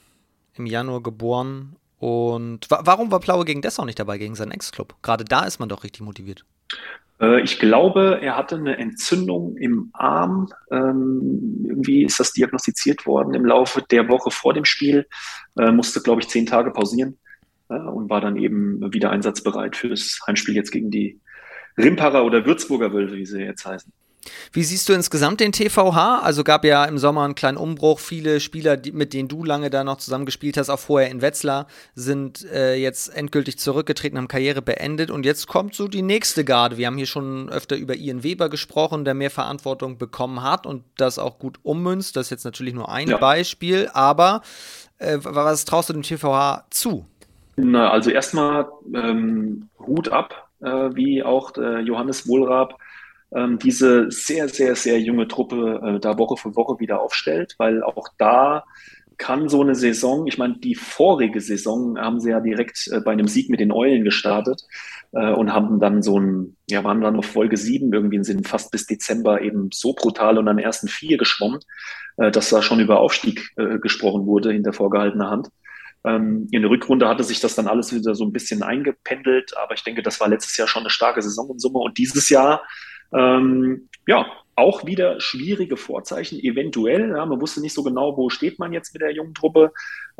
im 0.55 0.67
Januar 0.67 1.03
geboren. 1.03 1.77
Und 2.03 2.69
wa 2.69 2.81
warum 2.83 3.12
war 3.12 3.21
Plaue 3.21 3.45
gegen 3.45 3.62
Dessau 3.62 3.85
nicht 3.85 4.01
dabei, 4.01 4.19
gegen 4.19 4.35
seinen 4.35 4.51
Ex-Club? 4.51 4.97
Gerade 5.03 5.25
da 5.25 5.45
ist 5.45 5.61
man 5.61 5.69
doch 5.69 5.85
richtig 5.85 6.01
motiviert. 6.01 6.45
Äh, 7.21 7.43
ich 7.43 7.61
glaube, 7.61 8.19
er 8.21 8.37
hatte 8.37 8.57
eine 8.57 8.77
Entzündung 8.77 9.57
im 9.57 9.91
Arm. 9.93 10.49
Ähm, 10.73 11.65
irgendwie 11.65 12.03
ist 12.03 12.19
das 12.19 12.33
diagnostiziert 12.33 13.07
worden 13.07 13.35
im 13.35 13.47
Laufe 13.47 13.85
der 13.88 14.09
Woche 14.09 14.33
vor 14.33 14.53
dem 14.53 14.65
Spiel. 14.65 15.07
Äh, 15.57 15.71
musste, 15.71 16.01
glaube 16.01 16.21
ich, 16.21 16.29
zehn 16.29 16.45
Tage 16.45 16.73
pausieren 16.73 17.19
äh, 17.69 17.75
und 17.75 18.11
war 18.11 18.21
dann 18.21 18.35
eben 18.35 18.93
wieder 18.93 19.11
einsatzbereit 19.11 19.77
fürs 19.77 20.19
Heimspiel 20.27 20.57
jetzt 20.57 20.73
gegen 20.73 20.91
die 20.91 21.21
Rimparer 21.79 22.25
oder 22.25 22.45
Würzburger 22.45 22.93
Wölfe, 22.93 23.15
wie 23.15 23.27
sie 23.27 23.43
jetzt 23.43 23.65
heißen. 23.65 23.93
Wie 24.53 24.63
siehst 24.63 24.89
du 24.89 24.93
insgesamt 24.93 25.41
den 25.41 25.53
TVH? 25.53 26.21
Also 26.21 26.45
gab 26.45 26.65
ja 26.65 26.85
im 26.85 26.99
Sommer 26.99 27.25
einen 27.25 27.35
kleinen 27.35 27.57
Umbruch. 27.57 27.99
Viele 27.99 28.41
Spieler, 28.41 28.77
die, 28.77 28.93
mit 28.93 29.13
denen 29.13 29.29
du 29.29 29.45
lange 29.45 29.71
da 29.71 29.85
noch 29.85 29.97
zusammen 29.99 30.27
gespielt 30.27 30.57
hast, 30.57 30.71
auch 30.71 30.79
vorher 30.79 31.11
in 31.11 31.23
Wetzlar, 31.23 31.67
sind 31.95 32.45
äh, 32.51 32.75
jetzt 32.75 33.15
endgültig 33.17 33.59
zurückgetreten, 33.59 34.19
haben 34.19 34.29
Karriere 34.29 34.63
beendet. 34.63 35.11
Und 35.11 35.27
jetzt 35.27 35.49
kommt 35.49 35.75
so 35.75 35.89
die 35.89 36.03
nächste 36.03 36.45
Garde. 36.45 36.77
Wir 36.77 36.87
haben 36.87 36.97
hier 36.97 37.07
schon 37.07 37.49
öfter 37.49 37.77
über 37.77 37.97
Ian 37.97 38.23
Weber 38.23 38.49
gesprochen, 38.49 39.05
der 39.05 39.15
mehr 39.15 39.31
Verantwortung 39.31 39.99
bekommen 39.99 40.43
hat 40.43 40.67
und 40.67 40.85
das 40.97 41.19
auch 41.19 41.39
gut 41.39 41.59
ummünzt. 41.63 42.17
Das 42.17 42.27
ist 42.27 42.31
jetzt 42.31 42.45
natürlich 42.45 42.75
nur 42.75 42.89
ein 42.91 43.09
ja. 43.09 43.17
Beispiel. 43.17 43.89
Aber 43.93 44.43
äh, 44.99 45.19
was 45.23 45.65
traust 45.65 45.89
du 45.89 45.95
dem 45.95 46.03
TVH 46.03 46.67
zu? 46.71 47.07
Na, 47.57 47.91
also 47.91 48.11
erstmal 48.11 48.69
ähm, 48.95 49.69
Hut 49.79 50.09
ab, 50.09 50.49
äh, 50.61 50.67
wie 50.95 51.23
auch 51.23 51.57
äh, 51.57 51.81
Johannes 51.81 52.27
Wohlrab 52.27 52.79
ähm, 53.35 53.59
diese 53.59 54.11
sehr, 54.11 54.49
sehr, 54.49 54.75
sehr 54.75 55.01
junge 55.01 55.29
Truppe 55.29 55.81
äh, 55.85 56.01
da 56.01 56.18
Woche 56.18 56.37
für 56.37 56.55
Woche 56.57 56.79
wieder 56.81 57.01
aufstellt, 57.01 57.55
weil 57.59 57.83
auch 57.83 58.09
da 58.18 58.64
kann 59.18 59.49
so 59.49 59.62
eine 59.62 59.75
Saison, 59.75 60.27
ich 60.27 60.38
meine, 60.38 60.59
die 60.59 60.75
vorige 60.75 61.40
Saison 61.40 61.99
haben 61.99 62.18
sie 62.18 62.31
ja 62.31 62.40
direkt 62.40 62.88
äh, 62.90 63.01
bei 63.01 63.12
einem 63.12 63.29
Sieg 63.29 63.51
mit 63.51 63.61
den 63.61 63.73
Eulen 63.73 64.05
gestartet 64.05 64.62
äh, 65.12 65.31
und 65.33 65.53
haben 65.53 65.81
dann 65.81 66.03
so 66.03 66.18
ein, 66.18 66.57
ja, 66.68 66.83
waren 66.85 67.01
dann 67.01 67.16
auf 67.16 67.27
Folge 67.27 67.57
sieben 67.57 67.92
irgendwie 67.92 68.23
sind 68.25 68.49
fast 68.49 68.73
bis 68.73 68.87
Dezember 68.87 69.40
eben 69.40 69.68
so 69.73 69.92
brutal 69.92 70.38
und 70.38 70.49
an 70.49 70.59
ersten 70.59 70.88
vier 70.88 71.18
geschwommen, 71.18 71.61
äh, 72.16 72.31
dass 72.31 72.51
da 72.51 72.62
schon 72.62 72.81
über 72.81 73.01
Aufstieg 73.01 73.53
äh, 73.57 73.79
gesprochen 73.79 74.27
wurde 74.27 74.53
hinter 74.53 74.73
vorgehaltener 74.73 75.31
Hand. 75.31 75.49
Ähm, 76.05 76.49
in 76.51 76.62
der 76.62 76.71
Rückrunde 76.71 77.09
hatte 77.09 77.23
sich 77.23 77.40
das 77.40 77.55
dann 77.55 77.68
alles 77.68 77.95
wieder 77.95 78.14
so 78.14 78.25
ein 78.25 78.33
bisschen 78.33 78.62
eingependelt, 78.62 79.57
aber 79.57 79.75
ich 79.75 79.85
denke, 79.85 80.03
das 80.03 80.21
war 80.21 80.29
letztes 80.29 80.57
Jahr 80.57 80.66
schon 80.66 80.83
eine 80.83 80.90
starke 80.90 81.23
Saison 81.23 81.49
in 81.51 81.61
Summe 81.61 81.79
und 81.79 81.97
dieses 81.99 82.29
Jahr 82.29 82.62
ähm, 83.14 83.88
ja, 84.07 84.27
auch 84.55 84.85
wieder 84.85 85.20
schwierige 85.20 85.77
Vorzeichen, 85.77 86.38
eventuell. 86.38 87.11
Ja, 87.11 87.25
man 87.25 87.40
wusste 87.40 87.61
nicht 87.61 87.72
so 87.72 87.83
genau, 87.83 88.16
wo 88.16 88.29
steht 88.29 88.59
man 88.59 88.72
jetzt 88.72 88.92
mit 88.92 89.03
der 89.03 89.12
jungen 89.12 89.35
Truppe. 89.35 89.72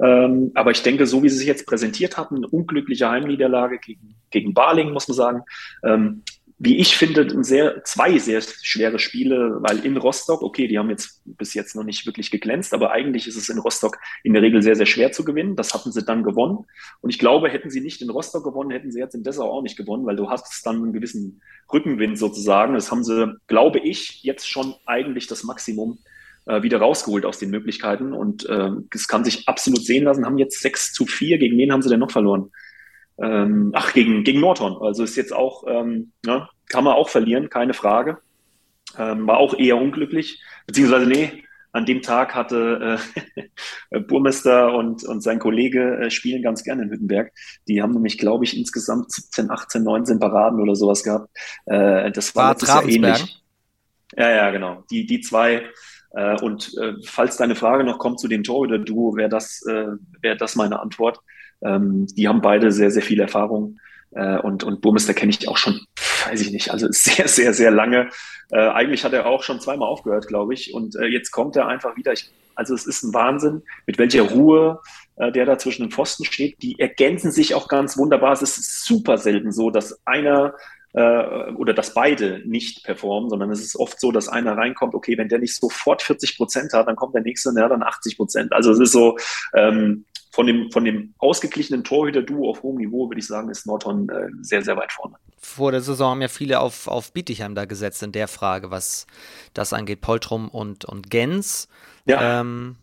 Ähm, 0.03 0.53
aber 0.55 0.71
ich 0.71 0.83
denke, 0.83 1.07
so 1.07 1.23
wie 1.23 1.29
sie 1.29 1.37
sich 1.37 1.47
jetzt 1.47 1.67
präsentiert 1.67 2.17
hatten, 2.17 2.45
unglückliche 2.45 3.11
Heimniederlage 3.11 3.79
gegen, 3.79 4.15
gegen 4.31 4.55
Barling, 4.55 4.93
muss 4.93 5.09
man 5.09 5.17
sagen, 5.17 5.43
ähm, 5.85 6.23
wie 6.65 6.77
ich 6.77 6.97
finde, 6.97 7.43
sehr, 7.43 7.83
zwei 7.83 8.19
sehr 8.19 8.41
schwere 8.41 9.01
Spiele, 9.01 9.57
weil 9.63 9.85
in 9.85 9.97
Rostock, 9.97 10.43
okay, 10.43 10.69
die 10.69 10.79
haben 10.79 10.91
jetzt 10.91 11.21
bis 11.25 11.55
jetzt 11.55 11.75
noch 11.75 11.83
nicht 11.83 12.07
wirklich 12.07 12.31
geglänzt, 12.31 12.73
aber 12.73 12.93
eigentlich 12.93 13.27
ist 13.27 13.35
es 13.35 13.49
in 13.49 13.59
Rostock 13.59 13.99
in 14.23 14.33
der 14.33 14.43
Regel 14.43 14.63
sehr, 14.63 14.77
sehr 14.77 14.87
schwer 14.87 15.11
zu 15.11 15.25
gewinnen. 15.25 15.57
Das 15.57 15.75
hatten 15.75 15.91
sie 15.91 16.05
dann 16.05 16.23
gewonnen. 16.23 16.65
Und 17.01 17.11
ich 17.11 17.19
glaube, 17.19 17.49
hätten 17.49 17.69
sie 17.69 17.81
nicht 17.81 18.01
in 18.01 18.11
Rostock 18.11 18.45
gewonnen, 18.45 18.71
hätten 18.71 18.93
sie 18.93 19.01
jetzt 19.01 19.17
in 19.17 19.25
Dessau 19.25 19.51
auch 19.51 19.63
nicht 19.63 19.77
gewonnen, 19.77 20.07
weil 20.07 20.15
du 20.15 20.31
hast 20.31 20.65
dann 20.65 20.77
einen 20.77 20.93
gewissen 20.93 21.43
Rückenwind 21.73 22.17
sozusagen. 22.17 22.75
Das 22.75 22.93
haben 22.93 23.03
sie, 23.03 23.35
glaube 23.49 23.81
ich, 23.81 24.23
jetzt 24.23 24.49
schon 24.49 24.77
eigentlich 24.87 25.27
das 25.27 25.43
Maximum 25.43 25.99
äh, 26.47 26.63
wieder 26.63 26.79
rausgeholt 26.79 27.27
aus 27.27 27.41
den 27.41 27.51
Möglichkeiten. 27.51 28.13
Und 28.13 28.49
äh, 28.49 28.71
es 28.95 29.09
kann 29.09 29.25
sich 29.25 29.49
absolut 29.49 29.85
sehen 29.85 30.05
lassen, 30.05 30.25
haben 30.25 30.39
jetzt 30.39 30.61
6 30.61 30.93
zu 30.93 31.07
4. 31.07 31.39
Gegen 31.39 31.59
wen 31.59 31.73
haben 31.73 31.83
sie 31.83 31.89
denn 31.89 31.99
noch 31.99 32.13
verloren? 32.13 32.53
Ähm, 33.19 33.73
ach, 33.75 33.93
gegen, 33.93 34.25
gegen 34.25 34.41
Norton. 34.41 34.77
Also 34.81 35.05
ist 35.05 35.17
jetzt 35.17 35.33
auch, 35.33 35.65
ähm, 35.67 36.13
ne, 36.25 36.49
kann 36.69 36.85
man 36.85 36.95
auch 36.95 37.09
verlieren, 37.09 37.51
keine 37.51 37.75
Frage. 37.75 38.19
Ähm, 38.99 39.27
war 39.27 39.39
auch 39.39 39.55
eher 39.59 39.77
unglücklich, 39.77 40.43
beziehungsweise 40.67 41.07
nee, 41.07 41.45
an 41.73 41.87
dem 41.87 42.03
Tag 42.03 42.35
hatte 42.35 42.99
äh, 43.91 44.01
Burmester 44.01 44.75
und, 44.75 45.05
und 45.05 45.23
sein 45.23 45.39
Kollege 45.39 45.97
äh, 45.99 46.11
spielen 46.11 46.43
ganz 46.43 46.63
gerne 46.63 46.83
in 46.83 46.91
Hüttenberg. 46.91 47.33
Die 47.67 47.83
haben 47.83 47.93
nämlich, 47.93 48.19
glaube 48.19 48.45
ich, 48.45 48.57
insgesamt 48.57 49.11
17, 49.11 49.51
18, 49.51 49.83
19 49.83 50.19
Paraden 50.19 50.61
oder 50.61 50.77
sowas 50.77 51.03
gehabt. 51.03 51.31
Äh, 51.67 52.13
das 52.13 52.37
war, 52.37 52.61
war 52.61 52.87
ähnlich. 52.87 53.43
Ja, 54.17 54.31
ja, 54.31 54.51
genau. 54.51 54.85
Die, 54.91 55.07
die 55.07 55.23
zwei. 55.23 55.65
Äh, 56.11 56.39
und 56.43 56.77
äh, 56.79 56.95
falls 57.07 57.39
deine 57.39 57.55
Frage 57.55 57.85
noch 57.85 57.99
kommt 57.99 58.21
zu 58.21 58.29
dem 58.29 58.43
Torhüter-Duo, 58.43 59.17
wäre 59.17 59.31
das, 59.31 59.63
äh, 59.67 59.87
wäre 60.21 60.37
das 60.37 60.57
meine 60.57 60.81
Antwort. 60.81 61.21
Ähm, 61.65 62.07
die 62.07 62.29
haben 62.29 62.41
beide 62.41 62.73
sehr, 62.73 62.91
sehr 62.91 63.03
viel 63.03 63.21
Erfahrung 63.21 63.79
Äh, 64.15 64.39
und, 64.41 64.63
und 64.63 64.83
Burmester 64.83 65.15
kenne 65.15 65.31
ich 65.31 65.49
auch 65.49 65.57
schon, 65.57 65.81
weiß 66.27 66.43
ich 66.43 66.53
nicht, 66.53 66.71
also 66.71 66.87
sehr, 66.91 67.29
sehr, 67.29 67.55
sehr 67.55 67.71
lange. 67.71 68.11
Äh, 68.51 68.59
eigentlich 68.59 69.05
hat 69.05 69.15
er 69.15 69.25
auch 69.25 69.43
schon 69.43 69.59
zweimal 69.59 69.89
aufgehört, 69.89 70.29
glaube 70.29 70.53
ich. 70.53 70.75
Und 70.75 70.97
äh, 70.97 71.07
jetzt 71.07 71.31
kommt 71.31 71.57
er 71.57 71.67
einfach 71.67 71.97
wieder. 71.97 72.13
Ich, 72.13 72.31
also 72.55 72.75
es 72.75 72.87
ist 72.87 73.03
ein 73.03 73.15
Wahnsinn, 73.15 73.63
mit 73.87 73.97
welcher 73.99 74.23
Ruhe 74.23 74.81
äh, 75.17 75.33
der 75.33 75.47
da 75.47 75.59
zwischen 75.59 75.83
den 75.83 75.91
Pfosten 75.91 76.25
steht. 76.25 76.63
Die 76.63 76.79
ergänzen 76.79 77.33
sich 77.33 77.55
auch 77.55 77.69
ganz 77.69 77.97
wunderbar. 77.97 78.33
Es 78.33 78.43
ist 78.43 78.85
super 78.85 79.19
selten 79.19 79.53
so, 79.53 79.71
dass 79.71 80.01
einer 80.07 80.55
oder 80.95 81.73
dass 81.73 81.95
beide 81.95 82.43
nicht 82.45 82.85
performen, 82.85 83.31
sondern 83.31 83.51
es 83.51 83.61
ist 83.61 83.77
oft 83.77 83.99
so, 83.99 84.13
dass 84.13 84.29
einer 84.29 84.57
reinkommt, 84.57 84.95
okay, 84.95 85.17
wenn 85.17 85.29
der 85.29 85.39
nicht 85.39 85.57
sofort 85.57 86.03
40 86.03 86.37
Prozent 86.37 86.73
hat, 86.75 86.87
dann 86.87 86.97
kommt 86.97 87.15
der 87.15 87.23
nächste 87.23 87.51
hat 87.51 87.71
dann 87.71 87.83
80 87.83 88.17
Prozent. 88.17 88.53
Also 88.53 88.73
es 88.73 88.79
ist 88.79 88.93
so, 88.93 89.17
ähm, 89.55 90.05
von 90.33 90.47
dem, 90.47 90.71
von 90.71 90.85
dem 90.85 91.15
ausgeglichenen 91.19 91.85
Torhüter-Duo 91.85 92.51
auf 92.51 92.63
hohem 92.63 92.79
Niveau, 92.79 93.09
würde 93.09 93.21
ich 93.21 93.27
sagen, 93.27 93.51
ist 93.51 93.67
Norton 93.67 94.09
äh, 94.09 94.29
sehr, 94.41 94.63
sehr 94.63 94.77
weit 94.77 94.91
vorne. 94.91 95.17
Vor 95.39 95.73
der 95.73 95.83
Saison 95.83 96.13
haben 96.13 96.23
ja 96.23 96.29
viele 96.29 96.61
auf, 96.61 96.89
auf 96.89 97.13
Bietigheim 97.13 97.55
da 97.55 97.67
gesetzt 97.67 98.03
in 98.03 98.13
der 98.13 98.29
Frage, 98.29 98.71
was 98.71 99.07
das 99.53 99.73
angeht, 99.73 100.01
Poltrum 100.01 100.49
und, 100.49 100.87
und 100.87 101.11
Gens. 101.11 101.69
Ja. 102.07 102.41
Ähm, 102.41 102.77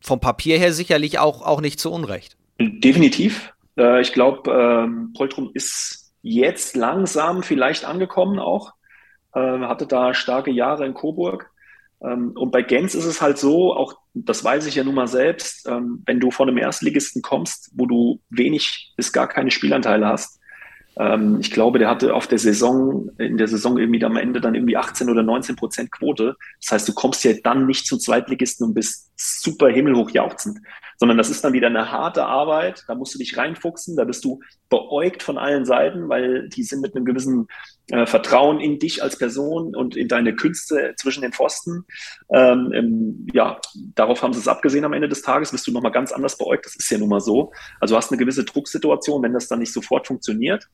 vom 0.00 0.18
Papier 0.18 0.58
her 0.58 0.72
sicherlich 0.72 1.18
auch, 1.18 1.42
auch 1.42 1.60
nicht 1.60 1.78
zu 1.78 1.92
Unrecht. 1.92 2.36
Definitiv. 2.58 3.52
Äh, 3.78 4.00
ich 4.00 4.12
glaube, 4.12 4.50
ähm, 4.50 5.12
Poltrum 5.16 5.50
ist 5.54 6.09
jetzt 6.22 6.76
langsam 6.76 7.42
vielleicht 7.42 7.84
angekommen 7.84 8.38
auch. 8.38 8.72
Äh, 9.34 9.60
hatte 9.60 9.86
da 9.86 10.14
starke 10.14 10.50
Jahre 10.50 10.86
in 10.86 10.94
Coburg. 10.94 11.50
Ähm, 12.02 12.32
und 12.34 12.50
bei 12.50 12.62
Gens 12.62 12.94
ist 12.94 13.04
es 13.04 13.20
halt 13.20 13.38
so, 13.38 13.74
auch 13.74 13.94
das 14.14 14.42
weiß 14.42 14.66
ich 14.66 14.74
ja 14.74 14.84
nun 14.84 14.94
mal 14.94 15.06
selbst, 15.06 15.68
ähm, 15.68 16.02
wenn 16.06 16.20
du 16.20 16.30
von 16.30 16.48
einem 16.48 16.58
Erstligisten 16.58 17.22
kommst, 17.22 17.70
wo 17.74 17.86
du 17.86 18.20
wenig 18.28 18.92
bis 18.96 19.12
gar 19.12 19.28
keine 19.28 19.50
Spielanteile 19.50 20.06
hast, 20.06 20.39
ähm, 20.98 21.38
ich 21.40 21.50
glaube, 21.50 21.78
der 21.78 21.88
hatte 21.88 22.14
auf 22.14 22.26
der 22.26 22.38
Saison, 22.38 23.10
in 23.18 23.36
der 23.36 23.48
Saison 23.48 23.78
irgendwie 23.78 24.04
am 24.04 24.16
Ende 24.16 24.40
dann 24.40 24.54
irgendwie 24.54 24.76
18 24.76 25.08
oder 25.08 25.22
19 25.22 25.56
Prozent 25.56 25.90
Quote. 25.92 26.36
Das 26.60 26.72
heißt, 26.72 26.88
du 26.88 26.94
kommst 26.94 27.24
ja 27.24 27.32
dann 27.42 27.66
nicht 27.66 27.86
zum 27.86 28.00
Zweitligisten 28.00 28.66
und 28.66 28.74
bist 28.74 29.10
super 29.16 29.68
himmelhoch 29.68 30.10
jauchzend, 30.10 30.58
sondern 30.96 31.18
das 31.18 31.30
ist 31.30 31.44
dann 31.44 31.52
wieder 31.52 31.68
eine 31.68 31.90
harte 31.92 32.26
Arbeit. 32.26 32.84
Da 32.88 32.94
musst 32.94 33.14
du 33.14 33.18
dich 33.18 33.36
reinfuchsen, 33.36 33.96
da 33.96 34.04
bist 34.04 34.24
du 34.24 34.40
beäugt 34.68 35.22
von 35.22 35.38
allen 35.38 35.64
Seiten, 35.64 36.08
weil 36.08 36.48
die 36.48 36.64
sind 36.64 36.80
mit 36.80 36.96
einem 36.96 37.04
gewissen 37.04 37.46
äh, 37.90 38.06
Vertrauen 38.06 38.60
in 38.60 38.78
dich 38.78 39.02
als 39.02 39.18
Person 39.18 39.74
und 39.74 39.96
in 39.96 40.08
deine 40.08 40.34
Künste 40.34 40.94
zwischen 40.96 41.22
den 41.22 41.32
Pfosten. 41.32 41.84
Ähm, 42.32 42.72
ähm, 42.72 43.26
ja, 43.32 43.60
darauf 43.94 44.22
haben 44.22 44.32
sie 44.32 44.40
es 44.40 44.48
abgesehen 44.48 44.84
am 44.84 44.92
Ende 44.92 45.08
des 45.08 45.22
Tages, 45.22 45.52
bist 45.52 45.66
du 45.66 45.72
nochmal 45.72 45.92
ganz 45.92 46.12
anders 46.12 46.38
beäugt. 46.38 46.66
Das 46.66 46.76
ist 46.76 46.90
ja 46.90 46.98
nun 46.98 47.08
mal 47.08 47.20
so. 47.20 47.52
Also 47.80 47.94
du 47.94 47.96
hast 47.96 48.10
eine 48.10 48.18
gewisse 48.18 48.44
Drucksituation, 48.44 49.22
wenn 49.22 49.32
das 49.32 49.48
dann 49.48 49.58
nicht 49.58 49.72
sofort 49.72 50.06
funktioniert 50.06 50.68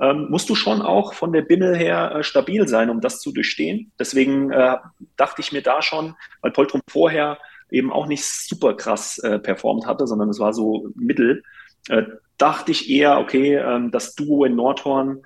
ähm, 0.00 0.26
musst 0.30 0.50
du 0.50 0.54
schon 0.54 0.82
auch 0.82 1.14
von 1.14 1.32
der 1.32 1.42
Bimmel 1.42 1.76
her 1.76 2.16
äh, 2.16 2.22
stabil 2.22 2.66
sein, 2.66 2.90
um 2.90 3.00
das 3.00 3.20
zu 3.20 3.32
durchstehen. 3.32 3.92
Deswegen 3.98 4.50
äh, 4.50 4.76
dachte 5.16 5.40
ich 5.40 5.52
mir 5.52 5.62
da 5.62 5.80
schon, 5.80 6.14
weil 6.40 6.50
Poltrum 6.50 6.80
vorher 6.88 7.38
eben 7.70 7.92
auch 7.92 8.06
nicht 8.06 8.24
super 8.24 8.74
krass 8.74 9.18
äh, 9.18 9.38
performt 9.38 9.86
hatte, 9.86 10.06
sondern 10.06 10.28
es 10.28 10.40
war 10.40 10.52
so 10.52 10.88
mittel, 10.94 11.42
äh, 11.88 12.02
dachte 12.36 12.72
ich 12.72 12.90
eher, 12.90 13.18
okay, 13.18 13.56
ähm, 13.56 13.90
das 13.90 14.14
Duo 14.14 14.44
in 14.44 14.56
Nordhorn, 14.56 15.22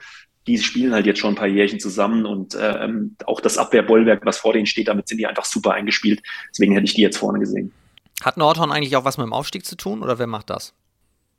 die 0.46 0.58
spielen 0.58 0.92
halt 0.92 1.06
jetzt 1.06 1.18
schon 1.18 1.32
ein 1.32 1.36
paar 1.36 1.48
Jährchen 1.48 1.80
zusammen 1.80 2.24
und 2.26 2.54
äh, 2.54 2.84
ähm, 2.84 3.16
auch 3.26 3.40
das 3.40 3.58
Abwehrbollwerk, 3.58 4.24
was 4.24 4.38
vor 4.38 4.52
denen 4.52 4.66
steht, 4.66 4.88
damit 4.88 5.08
sind 5.08 5.18
die 5.18 5.26
einfach 5.26 5.44
super 5.44 5.72
eingespielt. 5.72 6.22
Deswegen 6.50 6.72
hätte 6.72 6.84
ich 6.84 6.94
die 6.94 7.02
jetzt 7.02 7.18
vorne 7.18 7.38
gesehen. 7.38 7.72
Hat 8.22 8.36
Nordhorn 8.36 8.72
eigentlich 8.72 8.96
auch 8.96 9.04
was 9.04 9.18
mit 9.18 9.26
dem 9.26 9.32
Aufstieg 9.32 9.64
zu 9.64 9.76
tun 9.76 10.02
oder 10.02 10.18
wer 10.18 10.26
macht 10.26 10.50
das? 10.50 10.72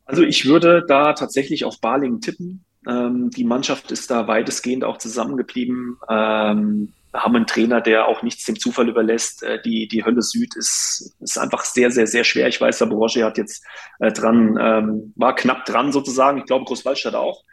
Also 0.05 0.23
ich 0.23 0.45
würde 0.45 0.85
da 0.87 1.13
tatsächlich 1.13 1.65
auf 1.65 1.79
Balingen 1.81 2.21
tippen. 2.21 2.63
Ähm, 2.87 3.29
die 3.31 3.43
Mannschaft 3.43 3.91
ist 3.91 4.11
da 4.11 4.27
weitestgehend 4.27 4.83
auch 4.83 4.97
zusammengeblieben. 4.97 5.97
Ähm, 6.09 6.93
haben 7.13 7.35
einen 7.35 7.47
Trainer, 7.47 7.81
der 7.81 8.07
auch 8.07 8.21
nichts 8.21 8.45
dem 8.45 8.59
Zufall 8.59 8.89
überlässt. 8.89 9.43
Äh, 9.43 9.61
die, 9.61 9.87
die 9.87 10.05
Hölle 10.05 10.21
Süd 10.21 10.55
ist, 10.55 11.15
ist 11.19 11.37
einfach 11.37 11.65
sehr, 11.65 11.91
sehr, 11.91 12.07
sehr 12.07 12.23
schwer. 12.23 12.47
Ich 12.47 12.61
weiß, 12.61 12.77
der 12.77 12.85
Borosche 12.85 13.25
hat 13.25 13.37
jetzt 13.37 13.65
äh, 13.99 14.11
dran, 14.11 14.57
ähm, 14.59 15.13
war 15.15 15.35
knapp 15.35 15.65
dran 15.65 15.91
sozusagen. 15.91 16.39
Ich 16.39 16.45
glaube, 16.45 16.65
Großwaldstadt 16.65 17.15
auch. 17.15 17.43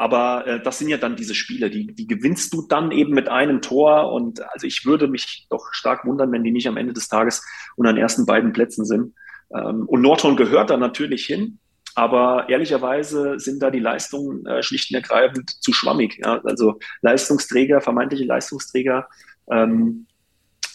Aber 0.00 0.46
äh, 0.46 0.62
das 0.62 0.78
sind 0.78 0.88
ja 0.88 0.96
dann 0.96 1.14
diese 1.14 1.34
Spiele, 1.34 1.68
die, 1.68 1.94
die 1.94 2.06
gewinnst 2.06 2.54
du 2.54 2.66
dann 2.66 2.90
eben 2.90 3.12
mit 3.12 3.28
einem 3.28 3.60
Tor. 3.60 4.10
Und 4.14 4.40
also 4.50 4.66
ich 4.66 4.86
würde 4.86 5.08
mich 5.08 5.46
doch 5.50 5.74
stark 5.74 6.06
wundern, 6.06 6.32
wenn 6.32 6.42
die 6.42 6.52
nicht 6.52 6.66
am 6.68 6.78
Ende 6.78 6.94
des 6.94 7.08
Tages 7.08 7.44
unter 7.76 7.92
den 7.92 8.00
ersten 8.00 8.24
beiden 8.24 8.54
Plätzen 8.54 8.86
sind. 8.86 9.12
Ähm, 9.54 9.84
und 9.86 10.00
Nordhorn 10.00 10.38
gehört 10.38 10.70
da 10.70 10.78
natürlich 10.78 11.26
hin. 11.26 11.58
Aber 11.94 12.48
ehrlicherweise 12.48 13.38
sind 13.38 13.62
da 13.62 13.70
die 13.70 13.78
Leistungen 13.78 14.46
äh, 14.46 14.62
schlicht 14.62 14.90
und 14.90 14.94
ergreifend 14.94 15.50
zu 15.62 15.74
schwammig. 15.74 16.18
Ja? 16.24 16.40
Also 16.44 16.78
Leistungsträger, 17.02 17.82
vermeintliche 17.82 18.24
Leistungsträger 18.24 19.06
ähm, 19.50 20.06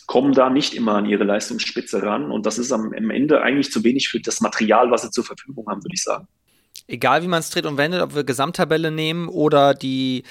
kommen 0.05 0.33
da 0.33 0.51
nicht 0.51 0.75
immer 0.75 0.97
an 0.97 1.07
ihre 1.07 1.23
Leistungsspitze 1.23 2.03
ran. 2.03 2.29
Und 2.29 2.45
das 2.45 2.59
ist 2.59 2.71
am, 2.71 2.93
am 2.95 3.09
Ende 3.09 3.41
eigentlich 3.41 3.71
zu 3.71 3.83
wenig 3.83 4.07
für 4.07 4.19
das 4.19 4.39
Material, 4.39 4.91
was 4.91 5.01
sie 5.01 5.09
zur 5.09 5.23
Verfügung 5.23 5.65
haben, 5.67 5.83
würde 5.83 5.95
ich 5.95 6.03
sagen. 6.03 6.27
Egal 6.87 7.23
wie 7.23 7.27
man 7.27 7.39
es 7.39 7.49
dreht 7.49 7.65
und 7.65 7.77
wendet, 7.77 8.01
ob 8.01 8.15
wir 8.15 8.23
Gesamttabelle 8.23 8.91
nehmen 8.91 9.27
oder 9.27 9.73
die 9.73 10.23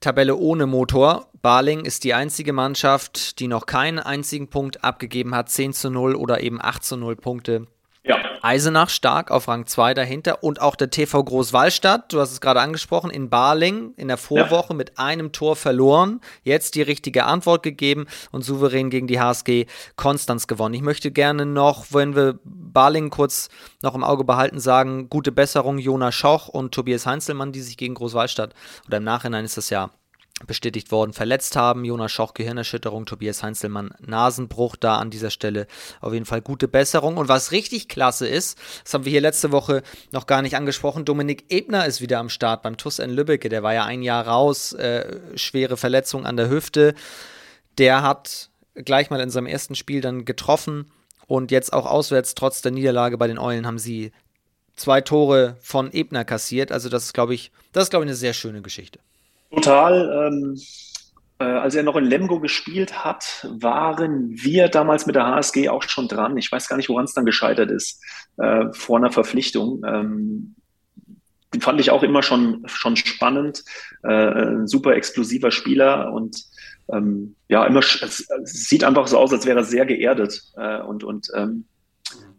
Tabelle 0.00 0.36
ohne 0.36 0.66
Motor. 0.66 1.28
Barling 1.40 1.84
ist 1.84 2.04
die 2.04 2.14
einzige 2.14 2.52
Mannschaft, 2.52 3.40
die 3.40 3.48
noch 3.48 3.66
keinen 3.66 3.98
einzigen 3.98 4.48
Punkt 4.48 4.84
abgegeben 4.84 5.34
hat. 5.34 5.48
10 5.48 5.72
zu 5.72 5.90
0 5.90 6.14
oder 6.14 6.42
eben 6.42 6.60
8 6.60 6.84
zu 6.84 6.96
0 6.96 7.16
Punkte 7.16 7.66
ja. 8.06 8.16
Eisenach 8.42 8.88
stark 8.88 9.30
auf 9.30 9.48
Rang 9.48 9.66
2 9.66 9.94
dahinter 9.94 10.42
und 10.42 10.60
auch 10.60 10.76
der 10.76 10.90
TV 10.90 11.22
Großwallstadt, 11.22 12.12
du 12.12 12.20
hast 12.20 12.32
es 12.32 12.40
gerade 12.40 12.60
angesprochen, 12.60 13.10
in 13.10 13.28
Barling 13.28 13.92
in 13.96 14.08
der 14.08 14.16
Vorwoche 14.16 14.70
ja. 14.70 14.76
mit 14.76 14.98
einem 14.98 15.32
Tor 15.32 15.56
verloren, 15.56 16.20
jetzt 16.42 16.76
die 16.76 16.82
richtige 16.82 17.24
Antwort 17.24 17.62
gegeben 17.62 18.06
und 18.30 18.42
souverän 18.42 18.90
gegen 18.90 19.06
die 19.06 19.20
HSG 19.20 19.66
Konstanz 19.96 20.46
gewonnen. 20.46 20.74
Ich 20.74 20.82
möchte 20.82 21.10
gerne 21.10 21.46
noch, 21.46 21.86
wenn 21.90 22.14
wir 22.14 22.38
Barling 22.44 23.10
kurz 23.10 23.48
noch 23.82 23.94
im 23.94 24.04
Auge 24.04 24.24
behalten, 24.24 24.60
sagen, 24.60 25.08
gute 25.10 25.32
Besserung 25.32 25.78
Jonas 25.78 26.14
Schoch 26.14 26.48
und 26.48 26.72
Tobias 26.72 27.06
Heinzelmann, 27.06 27.52
die 27.52 27.60
sich 27.60 27.76
gegen 27.76 27.94
Großwallstadt 27.94 28.54
oder 28.86 28.98
im 28.98 29.04
Nachhinein 29.04 29.44
ist 29.44 29.56
das 29.56 29.70
ja 29.70 29.90
bestätigt 30.46 30.92
worden, 30.92 31.12
verletzt 31.12 31.56
haben. 31.56 31.84
Jonas 31.84 32.12
Schoch 32.12 32.34
Gehirnerschütterung, 32.34 33.06
Tobias 33.06 33.42
Heinzelmann 33.42 33.94
Nasenbruch, 34.00 34.76
da 34.76 34.96
an 34.96 35.10
dieser 35.10 35.30
Stelle 35.30 35.66
auf 36.00 36.12
jeden 36.12 36.26
Fall 36.26 36.42
gute 36.42 36.68
Besserung. 36.68 37.16
Und 37.16 37.28
was 37.28 37.52
richtig 37.52 37.88
klasse 37.88 38.28
ist, 38.28 38.58
das 38.84 38.92
haben 38.92 39.04
wir 39.04 39.10
hier 39.12 39.22
letzte 39.22 39.50
Woche 39.50 39.82
noch 40.12 40.26
gar 40.26 40.42
nicht 40.42 40.56
angesprochen, 40.56 41.04
Dominik 41.04 41.46
Ebner 41.48 41.86
ist 41.86 42.00
wieder 42.00 42.18
am 42.18 42.28
Start 42.28 42.62
beim 42.62 42.76
TUS 42.76 42.98
in 42.98 43.10
Lübbecke, 43.10 43.48
der 43.48 43.62
war 43.62 43.72
ja 43.72 43.84
ein 43.84 44.02
Jahr 44.02 44.26
raus, 44.26 44.72
äh, 44.74 45.20
schwere 45.36 45.76
Verletzung 45.76 46.26
an 46.26 46.36
der 46.36 46.50
Hüfte. 46.50 46.94
Der 47.78 48.02
hat 48.02 48.50
gleich 48.74 49.10
mal 49.10 49.20
in 49.20 49.30
seinem 49.30 49.46
ersten 49.46 49.74
Spiel 49.74 50.02
dann 50.02 50.24
getroffen 50.26 50.90
und 51.26 51.50
jetzt 51.50 51.72
auch 51.72 51.86
auswärts, 51.86 52.34
trotz 52.34 52.60
der 52.60 52.72
Niederlage 52.72 53.16
bei 53.16 53.26
den 53.26 53.38
Eulen, 53.38 53.66
haben 53.66 53.78
sie 53.78 54.12
zwei 54.76 55.00
Tore 55.00 55.56
von 55.60 55.92
Ebner 55.92 56.24
kassiert. 56.24 56.70
Also 56.70 56.88
das 56.88 57.06
ist, 57.06 57.14
glaube 57.14 57.34
ich, 57.34 57.50
das 57.72 57.84
ist, 57.84 57.90
glaube 57.90 58.04
ich, 58.04 58.10
eine 58.10 58.16
sehr 58.16 58.34
schöne 58.34 58.60
Geschichte. 58.62 59.00
Total. 59.50 60.28
Ähm, 60.28 60.56
äh, 61.38 61.44
als 61.44 61.74
er 61.74 61.82
noch 61.82 61.96
in 61.96 62.04
Lemgo 62.04 62.40
gespielt 62.40 63.04
hat, 63.04 63.46
waren 63.58 64.30
wir 64.30 64.68
damals 64.68 65.06
mit 65.06 65.16
der 65.16 65.26
HSG 65.26 65.68
auch 65.68 65.82
schon 65.82 66.08
dran. 66.08 66.36
Ich 66.38 66.50
weiß 66.50 66.68
gar 66.68 66.76
nicht, 66.76 66.88
woran 66.88 67.04
es 67.04 67.12
dann 67.12 67.26
gescheitert 67.26 67.70
ist, 67.70 68.02
äh, 68.38 68.64
vor 68.72 68.96
einer 68.96 69.10
Verpflichtung. 69.10 69.82
Ähm, 69.86 70.54
den 71.52 71.60
fand 71.60 71.80
ich 71.80 71.90
auch 71.90 72.02
immer 72.02 72.22
schon, 72.22 72.62
schon 72.66 72.96
spannend. 72.96 73.64
Äh, 74.02 74.08
ein 74.08 74.66
super 74.66 74.94
explosiver 74.94 75.50
Spieler 75.50 76.12
und 76.12 76.42
ähm, 76.92 77.36
ja, 77.48 77.64
immer, 77.66 77.80
es, 77.80 78.28
sieht 78.44 78.84
einfach 78.84 79.06
so 79.06 79.18
aus, 79.18 79.32
als 79.32 79.44
wäre 79.44 79.58
er 79.60 79.64
sehr 79.64 79.86
geerdet 79.86 80.42
äh, 80.56 80.80
und, 80.80 81.04
und 81.04 81.28
ähm, 81.34 81.66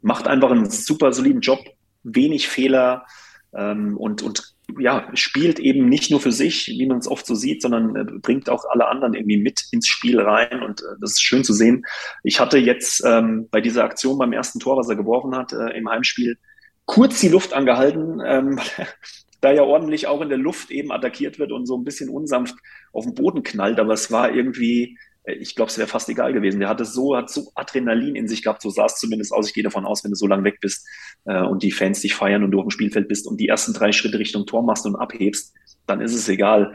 macht 0.02 0.28
einfach 0.28 0.52
einen 0.52 0.70
super 0.70 1.12
soliden 1.12 1.42
Job, 1.42 1.60
wenig 2.04 2.48
Fehler 2.48 3.06
ähm, 3.54 3.98
und, 3.98 4.22
und 4.22 4.56
ja, 4.80 5.10
spielt 5.14 5.60
eben 5.60 5.88
nicht 5.88 6.12
nur 6.12 6.20
für 6.20 6.32
sich, 6.32 6.68
wie 6.68 6.86
man 6.86 6.98
es 6.98 7.08
oft 7.08 7.26
so 7.26 7.36
sieht, 7.36 7.62
sondern 7.62 7.96
äh, 7.96 8.04
bringt 8.22 8.50
auch 8.50 8.66
alle 8.70 8.88
anderen 8.88 9.14
irgendwie 9.14 9.42
mit 9.42 9.64
ins 9.72 9.88
Spiel 9.88 10.20
rein 10.20 10.62
und 10.62 10.82
äh, 10.82 10.96
das 11.00 11.12
ist 11.12 11.24
schön 11.24 11.44
zu 11.44 11.54
sehen. 11.54 11.86
Ich 12.24 12.40
hatte 12.40 12.58
jetzt 12.58 13.04
ähm, 13.06 13.48
bei 13.50 13.62
dieser 13.62 13.86
Aktion 13.86 14.18
beim 14.18 14.34
ersten 14.34 14.60
Tor, 14.60 14.78
was 14.78 14.90
er 14.90 14.96
geworfen 14.96 15.36
hat 15.36 15.54
äh, 15.54 15.78
im 15.78 15.90
Heimspiel, 15.90 16.38
kurz 16.86 17.20
die 17.22 17.30
Luft 17.30 17.54
angehalten, 17.54 18.22
ähm, 18.26 18.60
da 19.42 19.52
ja 19.52 19.64
ordentlich 19.64 20.08
auch 20.08 20.22
in 20.22 20.30
der 20.30 20.38
Luft 20.38 20.72
eben 20.72 20.92
attackiert 20.92 21.40
wird 21.40 21.52
und 21.52 21.66
so 21.66 21.78
ein 21.78 21.84
bisschen 21.84 22.10
unsanft 22.10 22.56
auf 22.92 23.06
den 23.06 23.14
Boden 23.14 23.44
knallt, 23.44 23.80
aber 23.80 23.94
es 23.94 24.12
war 24.12 24.32
irgendwie 24.32 24.98
ich 25.34 25.56
glaube, 25.56 25.70
es 25.70 25.78
wäre 25.78 25.88
fast 25.88 26.08
egal 26.10 26.34
gewesen. 26.34 26.60
Der 26.60 26.70
hatte 26.70 26.86
so, 26.86 27.16
hat 27.16 27.30
so 27.30 27.52
Adrenalin 27.56 28.16
in 28.16 28.28
sich 28.28 28.44
gehabt, 28.44 28.62
so 28.62 28.70
sah 28.70 28.86
es 28.86 28.96
zumindest 28.96 29.34
aus. 29.34 29.48
Ich 29.48 29.54
gehe 29.54 29.64
davon 29.64 29.86
aus, 29.86 30.04
wenn 30.04 30.12
du 30.12 30.16
so 30.16 30.28
lange 30.28 30.46
weg 30.46 30.60
bist 30.62 30.88
äh, 31.26 31.42
und 31.42 31.64
die 31.64 31.72
Fans 31.72 32.02
dich 32.02 32.16
feiern 32.16 32.44
und 32.44 32.52
du 32.52 32.60
auf 32.60 32.66
dem 32.66 32.72
Spielfeld 32.72 33.08
bist 33.08 33.28
und 33.28 33.40
die 33.40 33.48
ersten 33.48 33.74
drei 33.74 33.92
Schritte 33.92 34.20
Richtung 34.20 34.46
Tor 34.46 34.64
machst 34.64 34.86
und 34.86 34.96
abhebst, 34.96 35.54
dann 35.86 36.02
ist 36.02 36.14
es 36.14 36.30
egal, 36.30 36.74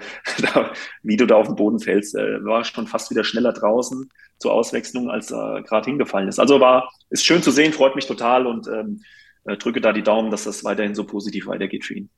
wie 1.02 1.16
du 1.16 1.26
da 1.26 1.36
auf 1.36 1.46
den 1.46 1.56
Boden 1.56 1.78
fällst. 1.78 2.14
Äh, 2.14 2.44
war 2.44 2.64
schon 2.64 2.86
fast 2.86 3.10
wieder 3.10 3.24
schneller 3.24 3.52
draußen 3.52 4.10
zur 4.38 4.52
Auswechslung, 4.52 5.10
als 5.10 5.30
er 5.30 5.56
äh, 5.56 5.62
gerade 5.62 5.86
hingefallen 5.86 6.28
ist. 6.28 6.38
Also 6.38 6.60
war, 6.60 6.92
ist 7.08 7.24
schön 7.24 7.42
zu 7.42 7.50
sehen, 7.50 7.72
freut 7.72 7.96
mich 7.96 8.06
total 8.06 8.46
und 8.46 8.68
ähm, 8.68 9.02
äh, 9.44 9.56
drücke 9.56 9.80
da 9.80 9.92
die 9.92 10.02
Daumen, 10.02 10.30
dass 10.30 10.44
das 10.44 10.62
weiterhin 10.62 10.94
so 10.94 11.04
positiv 11.04 11.46
weitergeht 11.46 11.84
für 11.84 11.94
ihn. 11.94 12.10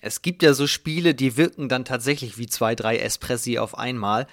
es 0.00 0.22
gibt 0.22 0.42
ja 0.42 0.54
so 0.54 0.66
Spiele, 0.66 1.14
die 1.14 1.36
wirken 1.36 1.68
dann 1.68 1.84
tatsächlich 1.84 2.38
wie 2.38 2.46
zwei, 2.46 2.74
drei 2.74 2.96
Espressi 2.96 3.58
auf 3.58 3.76
einmal. 3.76 4.26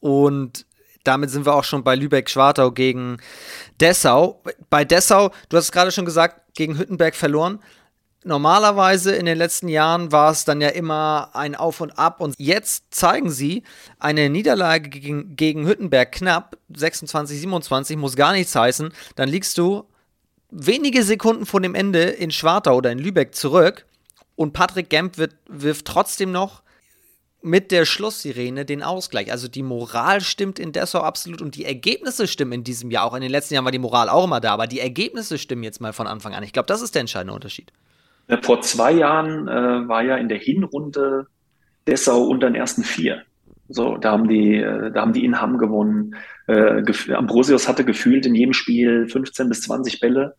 Und 0.00 0.66
damit 1.04 1.30
sind 1.30 1.46
wir 1.46 1.54
auch 1.54 1.64
schon 1.64 1.84
bei 1.84 1.94
Lübeck-Schwartau 1.94 2.72
gegen 2.72 3.18
Dessau. 3.80 4.42
Bei 4.70 4.84
Dessau, 4.84 5.30
du 5.48 5.56
hast 5.56 5.64
es 5.64 5.72
gerade 5.72 5.92
schon 5.92 6.04
gesagt, 6.04 6.54
gegen 6.54 6.78
Hüttenberg 6.78 7.14
verloren. 7.14 7.60
Normalerweise 8.24 9.14
in 9.14 9.26
den 9.26 9.38
letzten 9.38 9.68
Jahren 9.68 10.10
war 10.10 10.32
es 10.32 10.44
dann 10.44 10.60
ja 10.60 10.68
immer 10.68 11.30
ein 11.34 11.54
Auf 11.54 11.80
und 11.80 11.98
Ab 11.98 12.20
und 12.20 12.34
jetzt 12.38 12.86
zeigen 12.90 13.30
sie 13.30 13.62
eine 14.00 14.28
Niederlage 14.28 14.90
gegen, 14.90 15.36
gegen 15.36 15.66
Hüttenberg 15.66 16.10
knapp, 16.12 16.58
26, 16.74 17.40
27, 17.40 17.96
muss 17.96 18.16
gar 18.16 18.32
nichts 18.32 18.54
heißen. 18.54 18.92
Dann 19.14 19.28
liegst 19.28 19.56
du 19.56 19.84
wenige 20.50 21.04
Sekunden 21.04 21.46
vor 21.46 21.60
dem 21.60 21.74
Ende 21.74 22.02
in 22.02 22.30
Schwartau 22.30 22.76
oder 22.76 22.90
in 22.90 22.98
Lübeck 22.98 23.34
zurück 23.34 23.86
und 24.34 24.52
Patrick 24.52 24.90
Gemp 24.90 25.16
wird, 25.16 25.36
wirft 25.48 25.86
trotzdem 25.86 26.32
noch 26.32 26.62
mit 27.40 27.70
der 27.70 27.84
Schlusssirene 27.84 28.64
den 28.64 28.82
Ausgleich. 28.82 29.30
Also 29.30 29.48
die 29.48 29.62
Moral 29.62 30.20
stimmt 30.20 30.58
in 30.58 30.72
Dessau 30.72 31.00
absolut 31.00 31.40
und 31.40 31.56
die 31.56 31.64
Ergebnisse 31.64 32.26
stimmen 32.26 32.52
in 32.52 32.64
diesem 32.64 32.90
Jahr 32.90 33.04
auch. 33.04 33.14
In 33.14 33.22
den 33.22 33.30
letzten 33.30 33.54
Jahren 33.54 33.64
war 33.64 33.72
die 33.72 33.78
Moral 33.78 34.08
auch 34.08 34.24
immer 34.24 34.40
da, 34.40 34.52
aber 34.52 34.66
die 34.66 34.80
Ergebnisse 34.80 35.38
stimmen 35.38 35.62
jetzt 35.62 35.80
mal 35.80 35.92
von 35.92 36.06
Anfang 36.06 36.34
an. 36.34 36.42
Ich 36.42 36.52
glaube, 36.52 36.66
das 36.66 36.82
ist 36.82 36.94
der 36.94 37.00
entscheidende 37.00 37.34
Unterschied. 37.34 37.72
Vor 38.42 38.60
zwei 38.60 38.92
Jahren 38.92 39.48
äh, 39.48 39.88
war 39.88 40.02
ja 40.02 40.16
in 40.16 40.28
der 40.28 40.38
Hinrunde 40.38 41.26
Dessau 41.86 42.24
unter 42.24 42.48
den 42.48 42.56
ersten 42.56 42.82
vier. 42.82 43.22
So, 43.68 43.96
da 43.96 44.12
haben 44.12 44.28
die, 44.28 44.56
äh, 44.56 44.90
da 44.90 45.02
haben 45.02 45.12
die 45.12 45.24
in 45.24 45.40
Hamm 45.40 45.58
gewonnen. 45.58 46.14
Äh, 46.46 46.82
Ambrosius 47.12 47.68
hatte 47.68 47.84
gefühlt 47.84 48.26
in 48.26 48.34
jedem 48.34 48.52
Spiel 48.52 49.08
15 49.08 49.48
bis 49.48 49.62
20 49.62 50.00
Bälle 50.00 50.34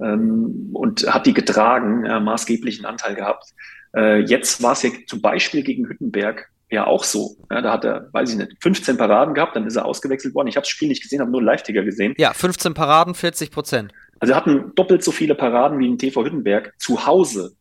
ähm, 0.00 0.70
und 0.72 1.12
hat 1.12 1.26
die 1.26 1.34
getragen, 1.34 2.04
äh, 2.04 2.20
maßgeblichen 2.20 2.84
Anteil 2.84 3.14
gehabt. 3.14 3.54
Äh, 3.96 4.20
jetzt 4.20 4.62
war 4.62 4.72
es 4.72 4.82
ja 4.82 4.90
zum 5.06 5.20
Beispiel 5.20 5.62
gegen 5.62 5.88
Hüttenberg 5.88 6.50
ja 6.70 6.86
auch 6.86 7.04
so. 7.04 7.36
Ja, 7.50 7.60
da 7.60 7.72
hat 7.72 7.84
er, 7.84 8.08
weiß 8.12 8.30
ich 8.30 8.36
nicht, 8.36 8.52
15 8.60 8.96
Paraden 8.96 9.34
gehabt, 9.34 9.54
dann 9.54 9.66
ist 9.66 9.76
er 9.76 9.84
ausgewechselt 9.84 10.34
worden. 10.34 10.48
Ich 10.48 10.56
habe 10.56 10.62
das 10.62 10.70
Spiel 10.70 10.88
nicht 10.88 11.02
gesehen, 11.02 11.20
habe 11.20 11.30
nur 11.30 11.42
Live-Ticker 11.42 11.82
gesehen. 11.82 12.14
Ja, 12.16 12.32
15 12.32 12.74
Paraden, 12.74 13.14
40 13.14 13.50
Prozent. 13.50 13.92
Also 14.18 14.32
er 14.32 14.36
hatten 14.36 14.72
doppelt 14.74 15.04
so 15.04 15.12
viele 15.12 15.34
Paraden 15.34 15.78
wie 15.78 15.86
in 15.86 15.98
TV 15.98 16.24
Hüttenberg 16.24 16.72
zu 16.78 17.06
Hause. 17.06 17.54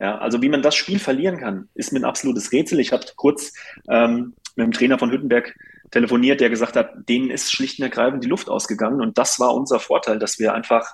Ja, 0.00 0.18
also 0.18 0.42
wie 0.42 0.48
man 0.48 0.62
das 0.62 0.74
Spiel 0.74 0.98
verlieren 0.98 1.38
kann, 1.38 1.68
ist 1.74 1.92
mir 1.92 2.00
ein 2.00 2.04
absolutes 2.04 2.52
Rätsel. 2.52 2.80
Ich 2.80 2.92
habe 2.92 3.04
kurz 3.16 3.52
ähm, 3.88 4.34
mit 4.56 4.66
dem 4.66 4.72
Trainer 4.72 4.98
von 4.98 5.10
Hüttenberg 5.10 5.54
telefoniert, 5.90 6.40
der 6.40 6.50
gesagt 6.50 6.76
hat, 6.76 7.08
denen 7.08 7.30
ist 7.30 7.52
schlicht 7.52 7.78
und 7.78 7.84
ergreifend 7.84 8.24
die 8.24 8.28
Luft 8.28 8.48
ausgegangen. 8.48 9.00
Und 9.00 9.16
das 9.16 9.38
war 9.38 9.54
unser 9.54 9.78
Vorteil, 9.78 10.18
dass 10.18 10.38
wir 10.38 10.52
einfach 10.52 10.86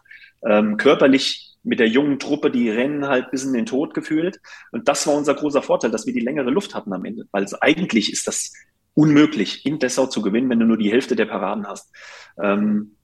ähm, 0.46 0.76
körperlich 0.76 1.51
mit 1.62 1.80
der 1.80 1.88
jungen 1.88 2.18
Truppe, 2.18 2.50
die 2.50 2.70
rennen 2.70 3.06
halt 3.06 3.30
bis 3.30 3.44
in 3.44 3.52
den 3.52 3.66
Tod 3.66 3.94
gefühlt. 3.94 4.40
Und 4.72 4.88
das 4.88 5.06
war 5.06 5.14
unser 5.14 5.34
großer 5.34 5.62
Vorteil, 5.62 5.90
dass 5.90 6.06
wir 6.06 6.12
die 6.12 6.20
längere 6.20 6.50
Luft 6.50 6.74
hatten 6.74 6.92
am 6.92 7.04
Ende. 7.04 7.26
Weil 7.30 7.46
eigentlich 7.60 8.12
ist 8.12 8.26
das 8.26 8.52
unmöglich, 8.94 9.64
in 9.64 9.78
Dessau 9.78 10.06
zu 10.06 10.22
gewinnen, 10.22 10.50
wenn 10.50 10.60
du 10.60 10.66
nur 10.66 10.76
die 10.76 10.90
Hälfte 10.90 11.16
der 11.16 11.26
Paraden 11.26 11.66
hast. 11.66 11.90
Ähm, 12.42 12.96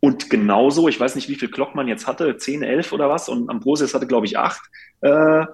und 0.00 0.30
genauso, 0.30 0.88
ich 0.88 0.98
weiß 0.98 1.14
nicht, 1.14 1.28
wie 1.28 1.36
viel 1.36 1.50
Glock 1.50 1.74
man 1.74 1.86
jetzt 1.86 2.06
hatte, 2.06 2.36
10, 2.36 2.62
11 2.64 2.92
oder 2.92 3.08
was, 3.08 3.28
und 3.28 3.48
Ambrosius 3.48 3.94
hatte, 3.94 4.08
glaube 4.08 4.26
ich, 4.26 4.36
8. 4.36 4.60
Äh, 5.00 5.46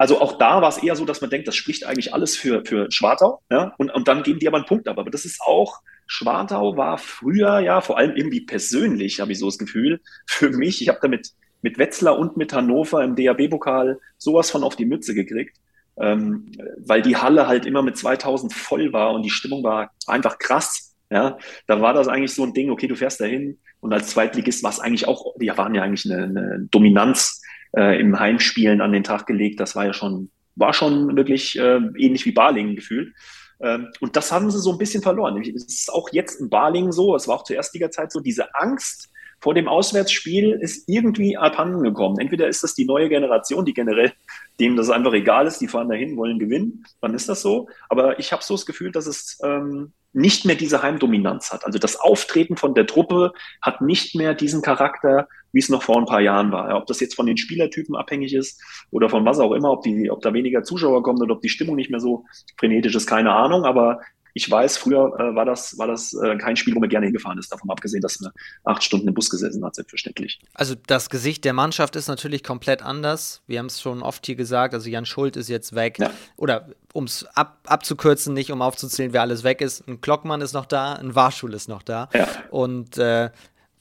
also 0.00 0.18
auch 0.18 0.38
da 0.38 0.62
war 0.62 0.70
es 0.70 0.78
eher 0.78 0.96
so, 0.96 1.04
dass 1.04 1.20
man 1.20 1.28
denkt, 1.28 1.46
das 1.46 1.54
spricht 1.54 1.84
eigentlich 1.84 2.14
alles 2.14 2.34
für, 2.34 2.64
für 2.64 2.90
Schwartau, 2.90 3.42
ja, 3.50 3.74
und, 3.76 3.90
und 3.90 4.08
dann 4.08 4.22
geben 4.22 4.38
die 4.38 4.48
aber 4.48 4.56
einen 4.56 4.64
Punkt 4.64 4.88
ab. 4.88 4.96
Aber 4.96 5.10
das 5.10 5.26
ist 5.26 5.42
auch, 5.42 5.82
Schwartau 6.06 6.78
war 6.78 6.96
früher, 6.96 7.58
ja, 7.58 7.82
vor 7.82 7.98
allem 7.98 8.16
irgendwie 8.16 8.40
persönlich, 8.40 9.20
habe 9.20 9.32
ich 9.32 9.38
so 9.38 9.44
das 9.44 9.58
Gefühl, 9.58 10.00
für 10.24 10.48
mich, 10.48 10.80
ich 10.80 10.88
habe 10.88 11.00
damit 11.02 11.32
mit 11.60 11.76
Wetzlar 11.76 12.18
und 12.18 12.38
mit 12.38 12.54
Hannover 12.54 13.04
im 13.04 13.14
DAB-Pokal 13.14 14.00
sowas 14.16 14.50
von 14.50 14.64
auf 14.64 14.74
die 14.74 14.86
Mütze 14.86 15.12
gekriegt, 15.12 15.58
ähm, 15.98 16.50
weil 16.78 17.02
die 17.02 17.18
Halle 17.18 17.46
halt 17.46 17.66
immer 17.66 17.82
mit 17.82 17.98
2000 17.98 18.54
voll 18.54 18.94
war 18.94 19.12
und 19.12 19.22
die 19.22 19.28
Stimmung 19.28 19.62
war 19.62 19.90
einfach 20.06 20.38
krass. 20.38 20.96
Ja, 21.10 21.36
da 21.66 21.82
war 21.82 21.92
das 21.92 22.08
eigentlich 22.08 22.32
so 22.32 22.44
ein 22.44 22.54
Ding, 22.54 22.70
okay, 22.70 22.86
du 22.86 22.96
fährst 22.96 23.20
dahin 23.20 23.58
und 23.80 23.92
als 23.92 24.08
Zweitligist 24.08 24.62
war 24.62 24.70
es 24.70 24.80
eigentlich 24.80 25.06
auch, 25.06 25.34
die 25.38 25.48
waren 25.48 25.74
ja 25.74 25.82
eigentlich 25.82 26.10
eine, 26.10 26.24
eine 26.24 26.68
Dominanz 26.70 27.42
äh, 27.76 28.00
im 28.00 28.18
Heimspielen 28.18 28.80
an 28.80 28.92
den 28.92 29.04
Tag 29.04 29.26
gelegt. 29.26 29.60
Das 29.60 29.76
war 29.76 29.86
ja 29.86 29.92
schon, 29.92 30.30
war 30.56 30.72
schon 30.72 31.16
wirklich 31.16 31.58
äh, 31.58 31.80
ähnlich 31.96 32.26
wie 32.26 32.32
Balingen 32.32 32.76
gefühlt. 32.76 33.14
Ähm, 33.60 33.88
und 34.00 34.16
das 34.16 34.32
haben 34.32 34.50
sie 34.50 34.60
so 34.60 34.72
ein 34.72 34.78
bisschen 34.78 35.02
verloren. 35.02 35.40
Es 35.42 35.64
ist 35.66 35.92
auch 35.92 36.08
jetzt 36.12 36.40
in 36.40 36.50
Balingen 36.50 36.92
so, 36.92 37.14
es 37.14 37.28
war 37.28 37.36
auch 37.36 37.44
zur 37.44 37.56
Erstliga-Zeit 37.56 38.10
so, 38.12 38.20
diese 38.20 38.54
Angst 38.54 39.10
vor 39.40 39.54
dem 39.54 39.68
Auswärtsspiel 39.68 40.52
ist 40.52 40.88
irgendwie 40.88 41.36
abhanden 41.36 41.82
gekommen. 41.82 42.18
Entweder 42.18 42.48
ist 42.48 42.62
das 42.62 42.74
die 42.74 42.84
neue 42.84 43.08
Generation, 43.08 43.64
die 43.64 43.74
generell 43.74 44.12
denen 44.58 44.76
das 44.76 44.90
einfach 44.90 45.14
egal 45.14 45.46
ist, 45.46 45.58
die 45.58 45.68
fahren 45.68 45.88
dahin, 45.88 46.16
wollen 46.16 46.38
gewinnen, 46.38 46.84
dann 47.00 47.14
ist 47.14 47.28
das 47.28 47.40
so. 47.40 47.68
Aber 47.88 48.18
ich 48.18 48.32
habe 48.32 48.42
so 48.42 48.54
das 48.54 48.66
Gefühl, 48.66 48.92
dass 48.92 49.06
es 49.06 49.38
ähm, 49.42 49.92
nicht 50.12 50.44
mehr 50.44 50.56
diese 50.56 50.82
Heimdominanz 50.82 51.52
hat. 51.52 51.64
Also 51.64 51.78
das 51.78 51.96
Auftreten 51.96 52.56
von 52.56 52.74
der 52.74 52.86
Truppe 52.86 53.32
hat 53.62 53.80
nicht 53.80 54.14
mehr 54.14 54.34
diesen 54.34 54.60
Charakter, 54.60 55.28
wie 55.52 55.60
es 55.60 55.68
noch 55.68 55.82
vor 55.82 55.98
ein 55.98 56.06
paar 56.06 56.20
Jahren 56.20 56.52
war. 56.52 56.76
Ob 56.76 56.86
das 56.86 57.00
jetzt 57.00 57.14
von 57.14 57.26
den 57.26 57.36
Spielertypen 57.36 57.96
abhängig 57.96 58.34
ist 58.34 58.60
oder 58.90 59.08
von 59.08 59.24
was 59.24 59.38
auch 59.38 59.52
immer, 59.52 59.70
ob, 59.70 59.82
die, 59.82 60.10
ob 60.10 60.20
da 60.20 60.34
weniger 60.34 60.62
Zuschauer 60.62 61.02
kommen 61.02 61.22
oder 61.22 61.34
ob 61.34 61.42
die 61.42 61.48
Stimmung 61.48 61.76
nicht 61.76 61.90
mehr 61.90 62.00
so 62.00 62.24
frenetisch 62.58 62.94
ist, 62.94 63.06
keine 63.06 63.32
Ahnung. 63.32 63.64
Aber 63.64 64.00
ich 64.34 64.50
weiß, 64.50 64.76
früher 64.76 65.14
äh, 65.18 65.34
war 65.34 65.44
das, 65.44 65.78
war 65.78 65.86
das 65.86 66.14
äh, 66.14 66.36
kein 66.36 66.56
Spiel, 66.56 66.74
wo 66.74 66.80
man 66.80 66.88
gerne 66.88 67.06
hingefahren 67.06 67.38
ist, 67.38 67.52
davon 67.52 67.70
abgesehen, 67.70 68.00
dass 68.00 68.20
man 68.20 68.32
acht 68.64 68.82
Stunden 68.82 69.08
im 69.08 69.14
Bus 69.14 69.30
gesessen 69.30 69.64
hat, 69.64 69.74
selbstverständlich. 69.74 70.40
Also 70.54 70.74
das 70.86 71.10
Gesicht 71.10 71.44
der 71.44 71.52
Mannschaft 71.52 71.96
ist 71.96 72.08
natürlich 72.08 72.42
komplett 72.44 72.82
anders. 72.82 73.42
Wir 73.46 73.58
haben 73.58 73.66
es 73.66 73.80
schon 73.80 74.02
oft 74.02 74.24
hier 74.26 74.36
gesagt, 74.36 74.74
also 74.74 74.88
Jan 74.88 75.06
Schuld 75.06 75.36
ist 75.36 75.48
jetzt 75.48 75.74
weg. 75.74 75.98
Ja. 75.98 76.10
Oder 76.36 76.68
um 76.92 77.04
es 77.04 77.24
ab, 77.34 77.58
abzukürzen, 77.66 78.34
nicht 78.34 78.50
um 78.50 78.62
aufzuzählen, 78.62 79.12
wer 79.12 79.22
alles 79.22 79.44
weg 79.44 79.60
ist. 79.60 79.86
Ein 79.88 80.00
Klockmann 80.00 80.40
ist 80.40 80.52
noch 80.52 80.66
da, 80.66 80.94
ein 80.94 81.14
Warschul 81.14 81.54
ist 81.54 81.68
noch 81.68 81.82
da. 81.82 82.08
Ja. 82.14 82.28
Und 82.50 82.98
äh, 82.98 83.30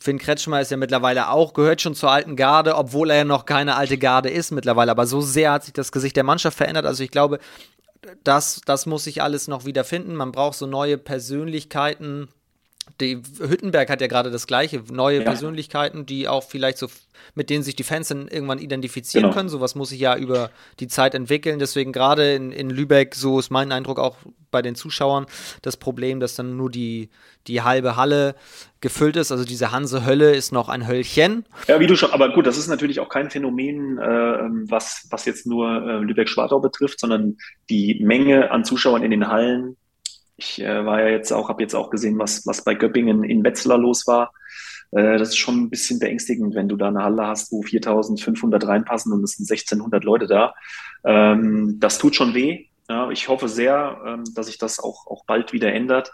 Finn 0.01 0.17
Kretschmer 0.17 0.61
ist 0.61 0.71
ja 0.71 0.77
mittlerweile 0.77 1.29
auch, 1.29 1.53
gehört 1.53 1.81
schon 1.81 1.93
zur 1.93 2.09
alten 2.09 2.37
Garde, 2.37 2.75
obwohl 2.75 3.09
er 3.09 3.17
ja 3.17 3.23
noch 3.25 3.45
keine 3.45 3.75
alte 3.75 3.97
Garde 3.97 4.29
ist 4.29 4.51
mittlerweile. 4.51 4.91
Aber 4.91 5.05
so 5.05 5.19
sehr 5.19 5.51
hat 5.51 5.65
sich 5.65 5.73
das 5.73 5.91
Gesicht 5.91 6.15
der 6.15 6.23
Mannschaft 6.23 6.57
verändert. 6.57 6.85
Also 6.85 7.03
ich 7.03 7.11
glaube, 7.11 7.39
das, 8.23 8.61
das 8.65 8.85
muss 8.85 9.03
sich 9.03 9.21
alles 9.21 9.47
noch 9.47 9.65
wieder 9.65 9.83
finden. 9.83 10.15
Man 10.15 10.31
braucht 10.31 10.57
so 10.57 10.65
neue 10.65 10.97
Persönlichkeiten. 10.97 12.29
Die 13.01 13.21
Hüttenberg 13.39 13.89
hat 13.89 14.01
ja 14.01 14.07
gerade 14.07 14.31
das 14.31 14.47
gleiche, 14.47 14.83
neue 14.91 15.19
ja. 15.19 15.23
Persönlichkeiten, 15.23 16.05
die 16.05 16.27
auch 16.27 16.43
vielleicht 16.43 16.77
so, 16.77 16.87
mit 17.35 17.49
denen 17.49 17.63
sich 17.63 17.75
die 17.75 17.83
Fans 17.83 18.09
dann 18.09 18.27
irgendwann 18.27 18.59
identifizieren 18.59 19.23
genau. 19.23 19.35
können. 19.35 19.49
Sowas 19.49 19.75
muss 19.75 19.89
sich 19.89 19.99
ja 19.99 20.15
über 20.17 20.51
die 20.79 20.87
Zeit 20.87 21.15
entwickeln. 21.15 21.59
Deswegen 21.59 21.91
gerade 21.91 22.33
in, 22.33 22.51
in 22.51 22.69
Lübeck, 22.69 23.15
so 23.15 23.39
ist 23.39 23.49
mein 23.49 23.71
Eindruck 23.71 23.99
auch 23.99 24.17
bei 24.51 24.61
den 24.61 24.75
Zuschauern, 24.75 25.25
das 25.61 25.77
Problem, 25.77 26.19
dass 26.19 26.35
dann 26.35 26.57
nur 26.57 26.69
die, 26.69 27.09
die 27.47 27.61
halbe 27.61 27.95
Halle 27.95 28.35
gefüllt 28.81 29.15
ist. 29.15 29.31
Also 29.31 29.45
diese 29.45 29.71
Hanse-Hölle 29.71 30.31
ist 30.31 30.51
noch 30.51 30.69
ein 30.69 30.87
Höllchen. 30.87 31.45
Ja, 31.67 31.79
wie 31.79 31.87
du 31.87 31.95
schon, 31.95 32.11
aber 32.11 32.33
gut, 32.33 32.47
das 32.47 32.57
ist 32.57 32.67
natürlich 32.67 32.99
auch 32.99 33.09
kein 33.09 33.29
Phänomen, 33.29 33.97
äh, 33.97 34.39
was, 34.69 35.07
was 35.11 35.25
jetzt 35.25 35.45
nur 35.45 35.69
äh, 35.69 35.99
Lübeck-Schwartau 35.99 36.59
betrifft, 36.59 36.99
sondern 36.99 37.37
die 37.69 37.99
Menge 38.03 38.51
an 38.51 38.63
Zuschauern 38.63 39.03
in 39.03 39.11
den 39.11 39.27
Hallen. 39.27 39.77
Ich 40.39 40.61
äh, 40.61 40.85
war 40.85 41.01
ja 41.01 41.09
jetzt 41.09 41.33
auch, 41.33 41.49
habe 41.49 41.61
jetzt 41.61 41.75
auch 41.75 41.89
gesehen, 41.89 42.17
was, 42.17 42.47
was 42.47 42.63
bei 42.63 42.73
Göppingen 42.73 43.23
in 43.23 43.43
Wetzlar 43.43 43.77
los 43.77 44.07
war. 44.07 44.31
Äh, 44.91 45.17
das 45.17 45.29
ist 45.29 45.37
schon 45.37 45.63
ein 45.63 45.69
bisschen 45.69 45.99
beängstigend, 45.99 46.55
wenn 46.55 46.69
du 46.69 46.77
da 46.77 46.87
eine 46.87 47.03
Halle 47.03 47.27
hast, 47.27 47.51
wo 47.51 47.61
4500 47.61 48.65
reinpassen 48.65 49.11
und 49.11 49.23
es 49.23 49.33
sind 49.33 49.51
1600 49.51 50.03
Leute 50.03 50.27
da. 50.27 50.53
Ähm, 51.03 51.77
das 51.79 51.97
tut 51.97 52.15
schon 52.15 52.33
weh. 52.33 52.67
Ja, 52.89 53.11
ich 53.11 53.27
hoffe 53.27 53.49
sehr, 53.49 54.01
ähm, 54.05 54.23
dass 54.33 54.47
sich 54.47 54.57
das 54.57 54.79
auch, 54.79 55.07
auch 55.07 55.25
bald 55.25 55.51
wieder 55.51 55.73
ändert. 55.73 56.11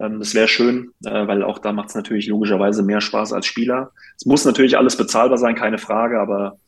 Ähm, 0.00 0.18
das 0.20 0.34
wäre 0.34 0.48
schön, 0.48 0.92
äh, 1.04 1.26
weil 1.26 1.42
auch 1.42 1.58
da 1.58 1.72
macht 1.72 1.90
es 1.90 1.94
natürlich 1.94 2.26
logischerweise 2.28 2.82
mehr 2.82 3.02
Spaß 3.02 3.34
als 3.34 3.46
Spieler. 3.46 3.92
Es 4.16 4.24
muss 4.24 4.46
natürlich 4.46 4.78
alles 4.78 4.96
bezahlbar 4.96 5.38
sein, 5.38 5.54
keine 5.54 5.78
Frage, 5.78 6.18
aber 6.18 6.58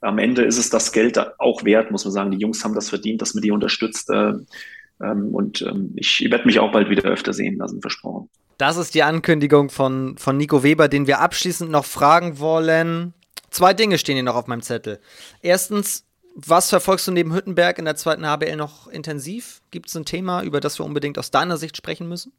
am 0.00 0.18
Ende 0.18 0.42
ist 0.42 0.58
es 0.58 0.70
das 0.70 0.92
Geld 0.92 1.18
auch 1.38 1.64
wert, 1.64 1.90
muss 1.90 2.04
man 2.04 2.12
sagen. 2.12 2.30
Die 2.30 2.38
Jungs 2.38 2.64
haben 2.64 2.74
das 2.74 2.88
verdient, 2.88 3.22
dass 3.22 3.34
man 3.34 3.42
die 3.42 3.50
unterstützt. 3.50 4.10
Äh, 5.00 5.06
ähm, 5.06 5.34
und 5.34 5.62
ähm, 5.62 5.92
ich 5.96 6.26
werde 6.30 6.44
mich 6.44 6.58
auch 6.58 6.72
bald 6.72 6.90
wieder 6.90 7.04
öfter 7.04 7.32
sehen 7.32 7.56
lassen, 7.58 7.80
versprochen. 7.80 8.28
Das 8.58 8.76
ist 8.76 8.94
die 8.94 9.02
Ankündigung 9.02 9.68
von, 9.68 10.16
von 10.16 10.36
Nico 10.36 10.62
Weber, 10.62 10.88
den 10.88 11.06
wir 11.06 11.20
abschließend 11.20 11.70
noch 11.70 11.84
fragen 11.84 12.38
wollen. 12.38 13.12
Zwei 13.50 13.74
Dinge 13.74 13.98
stehen 13.98 14.14
hier 14.14 14.22
noch 14.22 14.36
auf 14.36 14.46
meinem 14.46 14.62
Zettel. 14.62 14.98
Erstens, 15.42 16.06
was 16.34 16.70
verfolgst 16.70 17.06
du 17.06 17.12
neben 17.12 17.34
Hüttenberg 17.34 17.78
in 17.78 17.84
der 17.84 17.96
zweiten 17.96 18.26
HBL 18.26 18.56
noch 18.56 18.88
intensiv? 18.88 19.62
Gibt 19.70 19.88
es 19.88 19.96
ein 19.96 20.04
Thema, 20.04 20.42
über 20.42 20.60
das 20.60 20.78
wir 20.78 20.84
unbedingt 20.84 21.18
aus 21.18 21.30
deiner 21.30 21.56
Sicht 21.56 21.76
sprechen 21.76 22.08
müssen? 22.08 22.32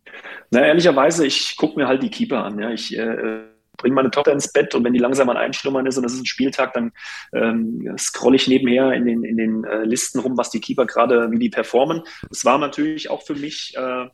Na, 0.52 0.66
ehrlicherweise, 0.66 1.26
ich 1.26 1.56
gucke 1.58 1.80
mir 1.80 1.88
halt 1.88 2.04
die 2.04 2.10
Keeper 2.10 2.44
an. 2.44 2.60
Ja. 2.60 2.70
Ich 2.72 2.96
äh, 2.98 3.44
bringe 3.78 3.96
meine 3.96 4.12
Tochter 4.12 4.34
ins 4.34 4.52
Bett 4.52 4.76
und 4.76 4.84
wenn 4.84 4.94
die 4.94 5.00
langsam 5.00 5.30
an 5.30 5.38
Einschlummern 5.38 5.86
ist 5.86 5.98
und 5.98 6.06
es 6.06 6.14
ist 6.14 6.22
ein 6.22 6.26
Spieltag, 6.26 6.74
dann 6.74 6.92
ähm, 7.34 7.96
scrolle 7.98 8.36
ich 8.36 8.48
nebenher 8.48 8.92
in 8.94 9.06
den, 9.06 9.24
in 9.24 9.38
den 9.38 9.64
äh, 9.64 9.84
Listen 9.84 10.20
rum, 10.20 10.38
was 10.38 10.50
die 10.50 10.60
Keeper 10.60 10.86
gerade, 10.86 11.32
wie 11.32 11.40
die 11.40 11.50
performen. 11.50 12.02
Es 12.32 12.44
war 12.44 12.58
natürlich 12.58 13.10
auch 13.10 13.24
für 13.24 13.36
mich 13.36 13.74
äh, 13.78 14.08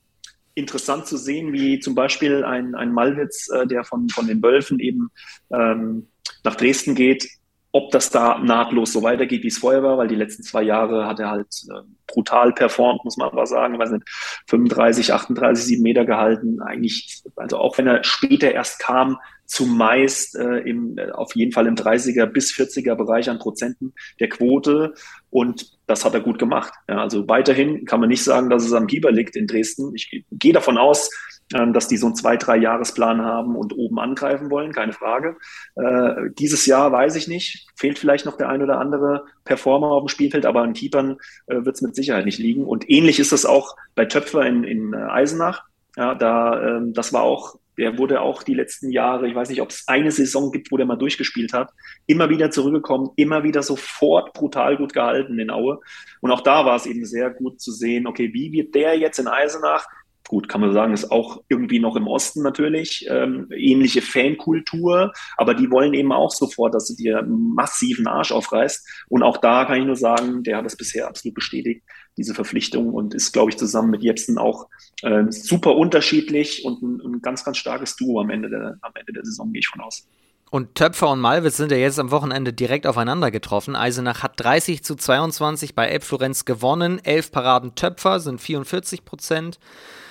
interessant 0.55 1.07
zu 1.07 1.17
sehen, 1.17 1.53
wie 1.53 1.79
zum 1.79 1.95
Beispiel 1.95 2.43
ein, 2.43 2.75
ein 2.75 2.91
Malwitz, 2.91 3.49
äh, 3.49 3.65
der 3.65 3.83
von, 3.83 4.09
von 4.09 4.27
den 4.27 4.43
Wölfen 4.43 4.79
eben 4.79 5.09
ähm, 5.51 6.09
nach 6.43 6.55
Dresden 6.55 6.95
geht, 6.95 7.27
ob 7.75 7.89
das 7.89 8.11
da 8.11 8.37
nahtlos 8.37 8.93
so 8.93 9.01
weitergeht, 9.01 9.41
wie 9.41 9.47
es 9.47 9.57
vorher 9.57 9.81
war, 9.81 9.97
weil 9.97 10.07
die 10.07 10.15
letzten 10.15 10.43
zwei 10.43 10.61
Jahre 10.61 11.07
hat 11.07 11.19
er 11.19 11.31
halt 11.31 11.47
äh, 11.69 11.81
brutal 12.05 12.53
performt, 12.53 13.03
muss 13.03 13.17
man 13.17 13.29
aber 13.29 13.47
sagen. 13.47 13.73
Ich 13.73 13.79
weiß 13.79 13.91
nicht, 13.91 14.07
35, 14.47 15.11
38, 15.11 15.65
7 15.65 15.81
Meter 15.81 16.05
gehalten. 16.05 16.61
Eigentlich, 16.61 17.23
also 17.35 17.57
auch 17.57 17.75
wenn 17.79 17.87
er 17.87 18.03
später 18.03 18.51
erst 18.51 18.77
kam, 18.77 19.17
zumeist 19.45 20.35
äh, 20.35 20.59
im, 20.59 20.97
äh, 20.97 21.11
auf 21.11 21.35
jeden 21.35 21.51
Fall 21.51 21.67
im 21.67 21.75
30er 21.75 22.25
bis 22.25 22.51
40er 22.51 22.95
Bereich 22.95 23.29
an 23.29 23.39
Prozenten 23.39 23.93
der 24.19 24.29
Quote. 24.29 24.93
Und 25.29 25.77
das 25.87 26.05
hat 26.05 26.13
er 26.13 26.21
gut 26.21 26.39
gemacht. 26.39 26.73
Ja, 26.87 27.01
also 27.01 27.27
weiterhin 27.27 27.85
kann 27.85 27.99
man 27.99 28.09
nicht 28.09 28.23
sagen, 28.23 28.49
dass 28.49 28.65
es 28.65 28.73
am 28.73 28.87
Keeper 28.87 29.11
liegt 29.11 29.35
in 29.35 29.47
Dresden. 29.47 29.93
Ich 29.95 30.23
gehe 30.31 30.53
davon 30.53 30.77
aus, 30.77 31.09
ähm, 31.53 31.73
dass 31.73 31.87
die 31.87 31.97
so 31.97 32.07
einen 32.07 32.15
zwei, 32.15 32.37
drei 32.37 32.57
Jahresplan 32.57 33.21
haben 33.21 33.55
und 33.55 33.77
oben 33.77 33.99
angreifen 33.99 34.49
wollen, 34.49 34.71
keine 34.71 34.93
Frage. 34.93 35.37
Äh, 35.75 36.29
dieses 36.39 36.65
Jahr 36.65 36.91
weiß 36.91 37.15
ich 37.15 37.27
nicht, 37.27 37.67
fehlt 37.75 37.99
vielleicht 37.99 38.25
noch 38.25 38.37
der 38.37 38.49
ein 38.49 38.61
oder 38.61 38.79
andere 38.79 39.25
Performer 39.43 39.87
auf 39.87 40.03
dem 40.03 40.07
Spielfeld, 40.07 40.45
aber 40.45 40.61
an 40.61 40.73
Keepern 40.73 41.17
äh, 41.47 41.65
wird 41.65 41.75
es 41.75 41.81
mit 41.81 41.95
Sicherheit 41.95 42.25
nicht 42.25 42.39
liegen. 42.39 42.65
Und 42.65 42.89
ähnlich 42.89 43.19
ist 43.19 43.33
es 43.33 43.45
auch 43.45 43.75
bei 43.93 44.05
Töpfer 44.05 44.45
in, 44.45 44.63
in 44.63 44.93
äh, 44.93 44.97
Eisenach. 44.97 45.63
Ja, 45.95 46.15
da, 46.15 46.77
ähm, 46.77 46.93
das 46.93 47.13
war 47.13 47.23
auch, 47.23 47.59
der 47.77 47.97
wurde 47.97 48.21
auch 48.21 48.43
die 48.43 48.53
letzten 48.53 48.91
Jahre, 48.91 49.27
ich 49.27 49.35
weiß 49.35 49.49
nicht, 49.49 49.61
ob 49.61 49.69
es 49.69 49.83
eine 49.87 50.11
Saison 50.11 50.51
gibt, 50.51 50.71
wo 50.71 50.77
der 50.77 50.85
mal 50.85 50.95
durchgespielt 50.95 51.53
hat, 51.53 51.71
immer 52.05 52.29
wieder 52.29 52.51
zurückgekommen, 52.51 53.09
immer 53.15 53.43
wieder 53.43 53.63
sofort 53.63 54.33
brutal 54.33 54.77
gut 54.77 54.93
gehalten 54.93 55.39
in 55.39 55.49
Aue. 55.49 55.79
Und 56.21 56.31
auch 56.31 56.41
da 56.41 56.65
war 56.65 56.75
es 56.75 56.85
eben 56.85 57.05
sehr 57.05 57.29
gut 57.29 57.61
zu 57.61 57.71
sehen, 57.71 58.07
okay, 58.07 58.33
wie 58.33 58.51
wird 58.51 58.75
der 58.75 58.97
jetzt 58.97 59.19
in 59.19 59.27
Eisenach 59.27 59.87
gut, 60.27 60.47
kann 60.49 60.61
man 60.61 60.73
sagen, 60.73 60.93
ist 60.93 61.11
auch 61.11 61.43
irgendwie 61.49 61.79
noch 61.79 61.95
im 61.95 62.07
Osten 62.07 62.43
natürlich, 62.43 63.05
ähm, 63.09 63.47
ähnliche 63.51 64.01
Fankultur, 64.01 65.11
aber 65.37 65.53
die 65.53 65.69
wollen 65.69 65.93
eben 65.93 66.11
auch 66.11 66.31
sofort, 66.31 66.73
dass 66.73 66.87
du 66.87 66.95
dir 66.95 67.23
massiven 67.23 68.07
Arsch 68.07 68.31
aufreißt. 68.31 69.05
Und 69.09 69.23
auch 69.23 69.37
da 69.37 69.65
kann 69.65 69.79
ich 69.79 69.85
nur 69.85 69.95
sagen, 69.95 70.43
der 70.43 70.57
hat 70.57 70.65
es 70.65 70.77
bisher 70.77 71.07
absolut 71.07 71.35
bestätigt, 71.35 71.83
diese 72.17 72.33
Verpflichtung 72.33 72.93
und 72.93 73.13
ist, 73.13 73.31
glaube 73.31 73.51
ich, 73.51 73.57
zusammen 73.57 73.89
mit 73.89 74.03
Jepsen 74.03 74.37
auch 74.37 74.67
äh, 75.01 75.23
super 75.29 75.75
unterschiedlich 75.75 76.63
und 76.65 76.81
ein, 76.81 77.01
ein, 77.01 77.21
ganz, 77.21 77.43
ganz 77.43 77.57
starkes 77.57 77.95
Duo 77.95 78.21
am 78.21 78.29
Ende 78.29 78.49
der, 78.49 78.77
am 78.81 78.91
Ende 78.95 79.13
der 79.13 79.25
Saison, 79.25 79.51
gehe 79.51 79.59
ich 79.59 79.67
von 79.67 79.81
aus. 79.81 80.07
Und 80.51 80.75
Töpfer 80.75 81.09
und 81.09 81.19
Malwitz 81.19 81.57
sind 81.57 81.71
ja 81.71 81.77
jetzt 81.77 81.97
am 81.97 82.11
Wochenende 82.11 82.53
direkt 82.53 82.85
aufeinander 82.85 83.31
getroffen. 83.31 83.75
Eisenach 83.75 84.21
hat 84.21 84.33
30 84.35 84.83
zu 84.83 84.95
22 84.95 85.73
bei 85.73 85.87
Elbflorenz 85.87 86.45
gewonnen. 86.45 87.03
Elf 87.03 87.31
Paraden 87.31 87.73
Töpfer 87.73 88.19
sind 88.19 88.39
44 88.39 89.03
Prozent. 89.03 89.57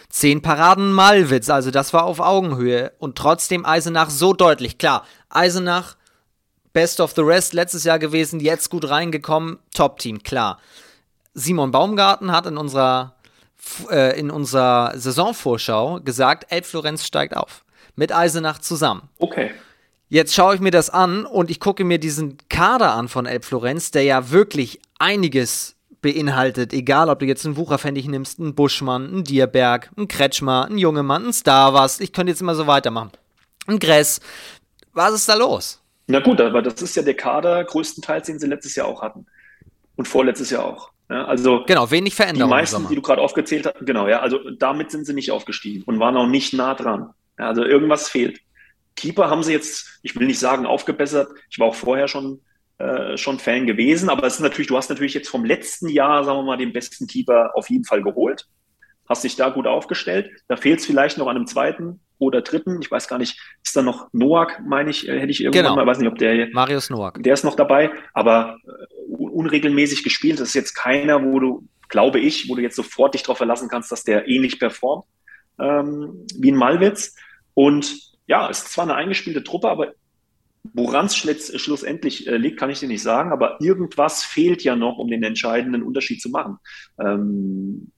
Zehn 0.09 0.43
Paraden 0.43 0.93
Malwitz, 0.93 1.49
also 1.49 1.71
das 1.71 1.93
war 1.93 2.05
auf 2.05 2.19
Augenhöhe. 2.19 2.91
Und 2.99 3.17
trotzdem 3.17 3.65
Eisenach 3.65 4.11
so 4.11 4.33
deutlich. 4.33 4.79
Klar, 4.79 5.07
Eisenach, 5.29 5.97
Best 6.73 7.01
of 7.01 7.13
the 7.15 7.23
Rest 7.23 7.53
letztes 7.53 7.85
Jahr 7.85 7.99
gewesen, 7.99 8.41
jetzt 8.41 8.69
gut 8.69 8.89
reingekommen, 8.89 9.59
Top-Team, 9.75 10.23
klar. 10.23 10.59
Simon 11.35 11.71
Baumgarten 11.71 12.33
hat 12.33 12.47
in 12.47 12.57
unserer, 12.57 13.15
äh, 13.91 14.19
in 14.19 14.31
unserer 14.31 14.93
Saisonvorschau 14.97 16.01
gesagt, 16.01 16.51
Elbflorenz 16.51 17.07
steigt 17.07 17.37
auf. 17.37 17.65
Mit 17.95 18.13
Eisenach 18.13 18.59
zusammen. 18.59 19.09
Okay. 19.19 19.51
Jetzt 20.09 20.35
schaue 20.35 20.55
ich 20.55 20.61
mir 20.61 20.71
das 20.71 20.91
an 20.91 21.25
und 21.25 21.51
ich 21.51 21.59
gucke 21.59 21.85
mir 21.85 21.99
diesen 21.99 22.37
Kader 22.49 22.93
an 22.93 23.09
von 23.09 23.27
Elbflorenz, 23.27 23.91
der 23.91 24.03
ja 24.03 24.31
wirklich 24.31 24.81
einiges 24.99 25.77
beinhaltet, 26.03 26.73
egal 26.75 27.09
ob 27.09 27.21
du 27.21 27.27
jetzt 27.27 27.47
einen 27.47 27.57
Wucherfendig 27.57 28.07
nimmst, 28.09 28.39
einen 28.39 28.55
Buschmann, 28.55 29.07
einen 29.07 29.25
Dierberg, 29.25 29.91
einen 29.97 30.09
Kretschmer, 30.09 30.67
einen 30.67 30.77
Jungemann, 30.77 31.23
einen 31.23 31.33
Starwas, 31.33 32.01
ich 32.01 32.13
könnte 32.13 32.33
jetzt 32.33 32.43
immer 32.43 32.55
so 32.55 32.67
weitermachen. 32.67 33.13
Ein 33.67 33.79
Gress. 33.79 34.21
Was 34.93 35.15
ist 35.15 35.29
da 35.29 35.35
los? 35.35 35.81
Na 36.09 36.21
gut, 36.21 36.41
aber 36.41 36.61
das 36.61 36.83
ist 36.83 36.97
ja 36.97 37.03
der 37.03 37.17
Kader 37.17 37.65
größtenteils, 37.65 38.27
den 38.27 38.39
sie 38.39 38.49
letztes 38.49 38.75
Jahr 38.75 38.89
auch 38.89 39.01
hatten. 39.01 39.27
Und 39.97 40.09
vorletztes 40.09 40.51
Jahr 40.51 40.65
auch. 40.65 40.92
Ja, 41.11 41.25
also 41.25 41.65
genau, 41.67 41.91
wenig 41.91 42.15
Veränderungen. 42.15 42.51
Die 42.51 42.61
meisten, 42.61 42.89
die 42.89 42.95
du 42.95 43.03
gerade 43.03 43.21
aufgezählt 43.21 43.67
hast, 43.67 43.85
genau, 43.85 44.09
ja, 44.09 44.21
also 44.21 44.39
damit 44.51 44.91
sind 44.91 45.05
sie 45.05 45.15
nicht 45.15 45.31
aufgestiegen 45.31 45.83
und 45.85 45.99
waren 45.99 46.17
auch 46.17 46.27
nicht 46.27 46.55
nah 46.55 46.75
dran. 46.75 47.11
Ja, 47.39 47.49
also 47.49 47.65
irgendwas 47.65 48.09
fehlt. 48.09 48.41
Keeper 48.97 49.31
haben 49.31 49.43
sie 49.43 49.53
jetzt, 49.53 50.01
ich 50.03 50.17
will 50.17 50.27
nicht 50.27 50.39
sagen 50.39 50.67
aufgebessert, 50.67 51.29
ich 51.51 51.59
war 51.59 51.67
auch 51.69 51.75
vorher 51.75 52.09
schon 52.09 52.41
äh, 52.83 53.17
schon 53.17 53.39
Fan 53.39 53.67
gewesen. 53.67 54.09
Aber 54.11 54.27
es 54.27 54.35
ist 54.35 54.41
natürlich, 54.41 54.67
du 54.67 54.77
hast 54.77 54.91
natürlich 54.91 55.15
jetzt 55.15 55.29
vom 55.29 55.45
letzten 55.45 55.89
Jahr, 55.89 56.25
sagen 56.25 56.39
wir 56.39 56.43
mal, 56.43 56.57
den 56.57 56.73
besten 56.73 57.07
Keeper 57.07 57.53
auf 57.55 57.71
jeden 57.71 57.85
Fall 57.85 58.03
geholt. 58.03 58.49
Hast 59.09 59.23
dich 59.23 59.37
da 59.37 59.51
gut 59.51 59.69
aufgestellt. 59.69 60.31
Da 60.49 60.57
fehlt 60.57 60.81
es 60.81 60.87
vielleicht 60.87 61.17
noch 61.17 61.29
an 61.29 61.37
einem 61.37 61.47
zweiten 61.47 62.01
oder 62.19 62.41
dritten. 62.41 62.81
Ich 62.83 62.91
weiß 62.91 63.07
gar 63.07 63.19
nicht, 63.19 63.39
ist 63.63 63.77
da 63.77 63.83
noch 63.83 64.09
Noak, 64.13 64.61
meine 64.67 64.91
ich, 64.91 65.09
äh, 65.09 65.21
hätte 65.21 65.31
ich 65.31 65.45
irgendwann 65.45 65.63
genau. 65.63 65.77
mal, 65.77 65.87
weiß 65.87 65.99
nicht, 65.99 66.09
ob 66.09 66.19
der 66.19 66.49
Marius 66.53 66.91
Noak. 66.91 67.23
Der 67.23 67.35
ist 67.35 67.45
noch 67.45 67.55
dabei, 67.55 67.93
aber 68.15 68.57
äh, 68.67 68.71
unregelmäßig 69.33 70.05
gespielt. 70.05 70.41
Das 70.41 70.49
ist 70.49 70.55
jetzt 70.55 70.75
keiner, 70.75 71.25
wo 71.25 71.41
du, 71.41 71.69
glaube 71.89 72.21
ich, 72.21 72.49
wo 72.49 72.55
du 72.55 72.63
jetzt 72.63 72.77
sofort 72.77 73.15
dich 73.15 73.23
darauf 73.23 73.39
verlassen 73.39 73.69
kannst, 73.69 73.91
dass 73.93 74.05
der 74.05 74.29
ähnlich 74.29 74.59
performt 74.59 75.05
ähm, 75.59 76.27
wie 76.37 76.53
ein 76.53 76.57
Malwitz. 76.57 77.15
Und 77.55 77.99
ja, 78.27 78.49
es 78.49 78.63
ist 78.63 78.73
zwar 78.73 78.85
eine 78.85 78.95
eingespielte 78.95 79.43
Truppe, 79.43 79.69
aber 79.69 79.93
Woran 80.75 81.07
es 81.07 81.17
schlussendlich 81.17 82.29
äh, 82.29 82.37
liegt, 82.37 82.59
kann 82.59 82.71
ich 82.71 82.79
dir 82.79 82.87
nicht 82.87 83.03
sagen, 83.03 83.33
aber 83.33 83.57
irgendwas 83.61 84.23
fehlt 84.23 84.63
ja 84.63 84.77
noch, 84.77 84.97
um 84.97 85.09
den 85.09 85.25
entscheidenden 85.25 85.83
Unterschied 85.83 86.23
zu 86.23 86.29
machen. 86.29 86.59
Ähm, 87.01 87.91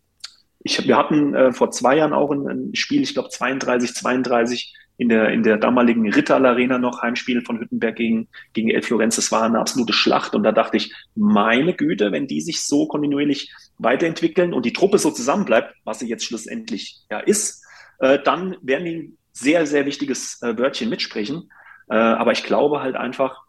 ich, 0.60 0.86
wir 0.86 0.96
hatten 0.96 1.34
äh, 1.34 1.52
vor 1.52 1.70
zwei 1.72 1.98
Jahren 1.98 2.14
auch 2.14 2.30
ein, 2.30 2.48
ein 2.48 2.74
Spiel, 2.74 3.02
ich 3.02 3.12
glaube 3.12 3.28
32, 3.28 3.92
32 3.92 4.74
in 4.96 5.08
der, 5.08 5.30
in 5.30 5.42
der 5.42 5.56
damaligen 5.56 6.12
Rittal 6.12 6.46
Arena 6.46 6.78
noch 6.78 7.02
Heimspiel 7.02 7.42
von 7.42 7.58
Hüttenberg 7.58 7.96
gegen, 7.96 8.28
gegen 8.52 8.70
El 8.70 8.82
Florenz. 8.82 9.16
Das 9.16 9.32
war 9.32 9.42
eine 9.42 9.58
absolute 9.58 9.92
Schlacht 9.92 10.34
und 10.34 10.44
da 10.44 10.52
dachte 10.52 10.76
ich, 10.76 10.94
meine 11.16 11.74
Güte, 11.74 12.12
wenn 12.12 12.28
die 12.28 12.40
sich 12.40 12.62
so 12.62 12.86
kontinuierlich 12.86 13.52
weiterentwickeln 13.78 14.54
und 14.54 14.64
die 14.64 14.72
Truppe 14.72 14.98
so 14.98 15.10
zusammenbleibt, 15.10 15.74
was 15.84 15.98
sie 15.98 16.08
jetzt 16.08 16.24
schlussendlich 16.24 17.00
ja 17.10 17.18
ist, 17.18 17.64
äh, 17.98 18.18
dann 18.22 18.56
werden 18.62 18.84
die 18.84 18.96
ein 18.96 19.18
sehr, 19.32 19.66
sehr 19.66 19.84
wichtiges 19.84 20.40
äh, 20.42 20.56
Wörtchen 20.56 20.90
mitsprechen. 20.90 21.50
Äh, 21.88 21.96
aber 21.96 22.32
ich 22.32 22.44
glaube 22.44 22.80
halt 22.80 22.94
einfach, 22.94 23.42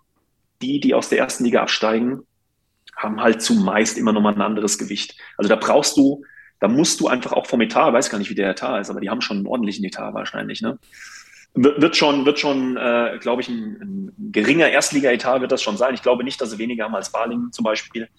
die, 0.62 0.80
die 0.80 0.96
aus 0.96 1.10
der 1.10 1.20
ersten 1.20 1.46
Liga 1.46 1.62
absteigen, 1.62 2.22
haben 2.96 3.22
halt 3.22 3.42
zumeist 3.42 3.98
immer 3.98 4.14
noch 4.14 4.22
mal 4.22 4.34
ein 4.34 4.42
anderes 4.42 4.78
Gewicht. 4.78 5.16
Also 5.38 5.50
da 5.50 5.58
brauchst 5.58 5.98
du, 5.98 6.24
da 6.60 6.68
musst 6.68 7.02
du 7.02 7.08
einfach 7.08 7.34
auch 7.34 7.46
vom 7.46 7.62
Etat, 7.62 7.94
weiß 7.94 8.10
gar 8.10 8.18
nicht, 8.18 8.30
wie 8.30 8.36
der 8.36 8.50
Etat 8.50 8.80
ist, 8.80 8.90
aber 8.90 9.02
die 9.02 9.10
haben 9.10 9.22
schon 9.22 9.38
einen 9.38 9.48
ordentlichen 9.48 9.86
Etat 9.86 10.14
wahrscheinlich, 10.14 10.62
ne? 10.62 10.80
Wird 11.56 11.96
schon, 11.96 12.26
wird 12.26 12.38
schon, 12.38 12.76
äh, 12.76 13.18
glaube 13.22 13.42
ich, 13.42 13.48
ein, 13.48 13.78
ein 13.82 14.32
geringer 14.32 14.70
Erstliga-Etat 14.70 15.40
wird 15.40 15.52
das 15.54 15.62
schon 15.62 15.78
sein. 15.78 15.94
Ich 15.94 16.02
glaube 16.02 16.26
nicht, 16.26 16.42
dass 16.42 16.52
sie 16.52 16.58
weniger 16.58 16.84
haben 16.84 16.96
als 16.96 17.12
Balingen 17.12 17.54
zum 17.54 17.64
Beispiel. 17.64 18.10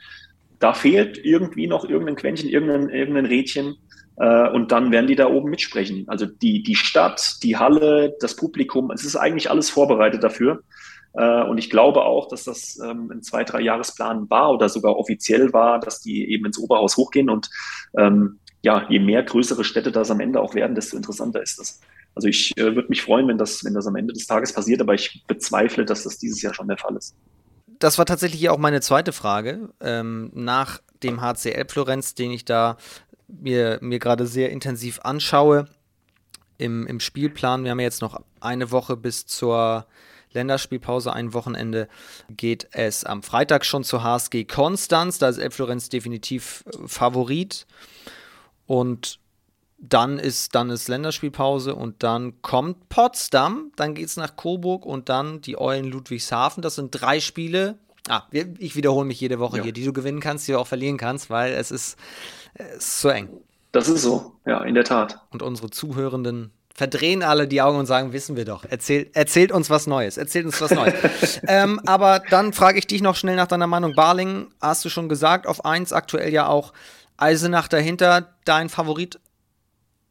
Da 0.59 0.72
fehlt 0.72 1.18
irgendwie 1.18 1.66
noch 1.66 1.84
irgendein 1.84 2.16
Quäntchen, 2.16 2.49
irgendein, 2.49 2.89
irgendein 2.89 3.26
Rädchen. 3.26 3.76
Äh, 4.16 4.49
und 4.49 4.72
dann 4.72 4.91
werden 4.91 5.07
die 5.07 5.16
da 5.16 5.28
oben 5.28 5.51
mitsprechen. 5.51 6.05
Also 6.09 6.24
die, 6.24 6.62
die 6.62 6.76
Stadt, 6.76 7.43
die 7.43 7.57
Halle, 7.57 8.14
das 8.20 8.37
Publikum, 8.37 8.91
es 8.91 9.05
ist 9.05 9.16
eigentlich 9.16 9.51
alles 9.51 9.68
vorbereitet 9.68 10.24
dafür. 10.24 10.62
Äh, 11.12 11.43
und 11.43 11.59
ich 11.59 11.70
glaube 11.70 12.03
auch, 12.03 12.28
dass 12.28 12.45
das 12.45 12.78
ähm, 12.82 13.11
ein 13.12 13.22
zwei, 13.22 13.45
drei 13.45 13.61
Jahresplan 13.61 14.30
war 14.30 14.53
oder 14.53 14.68
sogar 14.68 14.97
offiziell 14.97 15.53
war, 15.53 15.80
dass 15.80 16.01
die 16.01 16.30
eben 16.30 16.47
ins 16.47 16.59
Oberhaus 16.59 16.97
hochgehen. 16.97 17.28
Und 17.28 17.51
ähm, 17.99 18.39
ja, 18.62 18.87
je 18.89 18.99
mehr 18.99 19.22
größere 19.22 19.64
Städte 19.64 19.93
das 19.93 20.11
am 20.11 20.20
Ende 20.20 20.41
auch 20.41 20.55
werden, 20.55 20.74
desto 20.74 20.97
interessanter 20.97 21.43
ist 21.43 21.59
das. 21.59 21.80
Also 22.16 22.28
ich 22.28 22.56
äh, 22.56 22.74
würde 22.74 22.88
mich 22.88 23.02
freuen, 23.02 23.28
wenn 23.28 23.38
das, 23.38 23.62
wenn 23.64 23.74
das 23.74 23.86
am 23.86 23.94
Ende 23.94 24.14
des 24.14 24.26
Tages 24.26 24.52
passiert, 24.52 24.80
aber 24.80 24.94
ich 24.94 25.22
bezweifle, 25.26 25.84
dass 25.84 26.02
das 26.02 26.18
dieses 26.18 26.40
Jahr 26.42 26.54
schon 26.54 26.66
der 26.66 26.78
Fall 26.78 26.96
ist. 26.96 27.14
Das 27.78 27.98
war 27.98 28.06
tatsächlich 28.06 28.48
auch 28.48 28.56
meine 28.56 28.80
zweite 28.80 29.12
Frage. 29.12 29.68
Ähm, 29.80 30.30
nach 30.34 30.80
dem 31.02 31.20
HCL 31.20 31.66
Florenz, 31.68 32.14
den 32.14 32.30
ich 32.30 32.46
da 32.46 32.78
mir, 33.28 33.78
mir 33.82 33.98
gerade 33.98 34.26
sehr 34.26 34.50
intensiv 34.50 35.00
anschaue 35.02 35.66
im, 36.56 36.86
im 36.86 37.00
Spielplan. 37.00 37.64
Wir 37.64 37.72
haben 37.72 37.80
ja 37.80 37.84
jetzt 37.84 38.00
noch 38.00 38.22
eine 38.40 38.70
Woche 38.70 38.96
bis 38.96 39.26
zur 39.26 39.86
Länderspielpause, 40.32 41.12
ein 41.12 41.34
Wochenende 41.34 41.88
geht 42.30 42.68
es 42.72 43.04
am 43.04 43.22
Freitag 43.22 43.64
schon 43.64 43.84
zur 43.84 44.02
HSG 44.02 44.44
Konstanz. 44.44 45.18
Da 45.18 45.28
ist 45.28 45.38
Elf 45.38 45.54
Florenz 45.54 45.90
definitiv 45.90 46.64
äh, 46.66 46.88
Favorit. 46.88 47.66
Und 48.66 49.20
dann 49.79 50.18
ist, 50.18 50.55
dann 50.55 50.70
ist 50.70 50.89
Länderspielpause 50.89 51.74
und 51.74 52.03
dann 52.03 52.41
kommt 52.43 52.89
Potsdam, 52.89 53.72
dann 53.77 53.95
geht 53.95 54.07
es 54.07 54.16
nach 54.16 54.37
Coburg 54.37 54.87
und 54.87 55.09
dann 55.09 55.41
die 55.43 55.59
Eulen 55.59 55.85
Ludwigshafen. 55.87 56.62
Das 56.62 56.77
sind 56.77 56.91
drei 56.91 57.20
Spiele. 57.20 57.79
Ah, 58.09 58.22
ich 58.31 58.77
wiederhole 58.77 59.05
mich 59.05 59.20
jede 59.20 59.39
Woche 59.39 59.59
ja. 59.59 59.64
hier, 59.64 59.72
die 59.72 59.85
du 59.85 59.93
gewinnen 59.93 60.20
kannst, 60.20 60.47
die 60.47 60.53
du 60.53 60.59
auch 60.59 60.66
verlieren 60.66 60.97
kannst, 60.97 61.29
weil 61.29 61.53
es 61.53 61.70
ist 61.70 61.99
ist 62.59 63.01
so 63.01 63.09
eng. 63.09 63.29
Das 63.72 63.89
ist 63.89 64.03
so, 64.03 64.33
ja, 64.47 64.62
in 64.62 64.74
der 64.74 64.85
Tat. 64.85 65.20
Und 65.31 65.43
unsere 65.43 65.70
Zuhörenden 65.70 66.53
verdrehen 66.74 67.22
alle 67.22 67.49
die 67.49 67.62
Augen 67.62 67.79
und 67.79 67.87
sagen, 67.87 68.12
wissen 68.12 68.37
wir 68.37 68.45
doch. 68.45 68.64
Erzähl, 68.68 69.11
erzählt 69.14 69.53
uns 69.53 69.70
was 69.70 69.87
Neues. 69.87 70.16
Erzählt 70.16 70.47
uns 70.47 70.61
was 70.61 70.70
Neues. 70.70 71.41
ähm, 71.49 71.81
aber 71.87 72.22
dann 72.31 72.53
frage 72.53 72.79
ich 72.79 72.87
dich 72.87 73.03
noch 73.03 73.16
schnell 73.16 73.37
nach 73.37 73.47
deiner 73.47 73.66
Meinung. 73.66 73.95
Barling, 73.95 74.49
hast 74.61 74.85
du 74.85 74.89
schon 74.89 75.09
gesagt, 75.09 75.47
auf 75.47 75.64
1 75.64 75.93
aktuell 75.93 76.33
ja 76.33 76.47
auch 76.47 76.72
Eisenach 77.16 77.68
dahinter. 77.68 78.35
Dein 78.45 78.68
Favorit 78.68 79.18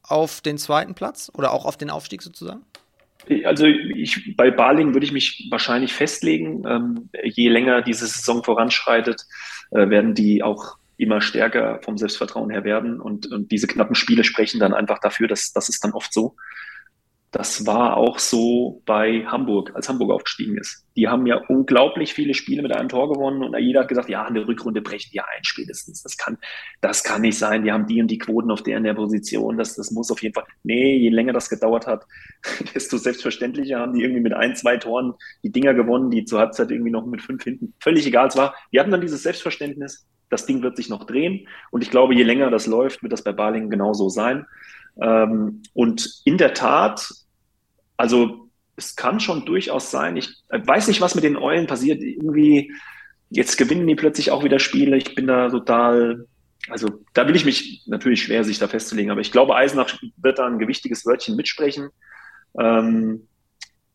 auf 0.08 0.42
den 0.42 0.58
zweiten 0.58 0.96
Platz 0.96 1.32
oder 1.34 1.52
auch 1.52 1.66
auf 1.66 1.78
den 1.78 1.90
Aufstieg 1.90 2.22
sozusagen? 2.22 2.64
Also 3.44 3.66
ich, 3.66 4.36
bei 4.38 4.52
Baling 4.52 4.94
würde 4.94 5.06
ich 5.06 5.12
mich 5.12 5.48
wahrscheinlich 5.50 5.94
festlegen. 5.94 6.64
Ähm, 6.68 7.10
je 7.24 7.50
länger 7.50 7.82
diese 7.82 8.06
Saison 8.06 8.44
voranschreitet, 8.44 9.26
äh, 9.72 9.90
werden 9.90 10.14
die 10.14 10.44
auch 10.44 10.78
immer 10.98 11.22
stärker 11.22 11.80
vom 11.82 11.98
Selbstvertrauen 11.98 12.52
her 12.52 12.64
werden. 12.64 13.02
Und, 13.02 13.32
und 13.32 13.52
diese 13.52 13.68
knappen 13.68 13.96
Spiele 13.96 14.24
sprechen 14.24 14.60
dann 14.60 14.74
einfach 14.74 15.00
dafür, 15.00 15.28
dass 15.28 15.52
das 15.54 15.70
ist 15.70 15.84
dann 15.84 15.94
oft 15.94 16.14
so. 16.14 16.36
Das 17.36 17.66
war 17.66 17.98
auch 17.98 18.18
so 18.18 18.82
bei 18.86 19.26
Hamburg, 19.26 19.74
als 19.76 19.90
Hamburg 19.90 20.10
aufgestiegen 20.10 20.58
ist. 20.58 20.86
Die 20.96 21.10
haben 21.10 21.26
ja 21.26 21.42
unglaublich 21.50 22.14
viele 22.14 22.34
Spiele 22.34 22.62
mit 22.62 22.72
einem 22.72 22.88
Tor 22.88 23.12
gewonnen 23.12 23.44
und 23.44 23.60
jeder 23.60 23.82
hat 23.82 23.90
gesagt, 23.90 24.08
ja, 24.08 24.26
in 24.26 24.36
der 24.36 24.48
Rückrunde 24.48 24.82
brechen 24.82 25.10
die 25.12 25.20
ein 25.20 25.44
spätestens. 25.44 26.02
Das 26.02 26.16
kann, 26.16 26.38
das 26.80 27.04
kann 27.04 27.24
nicht 27.24 27.38
sein. 27.38 27.66
Die 27.66 27.74
haben 27.74 27.88
die 27.88 28.02
und 28.02 28.08
die 28.08 28.20
Quoten 28.20 28.52
auf 28.52 28.64
der 28.64 28.78
in 28.78 28.86
der 28.86 28.94
Position. 28.94 29.58
Das, 29.58 29.76
das 29.76 29.92
muss 29.92 30.12
auf 30.12 30.24
jeden 30.24 30.34
Fall. 30.34 30.46
Nee, 30.64 30.96
je 30.96 31.10
länger 31.10 31.34
das 31.34 31.50
gedauert 31.50 31.88
hat, 31.88 32.06
desto 32.74 32.96
selbstverständlicher 32.96 33.80
haben 33.82 33.92
die 33.92 34.04
irgendwie 34.04 34.22
mit 34.22 34.32
ein, 34.32 34.56
zwei 34.56 34.78
Toren 34.78 35.14
die 35.44 35.52
Dinger 35.52 35.74
gewonnen, 35.74 36.12
die 36.12 36.24
zur 36.24 36.40
Halbzeit 36.40 36.72
irgendwie 36.72 36.92
noch 36.92 37.06
mit 37.06 37.22
fünf 37.22 37.44
hinten. 37.44 37.74
Völlig 37.82 38.08
egal. 38.08 38.30
Es 38.30 38.38
war, 38.38 38.56
die 38.72 38.80
hatten 38.80 38.92
dann 38.92 39.02
dieses 39.02 39.24
Selbstverständnis. 39.24 40.08
Das 40.30 40.46
Ding 40.46 40.64
wird 40.64 40.78
sich 40.78 40.88
noch 40.88 41.04
drehen. 41.04 41.50
Und 41.70 41.84
ich 41.84 41.92
glaube, 41.92 42.16
je 42.16 42.24
länger 42.24 42.50
das 42.50 42.66
läuft, 42.66 43.04
wird 43.04 43.12
das 43.12 43.26
bei 43.26 43.34
Balingen 43.34 43.70
genauso 43.70 44.08
sein. 44.08 44.46
Ähm, 45.02 45.64
und 45.74 46.22
in 46.24 46.38
der 46.38 46.54
Tat, 46.54 47.10
also 47.98 48.50
es 48.76 48.96
kann 48.96 49.20
schon 49.20 49.46
durchaus 49.46 49.92
sein, 49.92 50.18
ich 50.18 50.30
weiß 50.50 50.88
nicht, 50.88 51.02
was 51.02 51.16
mit 51.16 51.24
den 51.24 51.38
Eulen 51.38 51.68
passiert. 51.68 52.02
Irgendwie, 52.02 52.74
jetzt 53.30 53.58
gewinnen 53.58 53.88
die 53.88 53.96
plötzlich 53.96 54.32
auch 54.32 54.44
wieder 54.44 54.60
Spiele. 54.60 54.98
Ich 54.98 55.16
bin 55.16 55.28
da 55.28 55.50
total, 55.50 56.28
also 56.70 56.90
da 57.14 57.28
will 57.28 57.36
ich 57.36 57.46
mich 57.46 57.84
natürlich 57.86 58.24
schwer, 58.24 58.44
sich 58.44 58.60
da 58.60 58.68
festzulegen, 58.68 59.12
aber 59.12 59.22
ich 59.22 59.32
glaube, 59.32 59.56
Eisenach 59.56 59.98
wird 60.18 60.40
da 60.40 60.48
ein 60.48 60.60
gewichtiges 60.60 61.06
Wörtchen 61.06 61.36
mitsprechen. 61.36 61.90
Ähm, 62.60 63.28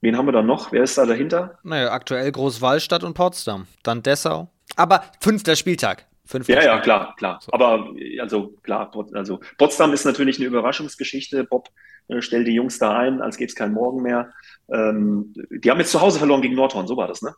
wen 0.01 0.17
haben 0.17 0.27
wir 0.27 0.33
da 0.33 0.43
noch? 0.43 0.73
Wer 0.73 0.85
ist 0.85 0.97
da 0.97 1.05
dahinter? 1.05 1.59
Naja, 1.63 1.93
aktuell 1.93 2.31
Großwallstadt 2.33 3.05
und 3.05 3.15
Potsdam. 3.15 3.67
Dann 3.83 4.03
Dessau. 4.03 4.51
Aber 4.77 5.05
fünfter 5.21 5.57
Spieltag. 5.57 6.07
Fünfter 6.31 6.55
ja, 6.55 6.63
ja, 6.63 6.79
klar, 6.79 7.17
klar. 7.17 7.41
So. 7.43 7.53
Aber 7.53 7.93
also 8.21 8.55
klar, 8.63 8.93
also 9.15 9.41
Potsdam 9.59 9.93
ist 9.93 10.05
natürlich 10.05 10.39
eine 10.39 10.47
Überraschungsgeschichte. 10.47 11.43
Bob 11.43 11.71
äh, 12.07 12.23
stellt 12.23 12.47
die 12.47 12.53
Jungs 12.53 12.79
da 12.79 12.97
ein, 12.97 13.21
als 13.21 13.37
gäbe 13.37 13.49
es 13.49 13.57
keinen 13.57 13.75
Morgen 13.75 14.03
mehr. 14.03 14.33
Ähm, 14.73 15.35
die 15.51 15.69
haben 15.69 15.81
jetzt 15.81 15.91
zu 15.91 16.01
Hause 16.01 16.21
verloren 16.21 16.41
gegen 16.41 16.55
Nordhorn, 16.55 16.87
so 16.87 16.97
war 16.97 17.09
das, 17.09 17.21
ne? 17.21 17.35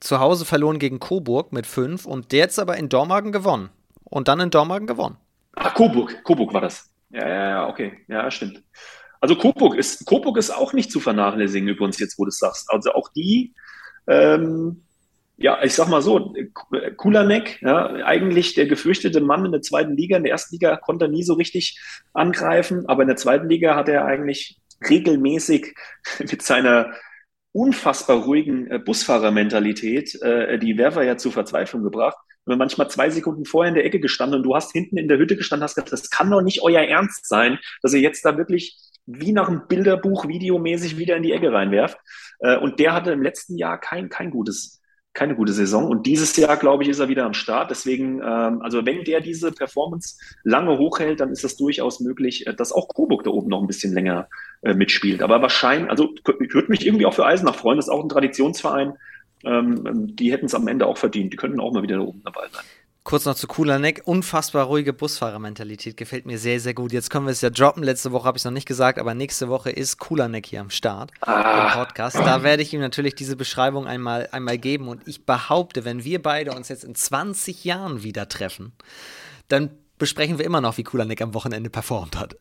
Zu 0.00 0.18
Hause 0.18 0.46
verloren 0.46 0.78
gegen 0.78 0.98
Coburg 0.98 1.52
mit 1.52 1.66
fünf 1.66 2.06
und 2.06 2.32
jetzt 2.32 2.58
aber 2.58 2.78
in 2.78 2.88
Dormagen 2.88 3.32
gewonnen. 3.32 3.68
Und 4.04 4.28
dann 4.28 4.40
in 4.40 4.48
Dormagen 4.48 4.86
gewonnen. 4.86 5.18
Ach, 5.54 5.74
Coburg, 5.74 6.24
Coburg 6.24 6.54
war 6.54 6.62
das. 6.62 6.90
Ja, 7.10 7.28
ja, 7.28 7.48
ja, 7.50 7.68
okay. 7.68 7.98
Ja, 8.08 8.30
stimmt. 8.30 8.62
Also 9.20 9.36
Coburg 9.36 9.74
ist, 9.74 10.06
Coburg 10.06 10.38
ist 10.38 10.50
auch 10.50 10.72
nicht 10.72 10.90
zu 10.90 11.00
vernachlässigen, 11.00 11.68
übrigens, 11.68 11.98
jetzt, 11.98 12.18
wo 12.18 12.24
du 12.24 12.30
es 12.30 12.38
sagst. 12.38 12.70
Also 12.70 12.92
auch 12.92 13.10
die, 13.10 13.52
ähm, 14.06 14.84
ja, 15.42 15.62
ich 15.62 15.74
sag 15.74 15.88
mal 15.88 16.02
so, 16.02 16.34
Kulanek, 16.96 17.60
ja, 17.62 17.86
eigentlich 18.04 18.54
der 18.54 18.66
gefürchtete 18.66 19.20
Mann 19.20 19.44
in 19.44 19.52
der 19.52 19.60
zweiten 19.60 19.96
Liga. 19.96 20.16
In 20.16 20.22
der 20.22 20.32
ersten 20.32 20.54
Liga 20.54 20.76
konnte 20.76 21.06
er 21.06 21.08
nie 21.08 21.24
so 21.24 21.34
richtig 21.34 21.80
angreifen, 22.12 22.88
aber 22.88 23.02
in 23.02 23.08
der 23.08 23.16
zweiten 23.16 23.48
Liga 23.48 23.74
hat 23.74 23.88
er 23.88 24.04
eigentlich 24.04 24.58
regelmäßig 24.88 25.74
mit 26.18 26.42
seiner 26.42 26.92
unfassbar 27.52 28.22
ruhigen 28.24 28.70
äh, 28.70 28.78
Busfahrermentalität 28.78 30.20
äh, 30.22 30.58
die 30.58 30.78
Werfer 30.78 31.02
ja 31.02 31.16
zur 31.16 31.32
Verzweiflung 31.32 31.82
gebracht. 31.82 32.16
Und 32.44 32.58
manchmal 32.58 32.90
zwei 32.90 33.10
Sekunden 33.10 33.44
vorher 33.44 33.68
in 33.68 33.74
der 33.74 33.84
Ecke 33.84 34.00
gestanden 34.00 34.38
und 34.38 34.42
du 34.44 34.54
hast 34.54 34.72
hinten 34.72 34.96
in 34.96 35.06
der 35.06 35.18
Hütte 35.18 35.36
gestanden, 35.36 35.64
hast 35.64 35.74
gesagt, 35.74 35.92
das 35.92 36.10
kann 36.10 36.30
doch 36.30 36.42
nicht 36.42 36.62
euer 36.62 36.82
Ernst 36.82 37.28
sein, 37.28 37.58
dass 37.82 37.94
ihr 37.94 38.00
jetzt 38.00 38.24
da 38.24 38.36
wirklich 38.36 38.78
wie 39.06 39.32
nach 39.32 39.48
einem 39.48 39.66
Bilderbuch 39.68 40.26
videomäßig 40.26 40.98
wieder 40.98 41.16
in 41.16 41.22
die 41.22 41.32
Ecke 41.32 41.52
reinwerft. 41.52 41.98
Äh, 42.38 42.56
und 42.58 42.78
der 42.78 42.94
hatte 42.94 43.12
im 43.12 43.22
letzten 43.22 43.56
Jahr 43.56 43.78
kein, 43.78 44.08
kein 44.08 44.30
gutes 44.30 44.81
keine 45.14 45.34
gute 45.34 45.52
Saison. 45.52 45.88
Und 45.88 46.06
dieses 46.06 46.36
Jahr, 46.36 46.56
glaube 46.56 46.82
ich, 46.82 46.88
ist 46.88 46.98
er 46.98 47.08
wieder 47.08 47.24
am 47.24 47.34
Start. 47.34 47.70
Deswegen, 47.70 48.20
ähm, 48.20 48.62
also 48.62 48.84
wenn 48.86 49.04
der 49.04 49.20
diese 49.20 49.52
Performance 49.52 50.16
lange 50.42 50.78
hochhält, 50.78 51.20
dann 51.20 51.30
ist 51.30 51.44
das 51.44 51.56
durchaus 51.56 52.00
möglich, 52.00 52.46
äh, 52.46 52.54
dass 52.54 52.72
auch 52.72 52.88
Coburg 52.88 53.24
da 53.24 53.30
oben 53.30 53.48
noch 53.48 53.60
ein 53.60 53.66
bisschen 53.66 53.92
länger 53.92 54.28
äh, 54.62 54.74
mitspielt. 54.74 55.22
Aber 55.22 55.42
wahrscheinlich, 55.42 55.90
also 55.90 56.14
ich 56.40 56.54
würde 56.54 56.70
mich 56.70 56.86
irgendwie 56.86 57.06
auch 57.06 57.14
für 57.14 57.26
Eisenach 57.26 57.56
freuen, 57.56 57.76
das 57.76 57.86
ist 57.86 57.92
auch 57.92 58.02
ein 58.02 58.08
Traditionsverein. 58.08 58.94
Ähm, 59.44 60.14
die 60.16 60.32
hätten 60.32 60.46
es 60.46 60.54
am 60.54 60.68
Ende 60.68 60.86
auch 60.86 60.96
verdient. 60.96 61.32
Die 61.32 61.36
könnten 61.36 61.60
auch 61.60 61.72
mal 61.72 61.82
wieder 61.82 61.96
da 61.96 62.02
oben 62.02 62.22
dabei 62.24 62.46
sein. 62.50 62.64
Kurz 63.04 63.24
noch 63.24 63.34
zu 63.34 63.48
Neck. 63.64 64.02
Unfassbar 64.04 64.66
ruhige 64.66 64.92
Busfahrermentalität. 64.92 65.96
Gefällt 65.96 66.24
mir 66.24 66.38
sehr, 66.38 66.60
sehr 66.60 66.72
gut. 66.72 66.92
Jetzt 66.92 67.10
können 67.10 67.26
wir 67.26 67.32
es 67.32 67.40
ja 67.40 67.50
droppen. 67.50 67.82
Letzte 67.82 68.12
Woche 68.12 68.26
habe 68.26 68.36
ich 68.36 68.42
es 68.42 68.44
noch 68.44 68.52
nicht 68.52 68.68
gesagt, 68.68 68.98
aber 69.00 69.12
nächste 69.14 69.48
Woche 69.48 69.70
ist 69.70 69.98
Neck 70.28 70.46
hier 70.46 70.60
am 70.60 70.70
Start 70.70 71.10
ah. 71.20 71.66
im 71.66 71.72
Podcast. 71.80 72.16
Da 72.16 72.44
werde 72.44 72.62
ich 72.62 72.72
ihm 72.72 72.80
natürlich 72.80 73.16
diese 73.16 73.34
Beschreibung 73.34 73.88
einmal, 73.88 74.28
einmal 74.30 74.56
geben. 74.56 74.86
Und 74.86 75.06
ich 75.08 75.26
behaupte, 75.26 75.84
wenn 75.84 76.04
wir 76.04 76.22
beide 76.22 76.52
uns 76.52 76.68
jetzt 76.68 76.84
in 76.84 76.94
20 76.94 77.64
Jahren 77.64 78.04
wieder 78.04 78.28
treffen, 78.28 78.72
dann 79.48 79.70
besprechen 79.98 80.38
wir 80.38 80.44
immer 80.44 80.60
noch, 80.60 80.78
wie 80.78 80.84
Neck 81.04 81.22
am 81.22 81.34
Wochenende 81.34 81.70
performt 81.70 82.18
hat. 82.18 82.36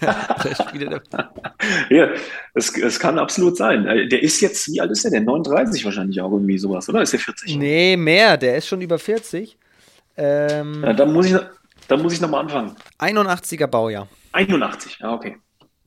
ja, 1.90 2.08
es, 2.54 2.76
es 2.76 3.00
kann 3.00 3.18
absolut 3.18 3.56
sein. 3.56 3.86
Äh, 3.86 4.08
der 4.08 4.22
ist 4.22 4.40
jetzt, 4.40 4.72
wie 4.72 4.80
alt 4.80 4.92
ist 4.92 5.02
der 5.04 5.10
denn? 5.10 5.24
39 5.24 5.84
wahrscheinlich 5.84 6.20
auch 6.20 6.30
irgendwie 6.30 6.58
sowas, 6.58 6.88
oder? 6.88 7.02
Ist 7.02 7.12
der 7.12 7.20
40? 7.20 7.56
Nee, 7.56 7.96
mehr. 7.96 8.36
Der 8.36 8.56
ist 8.56 8.68
schon 8.68 8.80
über 8.80 8.98
40. 8.98 9.58
Ähm, 10.16 10.82
ja, 10.84 10.92
dann 10.92 11.12
muss 11.12 11.26
ich, 11.26 11.36
dann 11.88 12.02
muss 12.02 12.12
ich 12.12 12.20
nochmal 12.20 12.40
anfangen. 12.40 12.76
81er 12.98 13.66
Baujahr. 13.66 14.08
81, 14.32 14.98
ja, 15.00 15.12
okay. 15.12 15.36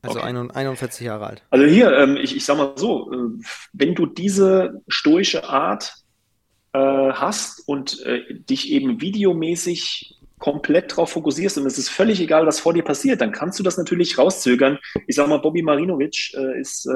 Also 0.02 0.20
okay. 0.20 0.48
41 0.54 1.06
Jahre 1.06 1.26
alt. 1.26 1.42
Also 1.50 1.66
hier, 1.66 1.92
ähm, 1.92 2.16
ich, 2.16 2.36
ich 2.36 2.44
sag 2.44 2.56
mal 2.56 2.72
so, 2.76 3.12
äh, 3.12 3.16
wenn 3.72 3.94
du 3.94 4.06
diese 4.06 4.80
stoische 4.86 5.48
Art 5.48 5.92
äh, 6.72 6.78
hast 6.78 7.66
und 7.66 8.00
äh, 8.04 8.22
dich 8.34 8.70
eben 8.70 9.00
videomäßig 9.00 10.16
komplett 10.38 10.92
darauf 10.92 11.10
fokussierst 11.10 11.58
und 11.58 11.66
es 11.66 11.78
ist 11.78 11.88
völlig 11.88 12.20
egal, 12.20 12.46
was 12.46 12.60
vor 12.60 12.74
dir 12.74 12.84
passiert, 12.84 13.20
dann 13.20 13.32
kannst 13.32 13.58
du 13.58 13.64
das 13.64 13.76
natürlich 13.76 14.18
rauszögern. 14.18 14.78
Ich 15.08 15.16
sag 15.16 15.26
mal, 15.28 15.38
Bobby 15.38 15.62
Marinovic 15.62 16.32
äh, 16.34 16.60
ist 16.60 16.88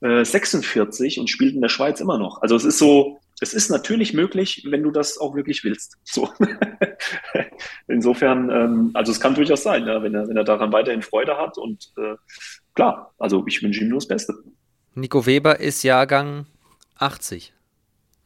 46 0.00 1.16
äh, 1.16 1.20
und 1.20 1.28
spielt 1.28 1.54
in 1.54 1.60
der 1.60 1.68
Schweiz 1.68 2.00
immer 2.00 2.18
noch. 2.18 2.42
Also 2.42 2.56
es 2.56 2.64
ist 2.64 2.78
so, 2.78 3.20
es 3.40 3.54
ist 3.54 3.70
natürlich 3.70 4.12
möglich, 4.12 4.66
wenn 4.68 4.82
du 4.82 4.90
das 4.90 5.18
auch 5.18 5.34
wirklich 5.34 5.64
willst. 5.64 5.96
So. 6.04 6.28
Insofern, 7.88 8.50
ähm, 8.50 8.90
also 8.94 9.12
es 9.12 9.20
kann 9.20 9.34
durchaus 9.34 9.62
sein, 9.62 9.86
ja, 9.86 10.02
wenn, 10.02 10.14
er, 10.14 10.28
wenn 10.28 10.36
er 10.36 10.44
daran 10.44 10.72
weiterhin 10.72 11.02
Freude 11.02 11.36
hat 11.36 11.56
und 11.58 11.92
äh, 11.96 12.16
klar, 12.74 13.14
also 13.18 13.44
ich 13.46 13.62
wünsche 13.62 13.80
ihm 13.80 13.88
nur 13.88 13.98
das 13.98 14.08
Beste. 14.08 14.34
Nico 14.94 15.24
Weber 15.24 15.60
ist 15.60 15.82
Jahrgang 15.82 16.46
80. 16.96 17.54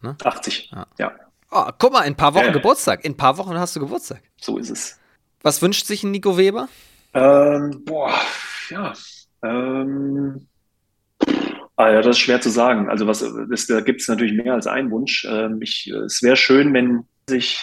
Ne? 0.02 0.16
80, 0.22 0.70
ja. 0.72 0.86
ja. 0.98 1.12
Oh, 1.50 1.70
guck 1.78 1.92
mal, 1.92 2.00
in 2.00 2.14
ein 2.14 2.16
paar 2.16 2.34
Wochen 2.34 2.46
ja. 2.46 2.52
Geburtstag. 2.52 3.04
In 3.04 3.12
ein 3.12 3.16
paar 3.16 3.38
Wochen 3.38 3.56
hast 3.56 3.76
du 3.76 3.80
Geburtstag. 3.80 4.22
So 4.40 4.58
ist 4.58 4.70
es. 4.70 4.98
Was 5.42 5.62
wünscht 5.62 5.86
sich 5.86 6.02
ein 6.02 6.10
Nico 6.10 6.36
Weber? 6.36 6.68
Ähm, 7.12 7.82
boah, 7.84 8.12
ja. 8.70 8.92
Ähm, 9.42 10.48
Ah, 11.76 11.90
ja, 11.90 12.02
das 12.02 12.16
ist 12.16 12.20
schwer 12.20 12.40
zu 12.40 12.50
sagen. 12.50 12.88
Also 12.88 13.06
was, 13.06 13.24
das, 13.50 13.66
da 13.66 13.80
gibt 13.80 14.00
es 14.00 14.08
natürlich 14.08 14.34
mehr 14.34 14.54
als 14.54 14.66
einen 14.66 14.90
Wunsch. 14.90 15.26
Ähm, 15.28 15.60
ich, 15.60 15.88
es 15.88 16.22
wäre 16.22 16.36
schön, 16.36 16.72
wenn 16.72 17.04
sich 17.28 17.58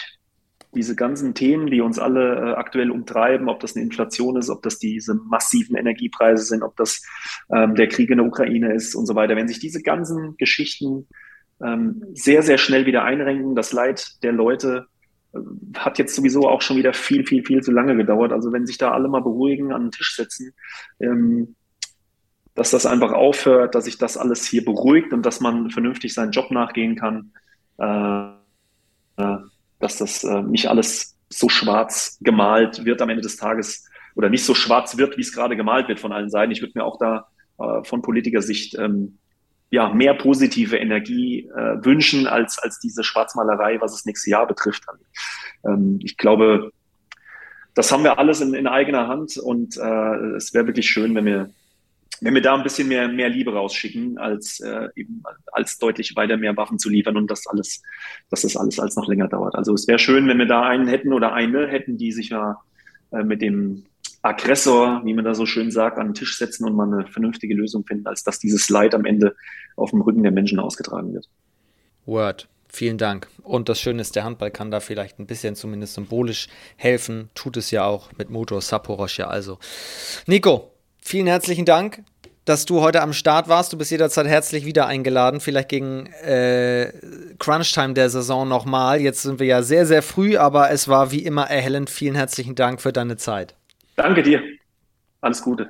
diese 0.74 0.96
ganzen 0.96 1.34
Themen, 1.34 1.68
die 1.68 1.82
uns 1.82 2.00
alle 2.00 2.36
äh, 2.36 2.54
aktuell 2.54 2.92
umtreiben, 2.92 3.50
ob 3.50 3.60
das 3.60 3.76
eine 3.76 3.84
Inflation 3.84 4.38
ist, 4.38 4.50
ob 4.50 4.62
das 4.64 4.80
diese 4.80 5.16
massiven 5.16 5.76
Energiepreise 5.76 6.44
sind, 6.44 6.64
ob 6.64 6.76
das 6.78 7.06
ähm, 7.54 7.76
der 7.76 7.88
Krieg 7.88 8.10
in 8.10 8.18
der 8.18 8.28
Ukraine 8.28 8.74
ist 8.74 8.96
und 8.96 9.06
so 9.06 9.16
weiter, 9.16 9.36
wenn 9.36 9.48
sich 9.48 9.60
diese 9.60 9.82
ganzen 9.82 10.36
Geschichten 10.38 11.08
ähm, 11.64 12.04
sehr, 12.14 12.42
sehr 12.42 12.58
schnell 12.58 12.86
wieder 12.86 13.04
einrenken, 13.04 13.56
das 13.56 13.74
Leid 13.74 14.24
der 14.24 14.32
Leute 14.32 14.88
äh, 15.34 15.40
hat 15.78 16.00
jetzt 16.00 16.16
sowieso 16.16 16.48
auch 16.48 16.62
schon 16.62 16.78
wieder 16.78 16.94
viel, 16.94 17.26
viel, 17.26 17.46
viel 17.46 17.62
zu 17.62 17.72
lange 17.72 17.96
gedauert. 17.96 18.32
Also 18.32 18.52
wenn 18.54 18.66
sich 18.66 18.78
da 18.78 18.92
alle 18.92 19.10
mal 19.10 19.22
beruhigen, 19.22 19.74
an 19.74 19.84
den 19.84 19.92
Tisch 19.92 20.16
setzen, 20.16 20.54
ähm, 21.00 21.56
dass 22.56 22.72
das 22.72 22.86
einfach 22.86 23.12
aufhört, 23.12 23.76
dass 23.76 23.86
sich 23.86 23.98
das 23.98 24.18
alles 24.18 24.46
hier 24.46 24.66
beruhigt 24.66 25.14
und 25.14 25.26
dass 25.26 25.40
man 25.40 25.70
vernünftig 25.70 26.14
seinen 26.14 26.32
Job 26.32 26.52
nachgehen 26.52 26.96
kann, 26.96 27.32
äh, 27.78 29.22
äh, 29.22 29.38
dass 29.80 29.98
das 29.98 30.24
äh, 30.24 30.42
nicht 30.42 30.68
alles 30.68 31.18
so 31.30 31.50
schwarz 31.50 32.18
gemalt 32.22 32.84
wird 32.86 33.02
am 33.02 33.10
Ende 33.10 33.22
des 33.22 33.38
Tages 33.38 33.88
oder 34.16 34.30
nicht 34.30 34.44
so 34.44 34.54
schwarz 34.54 34.98
wird, 34.98 35.18
wie 35.18 35.22
es 35.22 35.34
gerade 35.34 35.56
gemalt 35.56 35.88
wird 35.88 36.00
von 36.00 36.12
allen 36.12 36.30
Seiten. 36.30 36.52
Ich 36.52 36.62
würde 36.62 36.74
mir 36.76 36.84
auch 36.84 36.98
da 36.98 37.28
äh, 37.58 37.84
von 37.84 38.02
Politikersicht 38.02 38.78
ähm, 38.78 39.18
ja, 39.70 39.90
mehr 39.94 40.14
positive 40.14 40.78
Energie 40.78 41.50
äh, 41.56 41.84
wünschen 41.84 42.28
als, 42.28 42.60
als 42.60 42.80
diese 42.80 43.06
Schwarzmalerei, 43.06 43.80
was 43.80 43.94
das 43.94 44.06
nächste 44.06 44.30
Jahr 44.30 44.46
betrifft. 44.46 44.84
Ähm, 45.66 46.00
ich 46.04 46.18
glaube, 46.18 46.72
das 47.74 47.92
haben 47.92 48.04
wir 48.04 48.20
alles 48.20 48.42
in, 48.42 48.54
in 48.54 48.68
eigener 48.68 49.08
Hand 49.08 49.38
und 49.38 49.78
äh, 49.78 50.36
es 50.36 50.54
wäre 50.54 50.68
wirklich 50.68 50.90
schön, 50.90 51.16
wenn 51.16 51.26
wir 51.26 51.50
wenn 52.22 52.36
wir 52.36 52.42
da 52.42 52.56
ein 52.56 52.64
bisschen 52.64 52.88
mehr, 52.88 53.08
mehr 53.08 53.30
Liebe 53.30 53.52
rausschicken, 53.54 54.18
als 54.20 54.60
äh, 54.60 54.90
eben 54.96 55.24
als 55.52 55.80
deutlich 55.80 56.16
weiter 56.16 56.38
mehr 56.38 56.56
Waffen 56.56 56.78
zu 56.78 56.90
liefern 56.90 57.18
und 57.18 57.30
das 57.30 57.48
alles, 57.48 57.82
dass 58.30 58.42
das 58.42 58.56
alles 58.56 58.80
als 58.80 58.96
noch 58.96 59.08
länger 59.08 59.28
dauert. 59.28 59.56
Also 59.56 59.74
es 59.74 59.88
wäre 59.88 60.00
schön, 60.00 60.28
wenn 60.28 60.38
wir 60.38 60.46
da 60.46 60.62
einen 60.62 60.88
hätten 60.88 61.14
oder 61.14 61.34
eine 61.34 61.68
hätten, 61.68 61.98
die 61.98 62.12
sich 62.12 62.30
ja 62.30 62.62
äh, 63.12 63.24
mit 63.24 63.42
dem 63.42 63.86
Aggressor, 64.22 65.02
wie 65.04 65.16
man 65.16 65.26
da 65.26 65.34
so 65.34 65.48
schön 65.48 65.72
sagt, 65.72 65.98
an 65.98 66.10
den 66.10 66.14
Tisch 66.14 66.38
setzen 66.38 66.66
und 66.66 66.76
mal 66.76 66.94
eine 66.94 67.08
vernünftige 67.08 67.56
Lösung 67.56 67.86
finden, 67.86 68.06
als 68.06 68.24
dass 68.24 68.38
dieses 68.38 68.70
Leid 68.70 68.94
am 68.94 69.06
Ende 69.06 69.36
auf 69.76 69.90
dem 69.90 70.02
Rücken 70.02 70.22
der 70.22 70.32
Menschen 70.32 70.60
ausgetragen 70.60 71.14
wird. 71.14 71.28
Word. 72.06 72.48
Vielen 72.74 72.98
Dank. 72.98 73.28
Und 73.44 73.68
das 73.68 73.82
Schöne 73.82 74.00
ist, 74.00 74.16
der 74.16 74.24
Handball 74.24 74.50
kann 74.50 74.72
da 74.72 74.80
vielleicht 74.80 75.20
ein 75.20 75.26
bisschen 75.26 75.56
zumindest 75.56 75.96
symbolisch 75.96 76.48
helfen. 76.78 77.30
Tut 77.36 77.58
es 77.58 77.70
ja 77.70 77.84
auch 77.84 78.12
mit 78.18 78.30
Motor 78.30 78.62
Saporosch 78.62 79.20
ja 79.20 79.28
also. 79.28 79.60
Nico, 80.26 80.71
vielen 81.02 81.28
herzlichen 81.28 81.66
Dank, 81.66 82.04
dass 82.46 82.66
du 82.66 82.82
heute 82.82 83.02
am 83.02 83.14
Start 83.14 83.48
warst. 83.48 83.74
Du 83.74 83.78
bist 83.78 83.92
jederzeit 83.92 84.28
herzlich 84.28 84.66
wieder 84.66 84.88
eingeladen. 84.88 85.40
Vielleicht 85.40 85.70
gegen 85.70 86.08
äh, 86.24 86.92
Crunchtime 87.40 87.94
der 87.94 88.10
Saison 88.10 88.48
nochmal. 88.48 89.02
Jetzt 89.02 89.22
sind 89.22 89.40
wir 89.40 89.48
ja 89.48 89.64
sehr, 89.64 89.86
sehr 89.86 90.02
früh, 90.02 90.38
aber 90.38 90.72
es 90.72 90.88
war 90.88 91.12
wie 91.12 91.24
immer 91.24 91.50
erhellend. 91.50 91.90
Vielen 91.90 92.16
herzlichen 92.16 92.56
Dank 92.56 92.82
für 92.82 92.94
deine 92.94 93.18
Zeit. 93.18 93.56
Danke 93.96 94.24
dir. 94.24 94.42
Alles 95.22 95.42
Gute. 95.42 95.70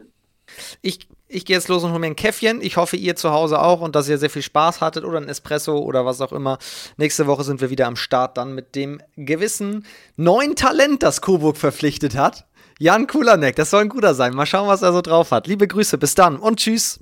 Ich 0.82 1.08
ich 1.34 1.46
gehe 1.46 1.56
jetzt 1.56 1.70
los 1.70 1.84
und 1.84 1.92
hole 1.92 2.00
mir 2.00 2.08
ein 2.08 2.16
Käffchen. 2.16 2.62
Ich 2.62 2.76
hoffe, 2.76 2.98
ihr 2.98 3.16
zu 3.16 3.32
Hause 3.32 3.62
auch 3.62 3.80
und 3.80 3.96
dass 3.96 4.10
ihr 4.10 4.18
sehr 4.18 4.30
viel 4.30 4.42
Spaß 4.42 4.82
hattet 4.82 5.06
oder 5.06 5.18
ein 5.18 5.30
Espresso 5.30 5.78
oder 5.78 6.06
was 6.06 6.20
auch 6.20 6.34
immer. 6.34 6.58
Nächste 6.98 7.26
Woche 7.26 7.46
sind 7.46 7.62
wir 7.62 7.70
wieder 7.70 7.88
am 7.88 7.96
Start 7.96 8.38
dann 8.38 8.54
mit 8.54 8.76
dem 8.76 9.02
gewissen 9.16 9.86
neuen 10.18 10.56
Talent, 10.56 11.04
das 11.04 11.22
Coburg 11.22 11.56
verpflichtet 11.56 12.16
hat. 12.18 12.46
Jan 12.82 13.06
Kulanek, 13.06 13.58
das 13.58 13.70
soll 13.70 13.82
ein 13.82 13.90
guter 13.90 14.16
sein. 14.16 14.34
Mal 14.34 14.48
schauen, 14.48 14.68
was 14.68 14.82
er 14.82 14.92
so 14.92 15.04
drauf 15.04 15.30
hat. 15.30 15.46
Liebe 15.46 15.68
Grüße, 15.68 16.00
bis 16.00 16.16
dann 16.16 16.38
und 16.38 16.58
tschüss. 16.58 17.00